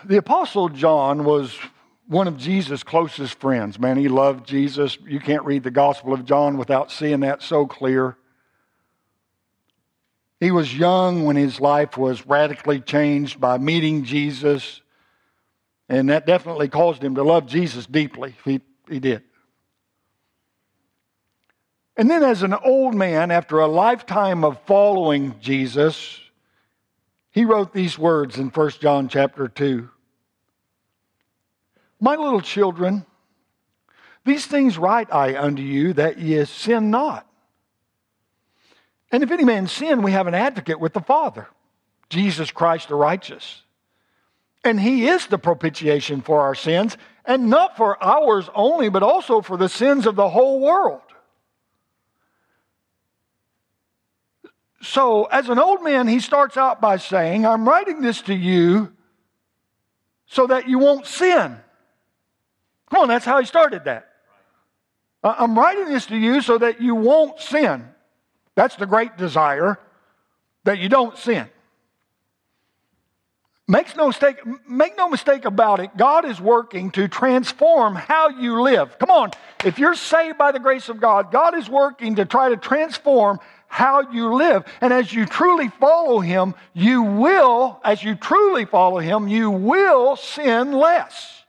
The 0.03 0.17
Apostle 0.17 0.67
John 0.67 1.23
was 1.23 1.57
one 2.07 2.27
of 2.27 2.37
Jesus' 2.37 2.83
closest 2.83 3.39
friends. 3.39 3.79
Man, 3.79 3.95
he 3.95 4.09
loved 4.09 4.45
Jesus. 4.45 4.97
You 5.07 5.21
can't 5.21 5.45
read 5.45 5.63
the 5.63 5.71
Gospel 5.71 6.11
of 6.11 6.25
John 6.25 6.57
without 6.57 6.91
seeing 6.91 7.21
that 7.21 7.41
so 7.41 7.67
clear. 7.67 8.17
He 10.43 10.51
was 10.51 10.77
young 10.77 11.23
when 11.23 11.37
his 11.37 11.61
life 11.61 11.97
was 11.97 12.27
radically 12.27 12.81
changed 12.81 13.39
by 13.39 13.57
meeting 13.57 14.03
Jesus, 14.03 14.81
and 15.87 16.09
that 16.09 16.25
definitely 16.25 16.67
caused 16.67 17.01
him 17.01 17.15
to 17.15 17.23
love 17.23 17.47
Jesus 17.47 17.85
deeply. 17.85 18.35
He, 18.43 18.59
he 18.89 18.99
did. 18.99 19.23
And 21.95 22.11
then, 22.11 22.23
as 22.23 22.43
an 22.43 22.53
old 22.53 22.93
man, 22.93 23.31
after 23.31 23.61
a 23.61 23.67
lifetime 23.67 24.43
of 24.43 24.59
following 24.65 25.39
Jesus, 25.39 26.19
he 27.31 27.45
wrote 27.45 27.71
these 27.71 27.97
words 27.97 28.37
in 28.37 28.49
1 28.49 28.69
John 28.81 29.07
chapter 29.07 29.47
2. 29.47 29.89
My 32.01 32.17
little 32.17 32.41
children, 32.41 33.05
these 34.25 34.45
things 34.45 34.77
write 34.77 35.07
I 35.09 35.41
unto 35.41 35.61
you 35.61 35.93
that 35.93 36.17
ye 36.19 36.43
sin 36.43 36.91
not. 36.91 37.29
And 39.13 39.21
if 39.21 39.29
any 39.29 39.45
man 39.45 39.67
sin, 39.67 40.01
we 40.01 40.11
have 40.13 40.25
an 40.25 40.33
advocate 40.33 40.79
with 40.79 40.93
the 40.93 40.99
Father, 40.99 41.47
Jesus 42.09 42.49
Christ 42.49 42.87
the 42.87 42.95
righteous. 42.95 43.61
And 44.63 44.79
he 44.79 45.07
is 45.07 45.27
the 45.27 45.37
propitiation 45.37 46.21
for 46.21 46.41
our 46.41 46.55
sins, 46.55 46.97
and 47.23 47.47
not 47.47 47.77
for 47.77 48.03
ours 48.03 48.49
only, 48.55 48.89
but 48.89 49.03
also 49.03 49.41
for 49.41 49.55
the 49.55 49.69
sins 49.69 50.07
of 50.07 50.15
the 50.15 50.29
whole 50.29 50.59
world. 50.59 51.01
So, 54.81 55.25
as 55.25 55.47
an 55.47 55.59
old 55.59 55.83
man, 55.83 56.07
he 56.07 56.19
starts 56.19 56.57
out 56.57 56.81
by 56.81 56.97
saying, 56.97 57.45
I'm 57.45 57.69
writing 57.69 58.01
this 58.01 58.19
to 58.23 58.33
you 58.33 58.93
so 60.25 60.47
that 60.47 60.67
you 60.67 60.79
won't 60.79 61.05
sin. 61.05 61.57
Come 62.89 63.01
on, 63.01 63.07
that's 63.09 63.25
how 63.25 63.39
he 63.39 63.45
started 63.45 63.83
that. 63.83 64.09
I'm 65.23 65.57
writing 65.57 65.85
this 65.85 66.07
to 66.07 66.17
you 66.17 66.41
so 66.41 66.57
that 66.57 66.81
you 66.81 66.95
won't 66.95 67.39
sin. 67.39 67.92
That's 68.55 68.75
the 68.75 68.85
great 68.85 69.17
desire, 69.17 69.79
that 70.63 70.79
you 70.79 70.89
don't 70.89 71.17
sin. 71.17 71.47
Makes 73.67 73.95
no 73.95 74.07
mistake, 74.07 74.37
make 74.67 74.97
no 74.97 75.07
mistake 75.07 75.45
about 75.45 75.79
it. 75.79 75.95
God 75.95 76.25
is 76.25 76.39
working 76.39 76.91
to 76.91 77.07
transform 77.07 77.95
how 77.95 78.27
you 78.29 78.61
live. 78.61 78.99
Come 78.99 79.09
on. 79.09 79.31
If 79.63 79.79
you're 79.79 79.95
saved 79.95 80.37
by 80.37 80.51
the 80.51 80.59
grace 80.59 80.89
of 80.89 80.99
God, 80.99 81.31
God 81.31 81.57
is 81.57 81.69
working 81.69 82.15
to 82.15 82.25
try 82.25 82.49
to 82.49 82.57
transform 82.57 83.39
how 83.67 84.11
you 84.11 84.35
live. 84.35 84.65
And 84.81 84.91
as 84.91 85.13
you 85.13 85.25
truly 85.25 85.69
follow 85.69 86.19
Him, 86.19 86.55
you 86.73 87.03
will, 87.03 87.79
as 87.85 88.03
you 88.03 88.15
truly 88.15 88.65
follow 88.65 88.99
Him, 88.99 89.29
you 89.29 89.49
will 89.49 90.17
sin 90.17 90.73
less. 90.73 91.43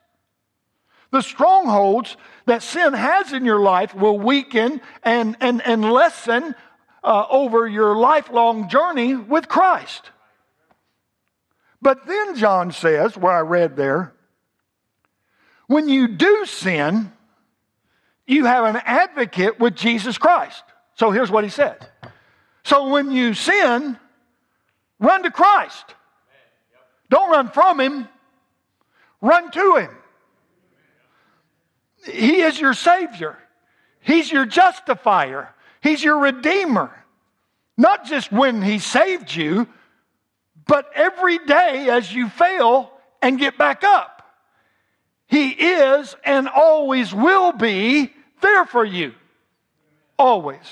The 1.10 1.20
strongholds 1.20 2.16
that 2.46 2.62
sin 2.62 2.92
has 2.92 3.32
in 3.32 3.44
your 3.44 3.60
life 3.60 3.94
will 3.94 4.18
weaken 4.18 4.80
and, 5.02 5.36
and, 5.40 5.62
and 5.62 5.92
lessen 5.92 6.54
uh, 7.04 7.26
over 7.30 7.68
your 7.68 7.96
lifelong 7.96 8.68
journey 8.68 9.14
with 9.14 9.48
Christ. 9.48 10.10
But 11.82 12.06
then 12.06 12.36
John 12.36 12.72
says, 12.72 13.16
where 13.16 13.32
I 13.32 13.40
read 13.40 13.76
there, 13.76 14.14
when 15.66 15.88
you 15.88 16.08
do 16.08 16.46
sin, 16.46 17.12
you 18.26 18.46
have 18.46 18.64
an 18.64 18.80
advocate 18.84 19.60
with 19.60 19.76
Jesus 19.76 20.16
Christ. 20.16 20.62
So 20.94 21.10
here's 21.10 21.30
what 21.30 21.44
he 21.44 21.50
says 21.50 21.78
so 22.64 22.88
when 22.88 23.10
you 23.10 23.34
sin, 23.34 23.98
run 24.98 25.22
to 25.22 25.30
Christ. 25.30 25.94
Don't 27.10 27.30
run 27.30 27.50
from 27.50 27.78
Him, 27.78 28.08
run 29.20 29.50
to 29.50 29.76
Him. 29.76 29.90
He 32.06 32.40
is 32.40 32.58
your 32.58 32.74
Savior, 32.74 33.38
He's 34.00 34.32
your 34.32 34.46
justifier, 34.46 35.54
He's 35.84 36.02
your 36.02 36.18
Redeemer. 36.18 36.90
Not 37.76 38.06
just 38.06 38.32
when 38.32 38.62
He 38.62 38.78
saved 38.78 39.34
you, 39.34 39.68
but 40.66 40.86
every 40.94 41.36
day 41.38 41.90
as 41.90 42.10
you 42.10 42.30
fail 42.30 42.90
and 43.20 43.38
get 43.38 43.58
back 43.58 43.84
up. 43.84 44.22
He 45.26 45.50
is 45.50 46.16
and 46.24 46.48
always 46.48 47.12
will 47.12 47.52
be 47.52 48.10
there 48.40 48.64
for 48.64 48.82
you. 48.82 49.12
Always. 50.18 50.64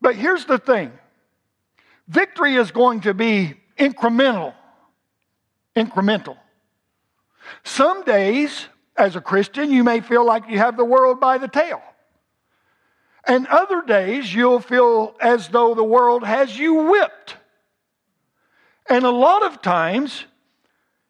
But 0.00 0.16
here's 0.16 0.46
the 0.46 0.58
thing 0.58 0.92
victory 2.08 2.56
is 2.56 2.70
going 2.70 3.02
to 3.02 3.12
be 3.12 3.56
incremental. 3.78 4.54
Incremental. 5.76 6.38
Some 7.64 8.04
days, 8.04 8.66
as 8.96 9.16
a 9.16 9.20
Christian, 9.20 9.70
you 9.70 9.84
may 9.84 10.00
feel 10.00 10.24
like 10.24 10.48
you 10.48 10.56
have 10.56 10.78
the 10.78 10.84
world 10.84 11.20
by 11.20 11.36
the 11.36 11.48
tail. 11.48 11.82
And 13.30 13.46
other 13.46 13.82
days, 13.82 14.34
you'll 14.34 14.58
feel 14.58 15.14
as 15.20 15.46
though 15.50 15.76
the 15.76 15.84
world 15.84 16.24
has 16.24 16.58
you 16.58 16.90
whipped. 16.90 17.36
And 18.88 19.04
a 19.04 19.10
lot 19.10 19.44
of 19.44 19.62
times, 19.62 20.24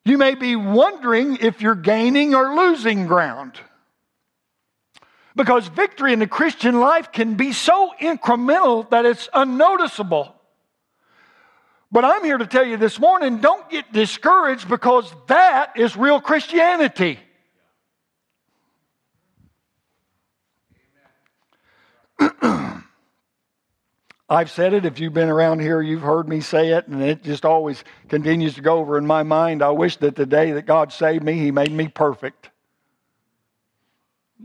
you 0.05 0.19
may 0.19 0.35
be 0.35 0.55
wondering 0.55 1.39
if 1.41 1.63
you're 1.63 1.75
gaining 1.75 2.35
or 2.35 2.55
losing 2.55 3.07
ground. 3.07 3.59
Because 5.35 5.69
victory 5.69 6.13
in 6.13 6.19
the 6.19 6.27
Christian 6.27 6.79
life 6.79 7.11
can 7.11 7.37
be 7.37 7.55
so 7.55 7.91
incremental 7.99 8.91
that 8.91 9.07
it's 9.07 9.31
unnoticeable. 9.33 10.35
But 11.91 12.05
I'm 12.05 12.23
here 12.23 12.37
to 12.37 12.47
tell 12.47 12.67
you 12.67 12.77
this 12.77 13.01
morning 13.01 13.39
don't 13.39 13.71
get 13.71 13.95
discouraged 13.95 14.69
because 14.69 15.11
that 15.29 15.79
is 15.79 15.97
real 15.97 16.21
Christianity. 16.21 17.19
I've 24.29 24.51
said 24.51 24.75
it. 24.75 24.85
If 24.85 25.01
you've 25.01 25.15
been 25.15 25.29
around 25.29 25.61
here, 25.61 25.81
you've 25.83 26.03
heard 26.03 26.29
me 26.29 26.41
say 26.41 26.69
it, 26.73 26.87
and 26.87 27.03
it 27.03 27.23
just 27.23 27.45
always 27.45 27.83
continues 28.09 28.55
to 28.55 28.61
go 28.61 28.79
over 28.79 28.97
in 28.99 29.07
my 29.07 29.23
mind. 29.23 29.63
I 29.63 29.71
wish 29.71 29.97
that 29.97 30.15
the 30.17 30.27
day 30.27 30.53
that 30.53 30.67
God 30.67 30.93
saved 30.93 31.25
me, 31.25 31.35
He 31.35 31.51
made 31.51 31.73
me 31.73 31.89
perfect 31.89 32.51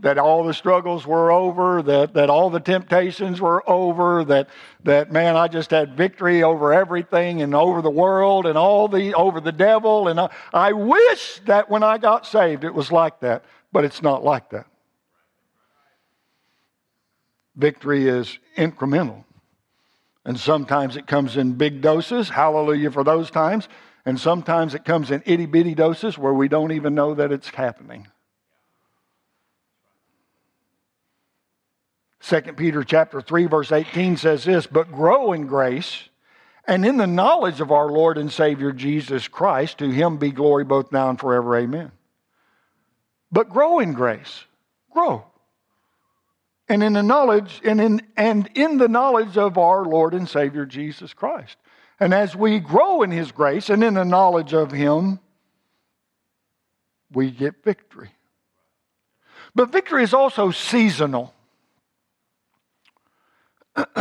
that 0.00 0.18
all 0.18 0.44
the 0.44 0.52
struggles 0.52 1.06
were 1.06 1.32
over, 1.32 1.82
that, 1.82 2.14
that 2.14 2.28
all 2.28 2.50
the 2.50 2.60
temptations 2.60 3.40
were 3.40 3.68
over, 3.68 4.24
that, 4.24 4.48
that 4.84 5.10
man, 5.10 5.36
I 5.36 5.48
just 5.48 5.70
had 5.70 5.96
victory 5.96 6.42
over 6.42 6.72
everything 6.72 7.42
and 7.42 7.54
over 7.54 7.80
the 7.80 7.90
world 7.90 8.46
and 8.46 8.58
all 8.58 8.88
the, 8.88 9.14
over 9.14 9.40
the 9.40 9.52
devil. 9.52 10.08
And 10.08 10.20
I, 10.20 10.28
I 10.52 10.72
wish 10.72 11.40
that 11.46 11.70
when 11.70 11.82
I 11.82 11.98
got 11.98 12.26
saved 12.26 12.64
it 12.64 12.74
was 12.74 12.92
like 12.92 13.20
that, 13.20 13.44
but 13.72 13.84
it's 13.84 14.02
not 14.02 14.22
like 14.22 14.50
that. 14.50 14.66
Victory 17.56 18.08
is 18.08 18.38
incremental. 18.56 19.24
And 20.24 20.38
sometimes 20.38 20.96
it 20.96 21.06
comes 21.06 21.36
in 21.36 21.54
big 21.54 21.80
doses. 21.80 22.28
Hallelujah 22.28 22.90
for 22.90 23.04
those 23.04 23.30
times. 23.30 23.68
And 24.04 24.20
sometimes 24.20 24.74
it 24.74 24.84
comes 24.84 25.10
in 25.10 25.22
itty 25.24 25.46
bitty 25.46 25.74
doses 25.74 26.18
where 26.18 26.34
we 26.34 26.48
don't 26.48 26.72
even 26.72 26.94
know 26.94 27.14
that 27.14 27.32
it's 27.32 27.48
happening. 27.48 28.08
2 32.20 32.40
Peter 32.54 32.82
chapter 32.82 33.20
3 33.20 33.46
verse 33.46 33.70
18 33.70 34.16
says 34.16 34.44
this, 34.44 34.66
"But 34.66 34.90
grow 34.90 35.32
in 35.32 35.46
grace 35.46 36.08
and 36.66 36.84
in 36.84 36.96
the 36.96 37.06
knowledge 37.06 37.60
of 37.60 37.70
our 37.70 37.88
Lord 37.88 38.18
and 38.18 38.30
Savior 38.32 38.72
Jesus 38.72 39.28
Christ, 39.28 39.78
to 39.78 39.90
him 39.90 40.16
be 40.16 40.32
glory 40.32 40.64
both 40.64 40.90
now 40.90 41.08
and 41.08 41.20
forever. 41.20 41.56
Amen." 41.56 41.92
But 43.30 43.48
grow 43.48 43.78
in 43.78 43.92
grace. 43.92 44.44
Grow. 44.90 45.24
And 46.68 46.82
in 46.82 46.94
the 46.94 47.02
knowledge 47.02 47.60
and 47.64 47.80
in 47.80 48.02
and 48.16 48.48
in 48.54 48.78
the 48.78 48.88
knowledge 48.88 49.38
of 49.38 49.56
our 49.56 49.84
Lord 49.84 50.14
and 50.14 50.28
Savior 50.28 50.66
Jesus 50.66 51.14
Christ. 51.14 51.56
And 52.00 52.12
as 52.12 52.34
we 52.34 52.58
grow 52.58 53.02
in 53.02 53.10
his 53.10 53.32
grace 53.32 53.70
and 53.70 53.82
in 53.84 53.94
the 53.94 54.04
knowledge 54.04 54.52
of 54.52 54.72
him, 54.72 55.20
we 57.12 57.30
get 57.30 57.62
victory. 57.64 58.10
But 59.54 59.72
victory 59.72 60.02
is 60.02 60.12
also 60.12 60.50
seasonal. 60.50 61.32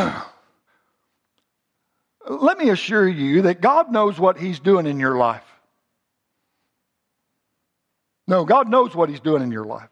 Let 2.28 2.58
me 2.58 2.70
assure 2.70 3.08
you 3.08 3.44
that 3.44 3.62
God 3.62 3.92
knows 3.92 4.20
what 4.20 4.38
He's 4.38 4.60
doing 4.60 4.88
in 4.88 5.00
your 5.00 5.18
life. 5.18 5.44
No, 8.28 8.44
God 8.44 8.68
knows 8.70 8.96
what 8.96 9.10
He's 9.10 9.20
doing 9.20 9.44
in 9.44 9.52
your 9.52 9.66
life. 9.66 9.90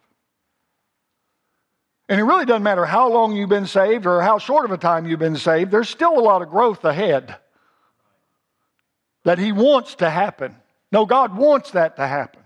And 2.14 2.20
it 2.20 2.26
really 2.26 2.46
doesn't 2.46 2.62
matter 2.62 2.86
how 2.86 3.12
long 3.12 3.36
you've 3.36 3.50
been 3.50 3.66
saved 3.66 4.06
or 4.06 4.22
how 4.22 4.38
short 4.38 4.66
of 4.66 4.72
a 4.72 4.78
time 4.78 5.08
you've 5.08 5.18
been 5.18 5.36
saved, 5.36 5.72
there's 5.72 5.90
still 5.90 6.20
a 6.20 6.22
lot 6.22 6.44
of 6.44 6.52
growth 6.52 6.86
ahead 6.86 7.38
that 9.24 9.40
He 9.40 9.52
wants 9.52 9.96
to 9.96 10.08
happen. 10.12 10.56
No, 10.92 11.08
God 11.08 11.36
wants 11.36 11.72
that 11.72 11.96
to 11.96 12.06
happen. 12.06 12.44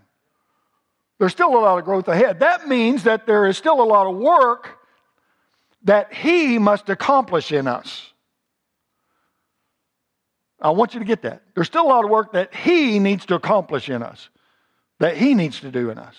There's 1.19 1.33
still 1.33 1.49
a 1.49 1.59
lot 1.59 1.79
of 1.79 1.83
growth 1.83 2.07
ahead. 2.07 2.39
That 2.39 2.69
means 2.69 3.03
that 3.03 3.27
there 3.27 3.45
is 3.45 3.57
still 3.57 3.81
a 3.81 3.83
lot 3.83 4.07
of 4.07 4.15
work 4.15 4.69
that 5.83 6.13
He 6.13 6.57
must 6.59 6.87
accomplish 6.87 7.51
in 7.51 7.67
us. 7.67 8.13
I 10.61 10.69
want 10.69 10.93
you 10.93 11.01
to 11.01 11.05
get 11.05 11.23
that. 11.23 11.41
There's 11.55 11.67
still 11.67 11.83
a 11.83 11.91
lot 11.91 12.05
of 12.05 12.09
work 12.09 12.31
that 12.31 12.55
He 12.55 12.99
needs 12.99 13.25
to 13.25 13.35
accomplish 13.35 13.89
in 13.89 14.01
us, 14.01 14.29
that 14.99 15.17
He 15.17 15.33
needs 15.33 15.59
to 15.59 15.71
do 15.71 15.89
in 15.89 15.97
us. 15.97 16.15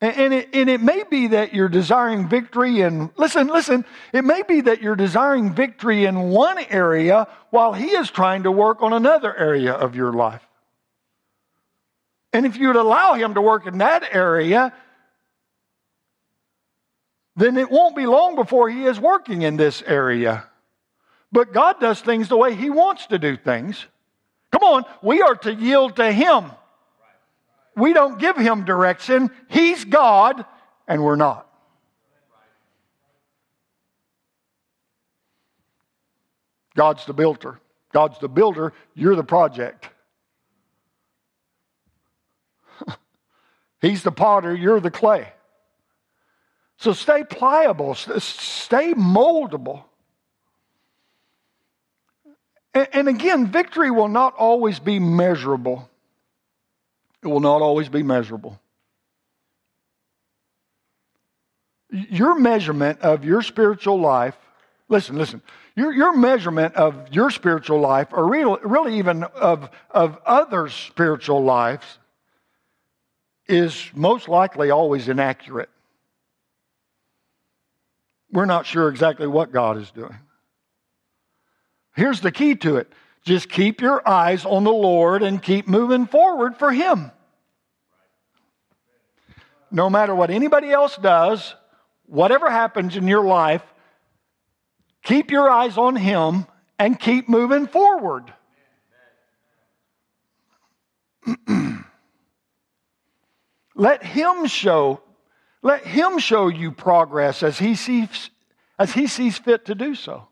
And, 0.00 0.34
it, 0.34 0.50
and 0.52 0.68
it 0.68 0.82
may 0.82 1.04
be 1.08 1.28
that 1.28 1.54
you're 1.54 1.70
desiring 1.70 2.28
victory 2.28 2.82
in, 2.82 3.10
listen, 3.16 3.46
listen, 3.46 3.86
it 4.12 4.24
may 4.24 4.42
be 4.42 4.60
that 4.62 4.82
you're 4.82 4.96
desiring 4.96 5.54
victory 5.54 6.04
in 6.04 6.28
one 6.28 6.58
area 6.68 7.26
while 7.48 7.72
He 7.72 7.86
is 7.86 8.10
trying 8.10 8.42
to 8.42 8.52
work 8.52 8.82
on 8.82 8.92
another 8.92 9.34
area 9.34 9.72
of 9.72 9.96
your 9.96 10.12
life. 10.12 10.46
And 12.34 12.44
if 12.44 12.58
you'd 12.58 12.76
allow 12.76 13.14
Him 13.14 13.32
to 13.34 13.40
work 13.40 13.66
in 13.66 13.78
that 13.78 14.06
area, 14.12 14.74
then 17.34 17.56
it 17.56 17.70
won't 17.70 17.96
be 17.96 18.04
long 18.04 18.34
before 18.34 18.68
He 18.68 18.84
is 18.84 19.00
working 19.00 19.40
in 19.40 19.56
this 19.56 19.82
area. 19.86 20.46
But 21.32 21.54
God 21.54 21.80
does 21.80 22.02
things 22.02 22.28
the 22.28 22.36
way 22.36 22.54
He 22.54 22.68
wants 22.68 23.06
to 23.06 23.18
do 23.18 23.38
things. 23.38 23.86
Come 24.52 24.62
on, 24.62 24.84
we 25.02 25.22
are 25.22 25.36
to 25.36 25.54
yield 25.54 25.96
to 25.96 26.12
Him. 26.12 26.50
We 27.76 27.92
don't 27.92 28.18
give 28.18 28.36
Him 28.36 28.64
direction. 28.64 29.30
He's 29.48 29.84
God, 29.84 30.44
and 30.88 31.04
we're 31.04 31.16
not. 31.16 31.46
God's 36.74 37.04
the 37.06 37.14
builder. 37.14 37.60
God's 37.92 38.18
the 38.18 38.28
builder. 38.28 38.72
You're 38.94 39.16
the 39.16 39.24
project. 39.24 39.88
He's 43.80 44.02
the 44.02 44.12
potter. 44.12 44.54
You're 44.54 44.80
the 44.80 44.90
clay. 44.90 45.32
So 46.78 46.92
stay 46.92 47.24
pliable, 47.24 47.94
stay 47.94 48.92
moldable. 48.92 49.84
And 52.74 53.08
again, 53.08 53.46
victory 53.46 53.90
will 53.90 54.08
not 54.08 54.34
always 54.34 54.78
be 54.78 54.98
measurable. 54.98 55.88
It 57.26 57.28
will 57.28 57.40
not 57.40 57.60
always 57.60 57.88
be 57.88 58.02
measurable. 58.02 58.58
Your 61.90 62.38
measurement 62.38 63.00
of 63.00 63.24
your 63.24 63.42
spiritual 63.42 64.00
life, 64.00 64.36
listen, 64.88 65.16
listen, 65.16 65.42
your, 65.74 65.92
your 65.92 66.16
measurement 66.16 66.74
of 66.74 67.12
your 67.12 67.30
spiritual 67.30 67.80
life, 67.80 68.08
or 68.12 68.26
really, 68.26 68.58
really 68.62 68.98
even 68.98 69.24
of, 69.24 69.68
of 69.90 70.18
others' 70.24 70.72
spiritual 70.72 71.44
lives, 71.44 71.98
is 73.46 73.90
most 73.94 74.28
likely 74.28 74.70
always 74.70 75.08
inaccurate 75.08 75.68
we're 78.36 78.44
not 78.44 78.66
sure 78.66 78.88
exactly 78.88 79.26
what 79.26 79.52
God 79.52 79.78
is 79.78 79.90
doing. 79.90 80.16
Here's 81.94 82.20
the 82.20 82.32
key 82.32 82.54
to 82.56 82.76
it 82.76 82.92
just 83.24 83.48
keep 83.48 83.80
your 83.80 84.06
eyes 84.06 84.44
on 84.44 84.62
the 84.64 84.72
Lord 84.72 85.22
and 85.22 85.42
keep 85.42 85.66
moving 85.66 86.06
forward 86.06 86.56
for 86.56 86.70
Him. 86.70 87.10
No 89.70 89.90
matter 89.90 90.14
what 90.14 90.30
anybody 90.30 90.70
else 90.70 90.96
does, 90.96 91.54
whatever 92.06 92.50
happens 92.50 92.96
in 92.96 93.08
your 93.08 93.24
life, 93.24 93.62
keep 95.02 95.30
your 95.30 95.50
eyes 95.50 95.76
on 95.76 95.96
Him 95.96 96.46
and 96.78 96.98
keep 96.98 97.28
moving 97.28 97.66
forward. 97.66 98.32
Let 103.74 104.02
Him 104.04 104.46
show 104.46 105.02
let 105.66 105.84
Him 105.84 106.20
show 106.20 106.46
you 106.46 106.70
progress 106.70 107.42
as 107.42 107.58
He 107.58 107.74
sees, 107.74 108.30
as 108.78 108.92
he 108.92 109.08
sees 109.08 109.36
fit 109.36 109.64
to 109.64 109.74
do 109.74 109.96
so. 109.96 110.28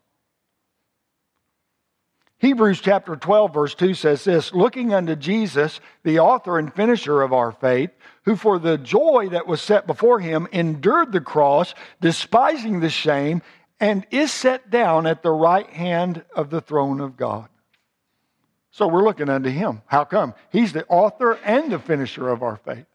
Hebrews 2.39 2.81
chapter 2.81 3.15
12, 3.15 3.53
verse 3.53 3.75
2 3.75 3.93
says 3.93 4.23
this 4.23 4.53
Looking 4.53 4.93
unto 4.93 5.15
Jesus, 5.15 5.79
the 6.03 6.19
author 6.19 6.59
and 6.59 6.73
finisher 6.73 7.21
of 7.21 7.33
our 7.33 7.51
faith, 7.51 7.91
who 8.23 8.35
for 8.35 8.59
the 8.59 8.77
joy 8.77 9.29
that 9.31 9.47
was 9.47 9.61
set 9.61 9.87
before 9.87 10.19
him 10.19 10.47
endured 10.51 11.11
the 11.11 11.21
cross, 11.21 11.73
despising 12.01 12.79
the 12.81 12.89
shame, 12.89 13.41
and 13.79 14.05
is 14.11 14.31
set 14.31 14.69
down 14.69 15.07
at 15.07 15.23
the 15.23 15.31
right 15.31 15.69
hand 15.69 16.23
of 16.35 16.49
the 16.49 16.61
throne 16.61 16.99
of 16.99 17.17
God. 17.17 17.47
So 18.71 18.87
we're 18.87 19.03
looking 19.03 19.29
unto 19.29 19.49
him. 19.49 19.81
How 19.85 20.03
come? 20.03 20.33
He's 20.51 20.73
the 20.73 20.85
author 20.87 21.33
and 21.45 21.71
the 21.71 21.79
finisher 21.79 22.27
of 22.27 22.43
our 22.43 22.57
faith. 22.57 22.85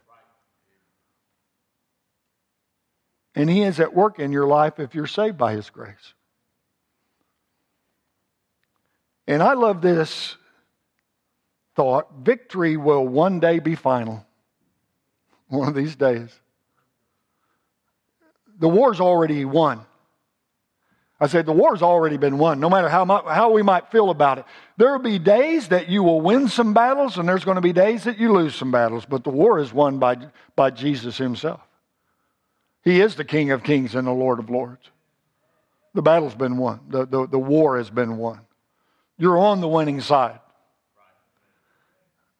And 3.34 3.48
He 3.48 3.62
is 3.62 3.80
at 3.80 3.94
work 3.94 4.18
in 4.18 4.32
your 4.32 4.46
life 4.46 4.78
if 4.78 4.94
you're 4.94 5.06
saved 5.06 5.38
by 5.38 5.52
His 5.54 5.70
grace. 5.70 6.14
And 9.30 9.44
I 9.44 9.52
love 9.52 9.80
this 9.80 10.36
thought 11.76 12.08
victory 12.20 12.76
will 12.76 13.06
one 13.06 13.38
day 13.38 13.60
be 13.60 13.76
final. 13.76 14.26
One 15.46 15.68
of 15.68 15.74
these 15.76 15.94
days. 15.94 16.30
The 18.58 18.68
war's 18.68 19.00
already 19.00 19.44
won. 19.44 19.82
I 21.20 21.28
said, 21.28 21.46
the 21.46 21.52
war's 21.52 21.80
already 21.80 22.16
been 22.16 22.38
won, 22.38 22.58
no 22.58 22.68
matter 22.68 22.88
how, 22.88 23.04
much, 23.04 23.24
how 23.24 23.52
we 23.52 23.62
might 23.62 23.92
feel 23.92 24.10
about 24.10 24.38
it. 24.38 24.46
There 24.78 24.90
will 24.90 24.98
be 24.98 25.20
days 25.20 25.68
that 25.68 25.88
you 25.88 26.02
will 26.02 26.20
win 26.20 26.48
some 26.48 26.74
battles, 26.74 27.16
and 27.16 27.28
there's 27.28 27.44
going 27.44 27.54
to 27.54 27.60
be 27.60 27.72
days 27.72 28.02
that 28.04 28.18
you 28.18 28.32
lose 28.32 28.56
some 28.56 28.72
battles, 28.72 29.04
but 29.04 29.22
the 29.22 29.30
war 29.30 29.60
is 29.60 29.72
won 29.72 30.00
by, 30.00 30.16
by 30.56 30.70
Jesus 30.70 31.18
Himself. 31.18 31.60
He 32.82 33.00
is 33.00 33.14
the 33.14 33.24
King 33.24 33.52
of 33.52 33.62
kings 33.62 33.94
and 33.94 34.08
the 34.08 34.12
Lord 34.12 34.40
of 34.40 34.50
lords. 34.50 34.90
The 35.94 36.02
battle's 36.02 36.34
been 36.34 36.56
won, 36.56 36.80
the, 36.88 37.06
the, 37.06 37.28
the 37.28 37.38
war 37.38 37.78
has 37.78 37.90
been 37.90 38.16
won. 38.16 38.40
You're 39.20 39.38
on 39.38 39.60
the 39.60 39.68
winning 39.68 40.00
side. 40.00 40.40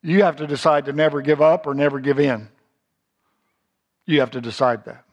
You 0.00 0.22
have 0.22 0.36
to 0.36 0.46
decide 0.46 0.86
to 0.86 0.94
never 0.94 1.20
give 1.20 1.42
up 1.42 1.66
or 1.66 1.74
never 1.74 2.00
give 2.00 2.18
in. 2.18 2.48
You 4.06 4.20
have 4.20 4.30
to 4.30 4.40
decide 4.40 4.86
that. 4.86 5.04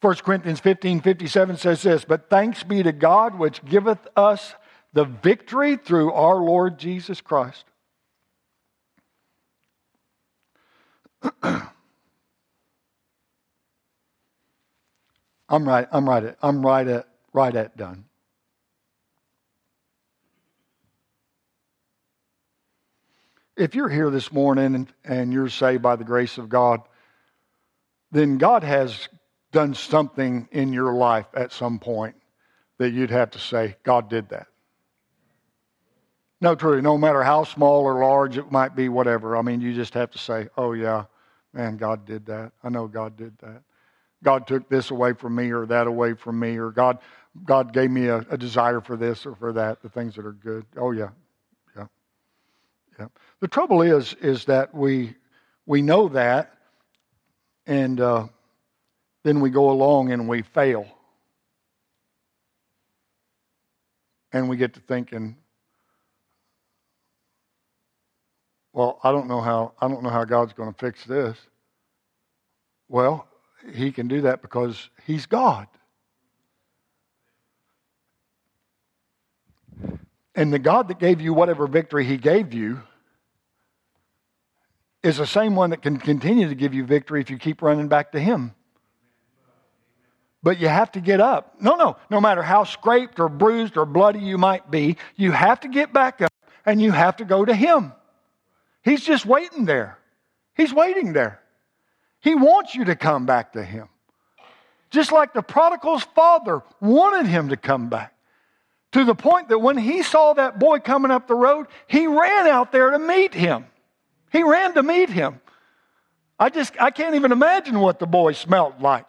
1 0.00 0.14
Corinthians 0.16 0.58
15 0.60 1.02
57 1.02 1.58
says 1.58 1.82
this, 1.82 2.06
But 2.06 2.30
thanks 2.30 2.62
be 2.62 2.82
to 2.82 2.90
God 2.90 3.38
which 3.38 3.62
giveth 3.66 4.08
us 4.16 4.54
the 4.94 5.04
victory 5.04 5.76
through 5.76 6.10
our 6.12 6.36
Lord 6.36 6.78
Jesus 6.78 7.20
Christ. 7.20 7.66
I'm 11.42 11.68
right, 15.50 15.86
I'm 15.92 16.08
right 16.08 16.24
at, 16.24 16.38
I'm 16.40 16.64
right 16.64 16.88
at, 16.88 17.06
right 17.34 17.54
at 17.54 17.76
done. 17.76 18.06
If 23.60 23.74
you're 23.74 23.90
here 23.90 24.08
this 24.08 24.32
morning 24.32 24.88
and, 25.04 25.32
you're 25.34 25.50
saved 25.50 25.82
by 25.82 25.96
the 25.96 26.04
grace 26.04 26.38
of 26.38 26.48
God, 26.48 26.80
then 28.10 28.38
God 28.38 28.64
has 28.64 29.06
done 29.52 29.74
something 29.74 30.48
in 30.50 30.72
your 30.72 30.94
life 30.94 31.26
at 31.34 31.52
some 31.52 31.78
point 31.78 32.16
that 32.78 32.92
you'd 32.94 33.10
have 33.10 33.32
to 33.32 33.38
say, 33.38 33.76
God 33.82 34.08
did 34.08 34.30
that. 34.30 34.46
No, 36.40 36.54
truly, 36.54 36.80
no 36.80 36.96
matter 36.96 37.22
how 37.22 37.44
small 37.44 37.82
or 37.82 38.02
large 38.02 38.38
it 38.38 38.50
might 38.50 38.74
be, 38.74 38.88
whatever. 38.88 39.36
I 39.36 39.42
mean, 39.42 39.60
you 39.60 39.74
just 39.74 39.92
have 39.92 40.10
to 40.12 40.18
say, 40.18 40.48
oh, 40.56 40.72
yeah, 40.72 41.04
man, 41.52 41.76
God 41.76 42.06
did 42.06 42.24
that. 42.26 42.52
I 42.64 42.70
know 42.70 42.88
God 42.88 43.18
did 43.18 43.36
that. 43.40 43.62
God 44.24 44.46
took 44.46 44.70
this 44.70 44.90
away 44.90 45.12
from 45.12 45.34
me 45.34 45.50
or 45.50 45.66
that 45.66 45.86
away 45.86 46.14
from 46.14 46.40
me, 46.40 46.56
or 46.56 46.70
God, 46.70 46.96
God 47.44 47.74
gave 47.74 47.90
me 47.90 48.06
a, 48.06 48.24
a 48.30 48.38
desire 48.38 48.80
for 48.80 48.96
this 48.96 49.26
or 49.26 49.34
for 49.34 49.52
that, 49.52 49.82
the 49.82 49.90
things 49.90 50.14
that 50.14 50.24
are 50.24 50.32
good. 50.32 50.64
Oh, 50.78 50.92
yeah. 50.92 51.10
The 53.40 53.48
trouble 53.48 53.82
is, 53.82 54.14
is 54.14 54.44
that 54.46 54.74
we, 54.74 55.14
we 55.66 55.82
know 55.82 56.08
that, 56.08 56.54
and 57.66 58.00
uh, 58.00 58.26
then 59.22 59.40
we 59.40 59.50
go 59.50 59.70
along 59.70 60.12
and 60.12 60.28
we 60.28 60.42
fail. 60.42 60.86
And 64.32 64.48
we 64.48 64.56
get 64.56 64.74
to 64.74 64.80
thinking, 64.80 65.36
well, 68.72 69.00
I 69.02 69.10
don't 69.10 69.26
know 69.26 69.40
how 69.40 69.72
I 69.80 69.88
don't 69.88 70.02
know 70.02 70.10
how 70.10 70.24
God's 70.24 70.52
going 70.52 70.72
to 70.72 70.78
fix 70.78 71.04
this. 71.04 71.36
Well, 72.88 73.26
he 73.72 73.90
can 73.90 74.06
do 74.08 74.20
that 74.22 74.42
because 74.42 74.88
he's 75.06 75.26
God. 75.26 75.66
And 80.34 80.52
the 80.52 80.58
God 80.58 80.88
that 80.88 80.98
gave 80.98 81.20
you 81.20 81.34
whatever 81.34 81.66
victory 81.66 82.04
he 82.04 82.16
gave 82.16 82.54
you 82.54 82.80
is 85.02 85.16
the 85.16 85.26
same 85.26 85.56
one 85.56 85.70
that 85.70 85.82
can 85.82 85.96
continue 85.98 86.48
to 86.48 86.54
give 86.54 86.74
you 86.74 86.84
victory 86.84 87.20
if 87.20 87.30
you 87.30 87.38
keep 87.38 87.62
running 87.62 87.88
back 87.88 88.12
to 88.12 88.20
him. 88.20 88.54
But 90.42 90.58
you 90.58 90.68
have 90.68 90.92
to 90.92 91.00
get 91.00 91.20
up. 91.20 91.60
No, 91.60 91.76
no, 91.76 91.96
no 92.10 92.20
matter 92.20 92.42
how 92.42 92.64
scraped 92.64 93.20
or 93.20 93.28
bruised 93.28 93.76
or 93.76 93.84
bloody 93.84 94.20
you 94.20 94.38
might 94.38 94.70
be, 94.70 94.96
you 95.16 95.32
have 95.32 95.60
to 95.60 95.68
get 95.68 95.92
back 95.92 96.22
up 96.22 96.32
and 96.64 96.80
you 96.80 96.92
have 96.92 97.16
to 97.16 97.24
go 97.24 97.44
to 97.44 97.54
him. 97.54 97.92
He's 98.82 99.04
just 99.04 99.26
waiting 99.26 99.66
there. 99.66 99.98
He's 100.54 100.72
waiting 100.72 101.12
there. 101.12 101.40
He 102.20 102.34
wants 102.34 102.74
you 102.74 102.84
to 102.86 102.96
come 102.96 103.26
back 103.26 103.52
to 103.52 103.62
him. 103.62 103.88
Just 104.90 105.12
like 105.12 105.32
the 105.32 105.42
prodigal's 105.42 106.04
father 106.14 106.62
wanted 106.80 107.26
him 107.26 107.50
to 107.50 107.56
come 107.56 107.88
back. 107.88 108.14
To 108.92 109.04
the 109.04 109.14
point 109.14 109.50
that 109.50 109.58
when 109.58 109.78
he 109.78 110.02
saw 110.02 110.32
that 110.32 110.58
boy 110.58 110.80
coming 110.80 111.10
up 111.10 111.28
the 111.28 111.34
road, 111.34 111.68
he 111.86 112.06
ran 112.06 112.46
out 112.46 112.72
there 112.72 112.90
to 112.90 112.98
meet 112.98 113.32
him. 113.32 113.66
He 114.30 114.42
ran 114.42 114.74
to 114.74 114.82
meet 114.82 115.10
him. 115.10 115.40
I 116.38 116.48
just 116.48 116.72
I 116.80 116.90
can't 116.90 117.14
even 117.14 117.32
imagine 117.32 117.80
what 117.80 117.98
the 117.98 118.06
boy 118.06 118.32
smelled 118.32 118.80
like. 118.80 119.06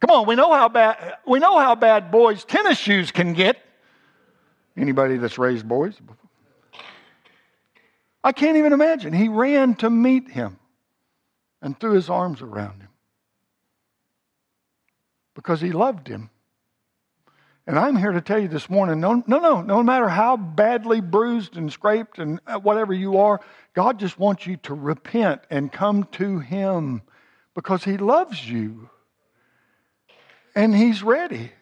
Come 0.00 0.10
on, 0.10 0.26
we 0.26 0.34
know 0.34 0.52
how 0.52 0.68
bad 0.68 1.14
we 1.26 1.38
know 1.38 1.58
how 1.58 1.74
bad 1.74 2.10
boys' 2.10 2.44
tennis 2.44 2.78
shoes 2.78 3.10
can 3.10 3.32
get. 3.32 3.58
Anybody 4.76 5.16
that's 5.16 5.38
raised 5.38 5.66
boys? 5.66 5.94
I 8.24 8.32
can't 8.32 8.56
even 8.56 8.72
imagine. 8.72 9.12
He 9.12 9.28
ran 9.28 9.74
to 9.76 9.90
meet 9.90 10.30
him 10.30 10.58
and 11.60 11.78
threw 11.78 11.92
his 11.92 12.08
arms 12.08 12.40
around 12.40 12.80
him 12.80 12.88
because 15.34 15.60
he 15.60 15.72
loved 15.72 16.06
him. 16.06 16.30
And 17.66 17.78
I'm 17.78 17.96
here 17.96 18.10
to 18.10 18.20
tell 18.20 18.40
you 18.40 18.48
this 18.48 18.68
morning 18.68 19.00
no, 19.00 19.22
no, 19.26 19.38
no, 19.38 19.62
no 19.62 19.82
matter 19.82 20.08
how 20.08 20.36
badly 20.36 21.00
bruised 21.00 21.56
and 21.56 21.72
scraped 21.72 22.18
and 22.18 22.40
uh, 22.46 22.58
whatever 22.58 22.92
you 22.92 23.18
are, 23.18 23.40
God 23.74 24.00
just 24.00 24.18
wants 24.18 24.46
you 24.46 24.56
to 24.58 24.74
repent 24.74 25.42
and 25.48 25.70
come 25.72 26.04
to 26.12 26.40
Him 26.40 27.02
because 27.54 27.84
He 27.84 27.96
loves 27.96 28.48
you 28.48 28.90
and 30.56 30.74
He's 30.74 31.02
ready. 31.02 31.52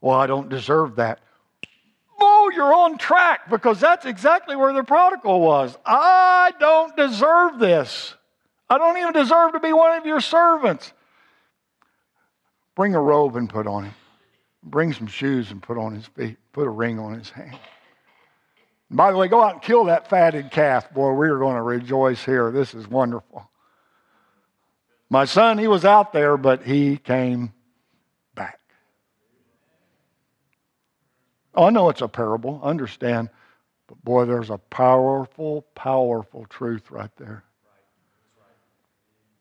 Well, 0.00 0.18
I 0.18 0.26
don't 0.26 0.48
deserve 0.48 0.96
that. 0.96 1.20
Oh, 2.18 2.50
you're 2.54 2.74
on 2.74 2.98
track 2.98 3.50
because 3.50 3.78
that's 3.78 4.06
exactly 4.06 4.56
where 4.56 4.72
the 4.72 4.84
prodigal 4.84 5.40
was. 5.40 5.76
I 5.84 6.52
don't 6.58 6.96
deserve 6.96 7.58
this. 7.58 8.14
I 8.70 8.78
don't 8.78 8.96
even 8.96 9.12
deserve 9.12 9.52
to 9.52 9.60
be 9.60 9.72
one 9.72 9.98
of 9.98 10.06
your 10.06 10.20
servants. 10.20 10.92
Bring 12.74 12.94
a 12.94 13.00
robe 13.00 13.36
and 13.36 13.48
put 13.48 13.66
on 13.66 13.84
him. 13.84 13.94
Bring 14.62 14.92
some 14.92 15.06
shoes 15.06 15.50
and 15.50 15.62
put 15.62 15.76
on 15.76 15.94
his 15.94 16.06
feet. 16.06 16.36
Put 16.52 16.66
a 16.66 16.70
ring 16.70 16.98
on 16.98 17.14
his 17.14 17.30
hand. 17.30 17.58
And 18.88 18.96
by 18.96 19.10
the 19.10 19.18
way, 19.18 19.28
go 19.28 19.42
out 19.42 19.54
and 19.54 19.62
kill 19.62 19.84
that 19.84 20.08
fatted 20.08 20.50
calf. 20.50 20.92
Boy, 20.92 21.12
we 21.12 21.28
are 21.28 21.38
going 21.38 21.56
to 21.56 21.62
rejoice 21.62 22.24
here. 22.24 22.50
This 22.50 22.74
is 22.74 22.88
wonderful. 22.88 23.48
My 25.10 25.24
son, 25.24 25.58
he 25.58 25.68
was 25.68 25.84
out 25.84 26.12
there, 26.12 26.36
but 26.36 26.62
he 26.62 26.96
came 26.96 27.52
back. 28.34 28.60
Oh, 31.54 31.64
I 31.64 31.70
know 31.70 31.90
it's 31.90 32.00
a 32.00 32.08
parable. 32.08 32.60
understand. 32.62 33.28
But 33.88 34.02
boy, 34.04 34.24
there's 34.24 34.48
a 34.48 34.58
powerful, 34.58 35.62
powerful 35.74 36.46
truth 36.46 36.90
right 36.90 37.14
there. 37.16 37.44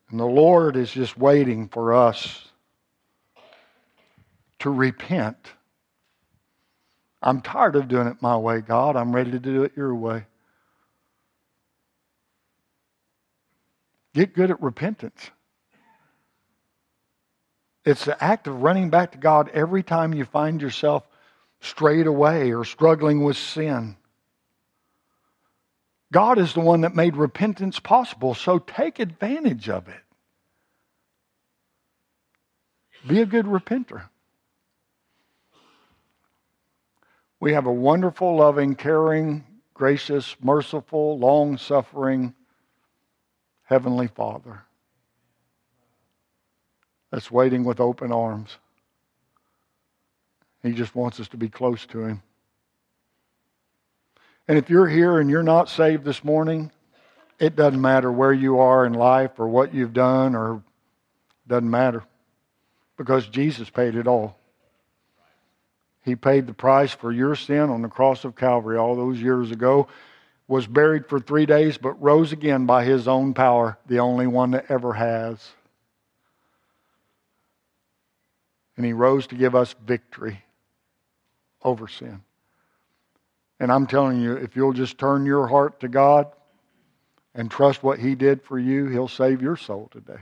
And 0.10 0.20
the 0.20 0.26
Lord 0.26 0.76
is 0.76 0.92
just 0.92 1.18
waiting 1.18 1.70
for 1.70 1.94
us 1.94 2.51
to 4.62 4.70
repent. 4.70 5.54
I'm 7.22 7.42
tired 7.42 7.76
of 7.76 7.88
doing 7.88 8.08
it 8.08 8.22
my 8.22 8.38
way, 8.38 8.62
God. 8.62 8.96
I'm 8.96 9.16
ready 9.16 9.32
to 9.32 9.40
do 9.40 9.64
it 9.64 9.74
your 9.76 9.94
way. 9.94 10.26
Get 14.14 14.34
good 14.34 14.52
at 14.52 14.62
repentance. 14.62 15.30
It's 17.86 18.06
the 18.06 18.22
act 18.24 18.48
of 18.48 18.62
running 18.62 18.90
back 18.90 19.14
to 19.14 19.18
God 19.18 19.50
every 19.50 19.84
time 19.84 20.14
you 20.14 20.26
find 20.26 20.62
yourself 20.62 21.08
strayed 21.62 22.08
away 22.08 22.54
or 22.54 22.66
struggling 22.66 23.24
with 23.24 23.38
sin. 23.38 23.96
God 26.12 26.38
is 26.38 26.54
the 26.54 26.60
one 26.60 26.82
that 26.82 26.96
made 26.96 27.16
repentance 27.16 27.80
possible, 27.80 28.36
so 28.36 28.60
take 28.60 29.00
advantage 29.00 29.70
of 29.70 29.88
it. 29.88 30.02
Be 33.08 33.22
a 33.22 33.26
good 33.26 33.46
repenter. 33.46 34.10
We 37.42 37.54
have 37.54 37.66
a 37.66 37.74
wonderful, 37.74 38.36
loving, 38.36 38.76
caring, 38.76 39.44
gracious, 39.74 40.36
merciful, 40.44 41.18
long 41.18 41.58
suffering 41.58 42.36
Heavenly 43.64 44.08
Father 44.08 44.62
that's 47.10 47.32
waiting 47.32 47.64
with 47.64 47.80
open 47.80 48.12
arms. 48.12 48.56
He 50.62 50.74
just 50.74 50.94
wants 50.94 51.20
us 51.20 51.30
to 51.30 51.38
be 51.38 51.50
close 51.50 51.84
to 51.88 52.06
Him. 52.06 52.22
And 54.48 54.60
if 54.60 54.70
you're 54.70 54.88
here 54.88 55.20
and 55.20 55.28
you're 55.28 55.42
not 55.42 55.68
saved 55.68 56.06
this 56.06 56.24
morning, 56.24 56.72
it 57.40 57.56
doesn't 57.56 57.82
matter 57.82 58.12
where 58.12 58.34
you 58.34 58.60
are 58.60 58.86
in 58.86 58.94
life 58.94 59.40
or 59.40 59.48
what 59.48 59.74
you've 59.74 59.94
done 59.94 60.36
or 60.36 60.62
doesn't 61.48 61.70
matter 61.70 62.04
because 62.98 63.26
Jesus 63.28 63.68
paid 63.72 63.96
it 63.96 64.06
all. 64.06 64.38
He 66.04 66.16
paid 66.16 66.48
the 66.48 66.54
price 66.54 66.92
for 66.92 67.12
your 67.12 67.36
sin 67.36 67.70
on 67.70 67.82
the 67.82 67.88
cross 67.88 68.26
of 68.26 68.36
Calvary 68.36 68.78
all 68.78 68.96
those 68.96 69.22
years 69.22 69.52
ago, 69.52 69.88
was 70.48 70.68
buried 70.68 71.06
for 71.08 71.20
three 71.20 71.46
days, 71.46 71.78
but 71.78 72.02
rose 72.02 72.32
again 72.32 72.66
by 72.66 72.84
his 72.84 73.08
own 73.08 73.34
power, 73.34 73.78
the 73.88 74.00
only 74.00 74.28
one 74.28 74.52
that 74.52 74.66
ever 74.70 74.94
has. 74.94 75.52
And 78.76 78.86
he 78.86 78.94
rose 78.94 79.28
to 79.28 79.36
give 79.36 79.56
us 79.56 79.76
victory 79.86 80.44
over 81.64 81.88
sin. 81.88 82.22
And 83.60 83.72
I'm 83.72 83.86
telling 83.86 84.20
you, 84.20 84.34
if 84.34 84.56
you'll 84.56 84.74
just 84.74 84.98
turn 84.98 85.26
your 85.26 85.48
heart 85.48 85.80
to 85.82 85.88
God, 85.88 86.32
and 87.34 87.50
trust 87.50 87.84
what 87.84 88.00
He 88.00 88.16
did 88.16 88.42
for 88.42 88.60
you, 88.60 88.88
He'll 88.88 89.08
save 89.08 89.42
your 89.42 89.56
soul 89.56 89.90
today. 89.92 90.22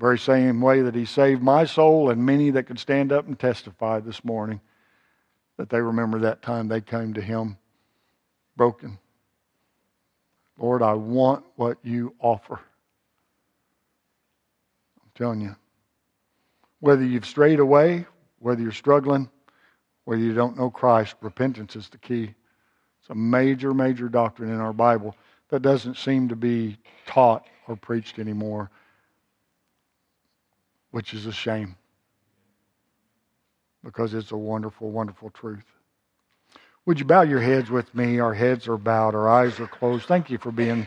Very 0.00 0.18
same 0.18 0.62
way 0.62 0.80
that 0.80 0.94
He 0.94 1.04
saved 1.04 1.42
my 1.42 1.66
soul 1.66 2.08
and 2.08 2.24
many 2.24 2.48
that 2.50 2.64
could 2.64 2.78
stand 2.78 3.12
up 3.12 3.26
and 3.26 3.38
testify 3.38 4.00
this 4.00 4.24
morning 4.24 4.62
that 5.58 5.68
they 5.68 5.80
remember 5.80 6.20
that 6.20 6.40
time 6.40 6.68
they 6.68 6.80
came 6.80 7.12
to 7.14 7.20
Him 7.20 7.58
broken. 8.56 8.98
Lord, 10.58 10.82
I 10.82 10.94
want 10.94 11.44
what 11.56 11.76
you 11.82 12.14
offer. 12.18 12.54
I'm 12.54 12.60
telling 15.14 15.42
you. 15.42 15.54
Whether 16.80 17.04
you've 17.04 17.26
strayed 17.26 17.60
away, 17.60 18.06
whether 18.38 18.62
you're 18.62 18.72
struggling, 18.72 19.28
whether 20.04 20.22
you 20.22 20.32
don't 20.32 20.56
know 20.56 20.70
Christ, 20.70 21.14
repentance 21.20 21.76
is 21.76 21.90
the 21.90 21.98
key. 21.98 22.34
It's 23.00 23.10
a 23.10 23.14
major, 23.14 23.74
major 23.74 24.08
doctrine 24.08 24.50
in 24.50 24.60
our 24.60 24.72
Bible 24.72 25.14
that 25.50 25.60
doesn't 25.60 25.98
seem 25.98 26.30
to 26.30 26.36
be 26.36 26.78
taught 27.04 27.46
or 27.68 27.76
preached 27.76 28.18
anymore, 28.18 28.70
which 30.90 31.14
is 31.14 31.26
a 31.26 31.32
shame 31.32 31.76
because 33.84 34.14
it's 34.14 34.32
a 34.32 34.36
wonderful, 34.36 34.90
wonderful 34.90 35.30
truth. 35.30 35.64
Would 36.86 36.98
you 36.98 37.04
bow 37.04 37.22
your 37.22 37.40
heads 37.40 37.70
with 37.70 37.94
me? 37.94 38.18
Our 38.18 38.34
heads 38.34 38.66
are 38.68 38.76
bowed, 38.76 39.14
our 39.14 39.28
eyes 39.28 39.60
are 39.60 39.66
closed. 39.66 40.06
Thank 40.06 40.30
you 40.30 40.38
for 40.38 40.50
being 40.50 40.86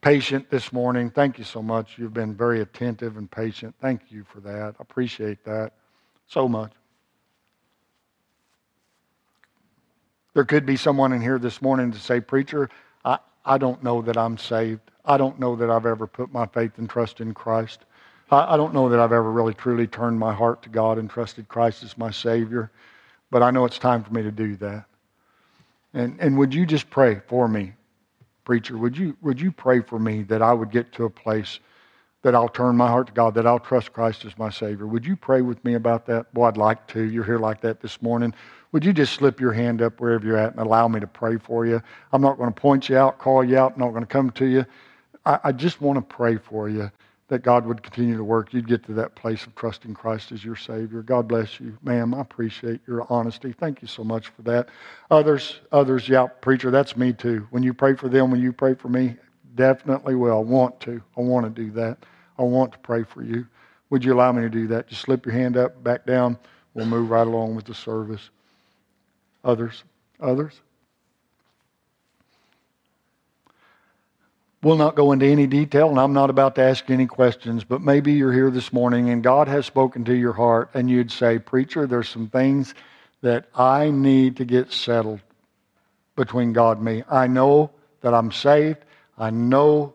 patient 0.00 0.50
this 0.50 0.72
morning. 0.72 1.10
Thank 1.10 1.38
you 1.38 1.44
so 1.44 1.62
much. 1.62 1.98
You've 1.98 2.14
been 2.14 2.34
very 2.34 2.60
attentive 2.60 3.16
and 3.16 3.30
patient. 3.30 3.74
Thank 3.80 4.02
you 4.08 4.24
for 4.24 4.40
that. 4.40 4.76
I 4.78 4.82
appreciate 4.82 5.44
that 5.44 5.72
so 6.26 6.48
much. 6.48 6.72
There 10.34 10.44
could 10.44 10.66
be 10.66 10.76
someone 10.76 11.14
in 11.14 11.22
here 11.22 11.38
this 11.38 11.62
morning 11.62 11.92
to 11.92 11.98
say, 11.98 12.20
Preacher, 12.20 12.68
I, 13.06 13.18
I 13.44 13.56
don't 13.56 13.82
know 13.82 14.02
that 14.02 14.18
I'm 14.18 14.36
saved. 14.36 14.82
I 15.02 15.16
don't 15.16 15.40
know 15.40 15.56
that 15.56 15.70
I've 15.70 15.86
ever 15.86 16.06
put 16.06 16.30
my 16.30 16.46
faith 16.46 16.72
and 16.76 16.90
trust 16.90 17.22
in 17.22 17.32
Christ. 17.32 17.85
I, 18.30 18.54
I 18.54 18.56
don't 18.56 18.74
know 18.74 18.88
that 18.88 18.98
I've 18.98 19.12
ever 19.12 19.30
really 19.30 19.54
truly 19.54 19.86
turned 19.86 20.18
my 20.18 20.32
heart 20.32 20.62
to 20.62 20.68
God 20.68 20.98
and 20.98 21.08
trusted 21.08 21.48
Christ 21.48 21.82
as 21.82 21.96
my 21.96 22.10
Savior. 22.10 22.70
But 23.30 23.42
I 23.42 23.50
know 23.50 23.64
it's 23.64 23.78
time 23.78 24.04
for 24.04 24.12
me 24.12 24.22
to 24.22 24.30
do 24.30 24.56
that. 24.56 24.84
And, 25.94 26.18
and 26.20 26.38
would 26.38 26.54
you 26.54 26.66
just 26.66 26.90
pray 26.90 27.20
for 27.26 27.48
me, 27.48 27.72
preacher? 28.44 28.76
Would 28.76 28.96
you, 28.96 29.16
would 29.22 29.40
you 29.40 29.50
pray 29.50 29.80
for 29.80 29.98
me 29.98 30.22
that 30.24 30.42
I 30.42 30.52
would 30.52 30.70
get 30.70 30.92
to 30.92 31.04
a 31.04 31.10
place 31.10 31.58
that 32.22 32.34
I'll 32.34 32.48
turn 32.48 32.76
my 32.76 32.88
heart 32.88 33.06
to 33.08 33.12
God, 33.12 33.34
that 33.34 33.46
I'll 33.46 33.58
trust 33.58 33.92
Christ 33.92 34.24
as 34.24 34.36
my 34.38 34.50
Savior? 34.50 34.86
Would 34.86 35.06
you 35.06 35.16
pray 35.16 35.40
with 35.40 35.64
me 35.64 35.74
about 35.74 36.06
that? 36.06 36.26
Well, 36.34 36.46
I'd 36.46 36.56
like 36.56 36.86
to. 36.88 37.02
You're 37.02 37.24
here 37.24 37.38
like 37.38 37.60
that 37.62 37.80
this 37.80 38.02
morning. 38.02 38.34
Would 38.72 38.84
you 38.84 38.92
just 38.92 39.14
slip 39.14 39.40
your 39.40 39.52
hand 39.52 39.80
up 39.80 40.00
wherever 40.00 40.26
you're 40.26 40.36
at 40.36 40.52
and 40.52 40.60
allow 40.60 40.86
me 40.86 41.00
to 41.00 41.06
pray 41.06 41.38
for 41.38 41.64
you? 41.66 41.80
I'm 42.12 42.20
not 42.20 42.36
going 42.36 42.52
to 42.52 42.60
point 42.60 42.88
you 42.88 42.96
out, 42.96 43.18
call 43.18 43.42
you 43.42 43.56
out, 43.56 43.74
I'm 43.74 43.80
not 43.80 43.90
going 43.90 44.02
to 44.02 44.06
come 44.06 44.30
to 44.32 44.44
you. 44.46 44.66
I, 45.24 45.38
I 45.44 45.52
just 45.52 45.80
want 45.80 45.96
to 45.96 46.14
pray 46.14 46.36
for 46.36 46.68
you 46.68 46.90
that 47.28 47.42
God 47.42 47.66
would 47.66 47.82
continue 47.82 48.16
to 48.16 48.24
work. 48.24 48.52
You'd 48.52 48.68
get 48.68 48.84
to 48.86 48.92
that 48.94 49.16
place 49.16 49.46
of 49.46 49.54
trusting 49.56 49.94
Christ 49.94 50.30
as 50.32 50.44
your 50.44 50.56
Savior. 50.56 51.02
God 51.02 51.26
bless 51.26 51.58
you, 51.58 51.76
ma'am. 51.82 52.14
I 52.14 52.20
appreciate 52.20 52.80
your 52.86 53.06
honesty. 53.10 53.52
Thank 53.52 53.82
you 53.82 53.88
so 53.88 54.04
much 54.04 54.28
for 54.28 54.42
that. 54.42 54.68
Others, 55.10 55.60
others, 55.72 56.08
yeah, 56.08 56.26
preacher, 56.26 56.70
that's 56.70 56.96
me 56.96 57.12
too. 57.12 57.46
When 57.50 57.62
you 57.62 57.74
pray 57.74 57.94
for 57.94 58.08
them, 58.08 58.30
when 58.30 58.40
you 58.40 58.52
pray 58.52 58.74
for 58.74 58.88
me, 58.88 59.16
definitely 59.56 60.14
will. 60.14 60.36
I 60.36 60.40
want 60.40 60.78
to. 60.80 61.02
I 61.16 61.20
want 61.20 61.44
to 61.46 61.62
do 61.62 61.70
that. 61.72 61.98
I 62.38 62.42
want 62.42 62.72
to 62.72 62.78
pray 62.78 63.02
for 63.02 63.22
you. 63.22 63.46
Would 63.90 64.04
you 64.04 64.14
allow 64.14 64.30
me 64.32 64.42
to 64.42 64.50
do 64.50 64.66
that? 64.68 64.88
Just 64.88 65.02
slip 65.02 65.26
your 65.26 65.34
hand 65.34 65.56
up, 65.56 65.82
back 65.82 66.06
down. 66.06 66.38
We'll 66.74 66.86
move 66.86 67.10
right 67.10 67.26
along 67.26 67.56
with 67.56 67.64
the 67.64 67.74
service. 67.74 68.30
Others, 69.44 69.84
others. 70.20 70.60
We'll 74.66 74.74
not 74.74 74.96
go 74.96 75.12
into 75.12 75.26
any 75.26 75.46
detail, 75.46 75.90
and 75.90 76.00
I'm 76.00 76.12
not 76.12 76.28
about 76.28 76.56
to 76.56 76.62
ask 76.62 76.90
any 76.90 77.06
questions, 77.06 77.62
but 77.62 77.82
maybe 77.82 78.14
you're 78.14 78.32
here 78.32 78.50
this 78.50 78.72
morning 78.72 79.10
and 79.10 79.22
God 79.22 79.46
has 79.46 79.64
spoken 79.64 80.04
to 80.06 80.12
your 80.12 80.32
heart, 80.32 80.70
and 80.74 80.90
you'd 80.90 81.12
say, 81.12 81.38
Preacher, 81.38 81.86
there's 81.86 82.08
some 82.08 82.26
things 82.26 82.74
that 83.20 83.46
I 83.54 83.90
need 83.90 84.38
to 84.38 84.44
get 84.44 84.72
settled 84.72 85.20
between 86.16 86.52
God 86.52 86.78
and 86.78 86.84
me. 86.84 87.04
I 87.08 87.28
know 87.28 87.70
that 88.00 88.12
I'm 88.12 88.32
saved. 88.32 88.78
I 89.16 89.30
know 89.30 89.94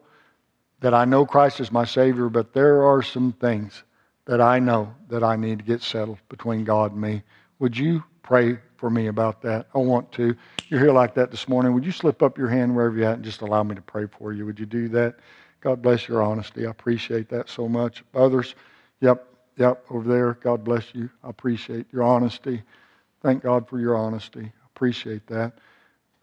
that 0.79 0.93
I 0.93 1.03
know 1.03 1.25
Christ 1.25 1.59
is 1.59 1.69
my 1.69 1.83
Savior, 1.83 2.29
but 2.29 2.53
there 2.53 2.83
are 2.83 3.01
some 3.01 3.33
things 3.33 3.83
that 4.23 4.39
I 4.39 4.59
know 4.59 4.95
that 5.09 5.21
I 5.21 5.35
need 5.35 5.59
to 5.59 5.65
get 5.65 5.81
settled 5.81 6.19
between 6.29 6.63
God 6.63 6.93
and 6.93 7.01
me. 7.01 7.23
Would 7.59 7.77
you 7.77 8.05
pray 8.23 8.59
for 8.81 8.89
me 8.89 9.07
about 9.07 9.43
that. 9.43 9.67
I 9.75 9.77
want 9.77 10.11
to. 10.13 10.35
You're 10.67 10.79
here 10.79 10.91
like 10.91 11.13
that 11.13 11.29
this 11.29 11.47
morning. 11.47 11.73
Would 11.73 11.85
you 11.85 11.91
slip 11.91 12.23
up 12.23 12.35
your 12.35 12.49
hand 12.49 12.75
wherever 12.75 12.97
you're 12.97 13.07
at 13.07 13.13
and 13.13 13.23
just 13.23 13.41
allow 13.41 13.61
me 13.61 13.75
to 13.75 13.81
pray 13.81 14.07
for 14.07 14.33
you? 14.33 14.45
Would 14.47 14.59
you 14.59 14.65
do 14.65 14.89
that? 14.89 15.15
God 15.61 15.83
bless 15.83 16.07
your 16.07 16.23
honesty. 16.23 16.65
I 16.65 16.71
appreciate 16.71 17.29
that 17.29 17.47
so 17.47 17.69
much. 17.69 18.03
Others, 18.15 18.55
yep, 18.99 19.27
yep, 19.55 19.85
over 19.91 20.11
there. 20.11 20.33
God 20.33 20.63
bless 20.63 20.95
you. 20.95 21.11
I 21.23 21.29
appreciate 21.29 21.85
your 21.93 22.01
honesty. 22.01 22.63
Thank 23.21 23.43
God 23.43 23.69
for 23.69 23.79
your 23.79 23.95
honesty. 23.95 24.51
Appreciate 24.75 25.27
that. 25.27 25.53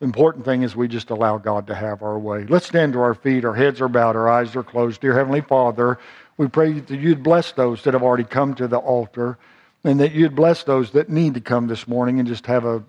The 0.01 0.07
important 0.07 0.45
thing 0.45 0.63
is 0.63 0.75
we 0.75 0.89
just 0.89 1.11
allow 1.11 1.39
God 1.39 1.69
to 1.69 1.77
have 1.77 2.03
our 2.03 2.19
way. 2.19 2.45
Let's 2.45 2.67
stand 2.67 2.93
to 2.95 3.01
our 3.01 3.15
feet. 3.15 3.45
Our 3.45 3.55
heads 3.55 3.81
are 3.81 3.89
bowed. 3.89 4.17
Our 4.17 4.29
eyes 4.29 4.57
are 4.57 4.65
closed. 4.65 5.01
Dear 5.01 5.15
Heavenly 5.15 5.43
Father, 5.43 6.01
we 6.37 6.49
pray 6.49 6.73
that 6.73 6.91
you'd 6.91 7.23
bless 7.23 7.53
those 7.53 7.85
that 7.85 7.95
have 7.95 8.03
already 8.03 8.25
come 8.25 8.55
to 8.55 8.67
the 8.67 8.79
altar 8.79 9.39
and 9.85 10.01
that 10.01 10.13
you'd 10.13 10.35
bless 10.35 10.65
those 10.65 10.91
that 10.93 11.09
need 11.09 11.35
to 11.35 11.41
come 11.41 11.67
this 11.67 11.87
morning 11.87 12.19
and 12.19 12.29
just 12.29 12.47
have 12.47 12.65
a, 12.65 12.83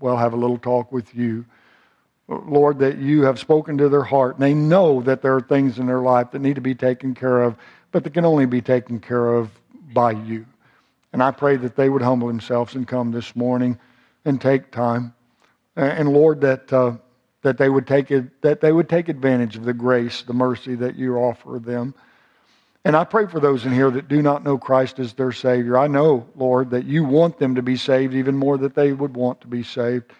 well, 0.00 0.16
have 0.16 0.32
a 0.32 0.36
little 0.36 0.58
talk 0.58 0.92
with 0.92 1.14
you. 1.14 1.44
Lord, 2.28 2.80
that 2.80 2.98
you 2.98 3.22
have 3.22 3.38
spoken 3.38 3.78
to 3.78 3.88
their 3.88 4.02
heart. 4.02 4.34
And 4.34 4.42
they 4.42 4.54
know 4.54 5.00
that 5.02 5.22
there 5.22 5.34
are 5.34 5.40
things 5.40 5.78
in 5.78 5.86
their 5.86 6.00
life 6.00 6.32
that 6.32 6.40
need 6.40 6.54
to 6.56 6.60
be 6.60 6.74
taken 6.74 7.14
care 7.14 7.42
of, 7.42 7.56
but 7.92 8.04
that 8.04 8.14
can 8.14 8.24
only 8.24 8.46
be 8.46 8.60
taken 8.60 9.00
care 9.00 9.34
of 9.34 9.50
by 9.92 10.12
you. 10.12 10.46
And 11.12 11.22
I 11.22 11.30
pray 11.30 11.56
that 11.56 11.76
they 11.76 11.88
would 11.88 12.02
humble 12.02 12.28
themselves 12.28 12.74
and 12.74 12.86
come 12.86 13.12
this 13.12 13.34
morning 13.36 13.78
and 14.24 14.40
take 14.40 14.70
time. 14.70 15.14
And 15.76 16.12
Lord, 16.12 16.40
that, 16.40 16.72
uh, 16.72 16.96
that, 17.42 17.58
they 17.58 17.68
would 17.68 17.86
take 17.86 18.10
it, 18.10 18.42
that 18.42 18.60
they 18.60 18.72
would 18.72 18.88
take 18.88 19.08
advantage 19.08 19.56
of 19.56 19.64
the 19.64 19.72
grace, 19.72 20.22
the 20.22 20.34
mercy 20.34 20.74
that 20.74 20.96
you 20.96 21.16
offer 21.16 21.58
them. 21.58 21.94
And 22.86 22.94
I 22.94 23.02
pray 23.02 23.26
for 23.26 23.40
those 23.40 23.66
in 23.66 23.72
here 23.72 23.90
that 23.90 24.06
do 24.06 24.22
not 24.22 24.44
know 24.44 24.56
Christ 24.56 25.00
as 25.00 25.12
their 25.12 25.32
Savior. 25.32 25.76
I 25.76 25.88
know, 25.88 26.24
Lord, 26.36 26.70
that 26.70 26.84
you 26.84 27.02
want 27.02 27.36
them 27.36 27.56
to 27.56 27.62
be 27.62 27.76
saved 27.76 28.14
even 28.14 28.36
more 28.36 28.56
than 28.58 28.72
they 28.76 28.92
would 28.92 29.16
want 29.16 29.40
to 29.40 29.48
be 29.48 29.64
saved. 29.64 30.12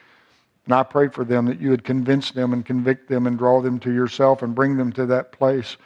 And 0.64 0.74
I 0.74 0.82
pray 0.82 1.06
for 1.06 1.24
them 1.24 1.46
that 1.46 1.60
you 1.60 1.70
would 1.70 1.84
convince 1.84 2.32
them 2.32 2.52
and 2.52 2.66
convict 2.66 3.08
them 3.08 3.28
and 3.28 3.38
draw 3.38 3.60
them 3.60 3.78
to 3.78 3.92
yourself 3.92 4.42
and 4.42 4.52
bring 4.52 4.76
them 4.76 4.90
to 4.94 5.06
that 5.06 5.30
place. 5.30 5.76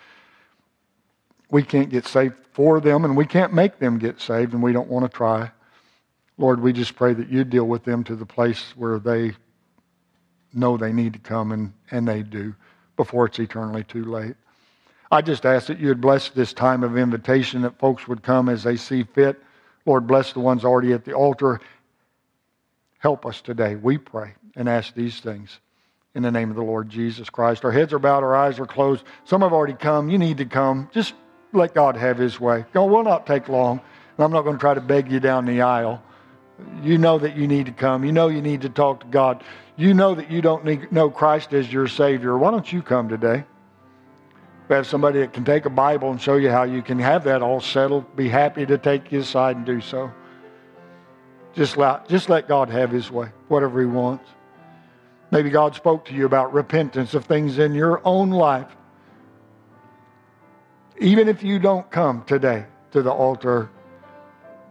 We 1.50 1.62
can't 1.62 1.90
get 1.90 2.06
saved 2.06 2.36
for 2.54 2.80
them 2.80 3.04
and 3.04 3.14
we 3.14 3.26
can't 3.26 3.52
make 3.52 3.78
them 3.78 3.98
get 3.98 4.18
saved 4.18 4.54
and 4.54 4.62
we 4.62 4.72
don't 4.72 4.88
want 4.88 5.04
to 5.04 5.14
try. 5.14 5.50
Lord, 6.38 6.62
we 6.62 6.72
just 6.72 6.96
pray 6.96 7.12
that 7.12 7.28
you 7.28 7.44
deal 7.44 7.66
with 7.66 7.84
them 7.84 8.04
to 8.04 8.16
the 8.16 8.24
place 8.24 8.72
where 8.74 8.98
they 8.98 9.32
know 10.54 10.78
they 10.78 10.94
need 10.94 11.12
to 11.12 11.18
come 11.18 11.52
and, 11.52 11.74
and 11.90 12.08
they 12.08 12.22
do 12.22 12.54
before 12.96 13.26
it's 13.26 13.38
eternally 13.38 13.84
too 13.84 14.06
late. 14.06 14.36
I 15.10 15.22
just 15.22 15.44
ask 15.44 15.66
that 15.66 15.80
you 15.80 15.88
would 15.88 16.00
bless 16.00 16.28
this 16.28 16.52
time 16.52 16.84
of 16.84 16.96
invitation, 16.96 17.62
that 17.62 17.78
folks 17.78 18.06
would 18.06 18.22
come 18.22 18.48
as 18.48 18.62
they 18.62 18.76
see 18.76 19.02
fit. 19.02 19.42
Lord, 19.84 20.06
bless 20.06 20.32
the 20.32 20.40
ones 20.40 20.64
already 20.64 20.92
at 20.92 21.04
the 21.04 21.14
altar. 21.14 21.60
Help 22.98 23.26
us 23.26 23.40
today, 23.40 23.74
we 23.74 23.98
pray, 23.98 24.34
and 24.54 24.68
ask 24.68 24.94
these 24.94 25.20
things 25.20 25.58
in 26.14 26.22
the 26.22 26.30
name 26.30 26.50
of 26.50 26.56
the 26.56 26.62
Lord 26.62 26.88
Jesus 26.88 27.30
Christ. 27.30 27.64
Our 27.64 27.72
heads 27.72 27.92
are 27.92 27.98
bowed, 27.98 28.22
our 28.22 28.36
eyes 28.36 28.58
are 28.58 28.66
closed. 28.66 29.04
Some 29.24 29.40
have 29.42 29.52
already 29.52 29.74
come. 29.74 30.10
You 30.10 30.18
need 30.18 30.38
to 30.38 30.44
come. 30.44 30.88
Just 30.92 31.14
let 31.52 31.74
God 31.74 31.96
have 31.96 32.18
his 32.18 32.38
way. 32.38 32.64
It 32.72 32.78
will 32.78 33.02
not 33.02 33.26
take 33.26 33.48
long. 33.48 33.80
And 34.16 34.24
I'm 34.24 34.32
not 34.32 34.42
going 34.42 34.56
to 34.56 34.60
try 34.60 34.74
to 34.74 34.80
beg 34.80 35.10
you 35.10 35.18
down 35.18 35.46
the 35.46 35.62
aisle. 35.62 36.02
You 36.82 36.98
know 36.98 37.18
that 37.18 37.36
you 37.36 37.48
need 37.48 37.66
to 37.66 37.72
come. 37.72 38.04
You 38.04 38.12
know 38.12 38.28
you 38.28 38.42
need 38.42 38.60
to 38.62 38.68
talk 38.68 39.00
to 39.00 39.06
God. 39.06 39.42
You 39.76 39.94
know 39.94 40.14
that 40.14 40.30
you 40.30 40.42
don't 40.42 40.64
need, 40.64 40.92
know 40.92 41.10
Christ 41.10 41.54
as 41.54 41.72
your 41.72 41.88
Savior. 41.88 42.36
Why 42.36 42.50
don't 42.50 42.70
you 42.70 42.82
come 42.82 43.08
today? 43.08 43.44
We 44.70 44.76
have 44.76 44.86
somebody 44.86 45.18
that 45.18 45.32
can 45.32 45.44
take 45.44 45.64
a 45.64 45.70
Bible 45.70 46.12
and 46.12 46.22
show 46.22 46.36
you 46.36 46.48
how 46.48 46.62
you 46.62 46.80
can 46.80 46.96
have 47.00 47.24
that 47.24 47.42
all 47.42 47.60
settled. 47.60 48.14
Be 48.14 48.28
happy 48.28 48.64
to 48.66 48.78
take 48.78 49.10
you 49.10 49.18
aside 49.18 49.56
and 49.56 49.66
do 49.66 49.80
so. 49.80 50.12
Just 51.54 51.76
let, 51.76 52.08
just 52.08 52.28
let 52.28 52.46
God 52.46 52.70
have 52.70 52.92
his 52.92 53.10
way, 53.10 53.30
whatever 53.48 53.80
he 53.80 53.86
wants. 53.86 54.30
Maybe 55.32 55.50
God 55.50 55.74
spoke 55.74 56.04
to 56.04 56.14
you 56.14 56.24
about 56.24 56.52
repentance 56.52 57.14
of 57.14 57.24
things 57.24 57.58
in 57.58 57.74
your 57.74 58.00
own 58.04 58.30
life. 58.30 58.68
Even 61.00 61.26
if 61.26 61.42
you 61.42 61.58
don't 61.58 61.90
come 61.90 62.22
today 62.24 62.64
to 62.92 63.02
the 63.02 63.10
altar, 63.10 63.70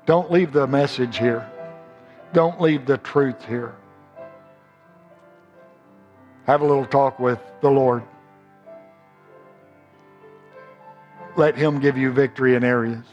don't 0.05 0.31
leave 0.31 0.53
the 0.53 0.65
message 0.65 1.17
here. 1.17 1.45
Don't 2.31 2.61
leave 2.61 2.85
the 2.85 2.99
truth 2.99 3.43
here. 3.45 3.75
Have 6.45 6.61
a 6.61 6.65
little 6.65 6.85
talk 6.85 7.19
with 7.19 7.39
the 7.59 7.69
Lord. 7.69 8.03
Let 11.39 11.55
Him 11.55 11.79
give 11.79 11.97
you 11.97 12.11
victory 12.11 12.55
in 12.55 12.65
areas. 12.65 13.03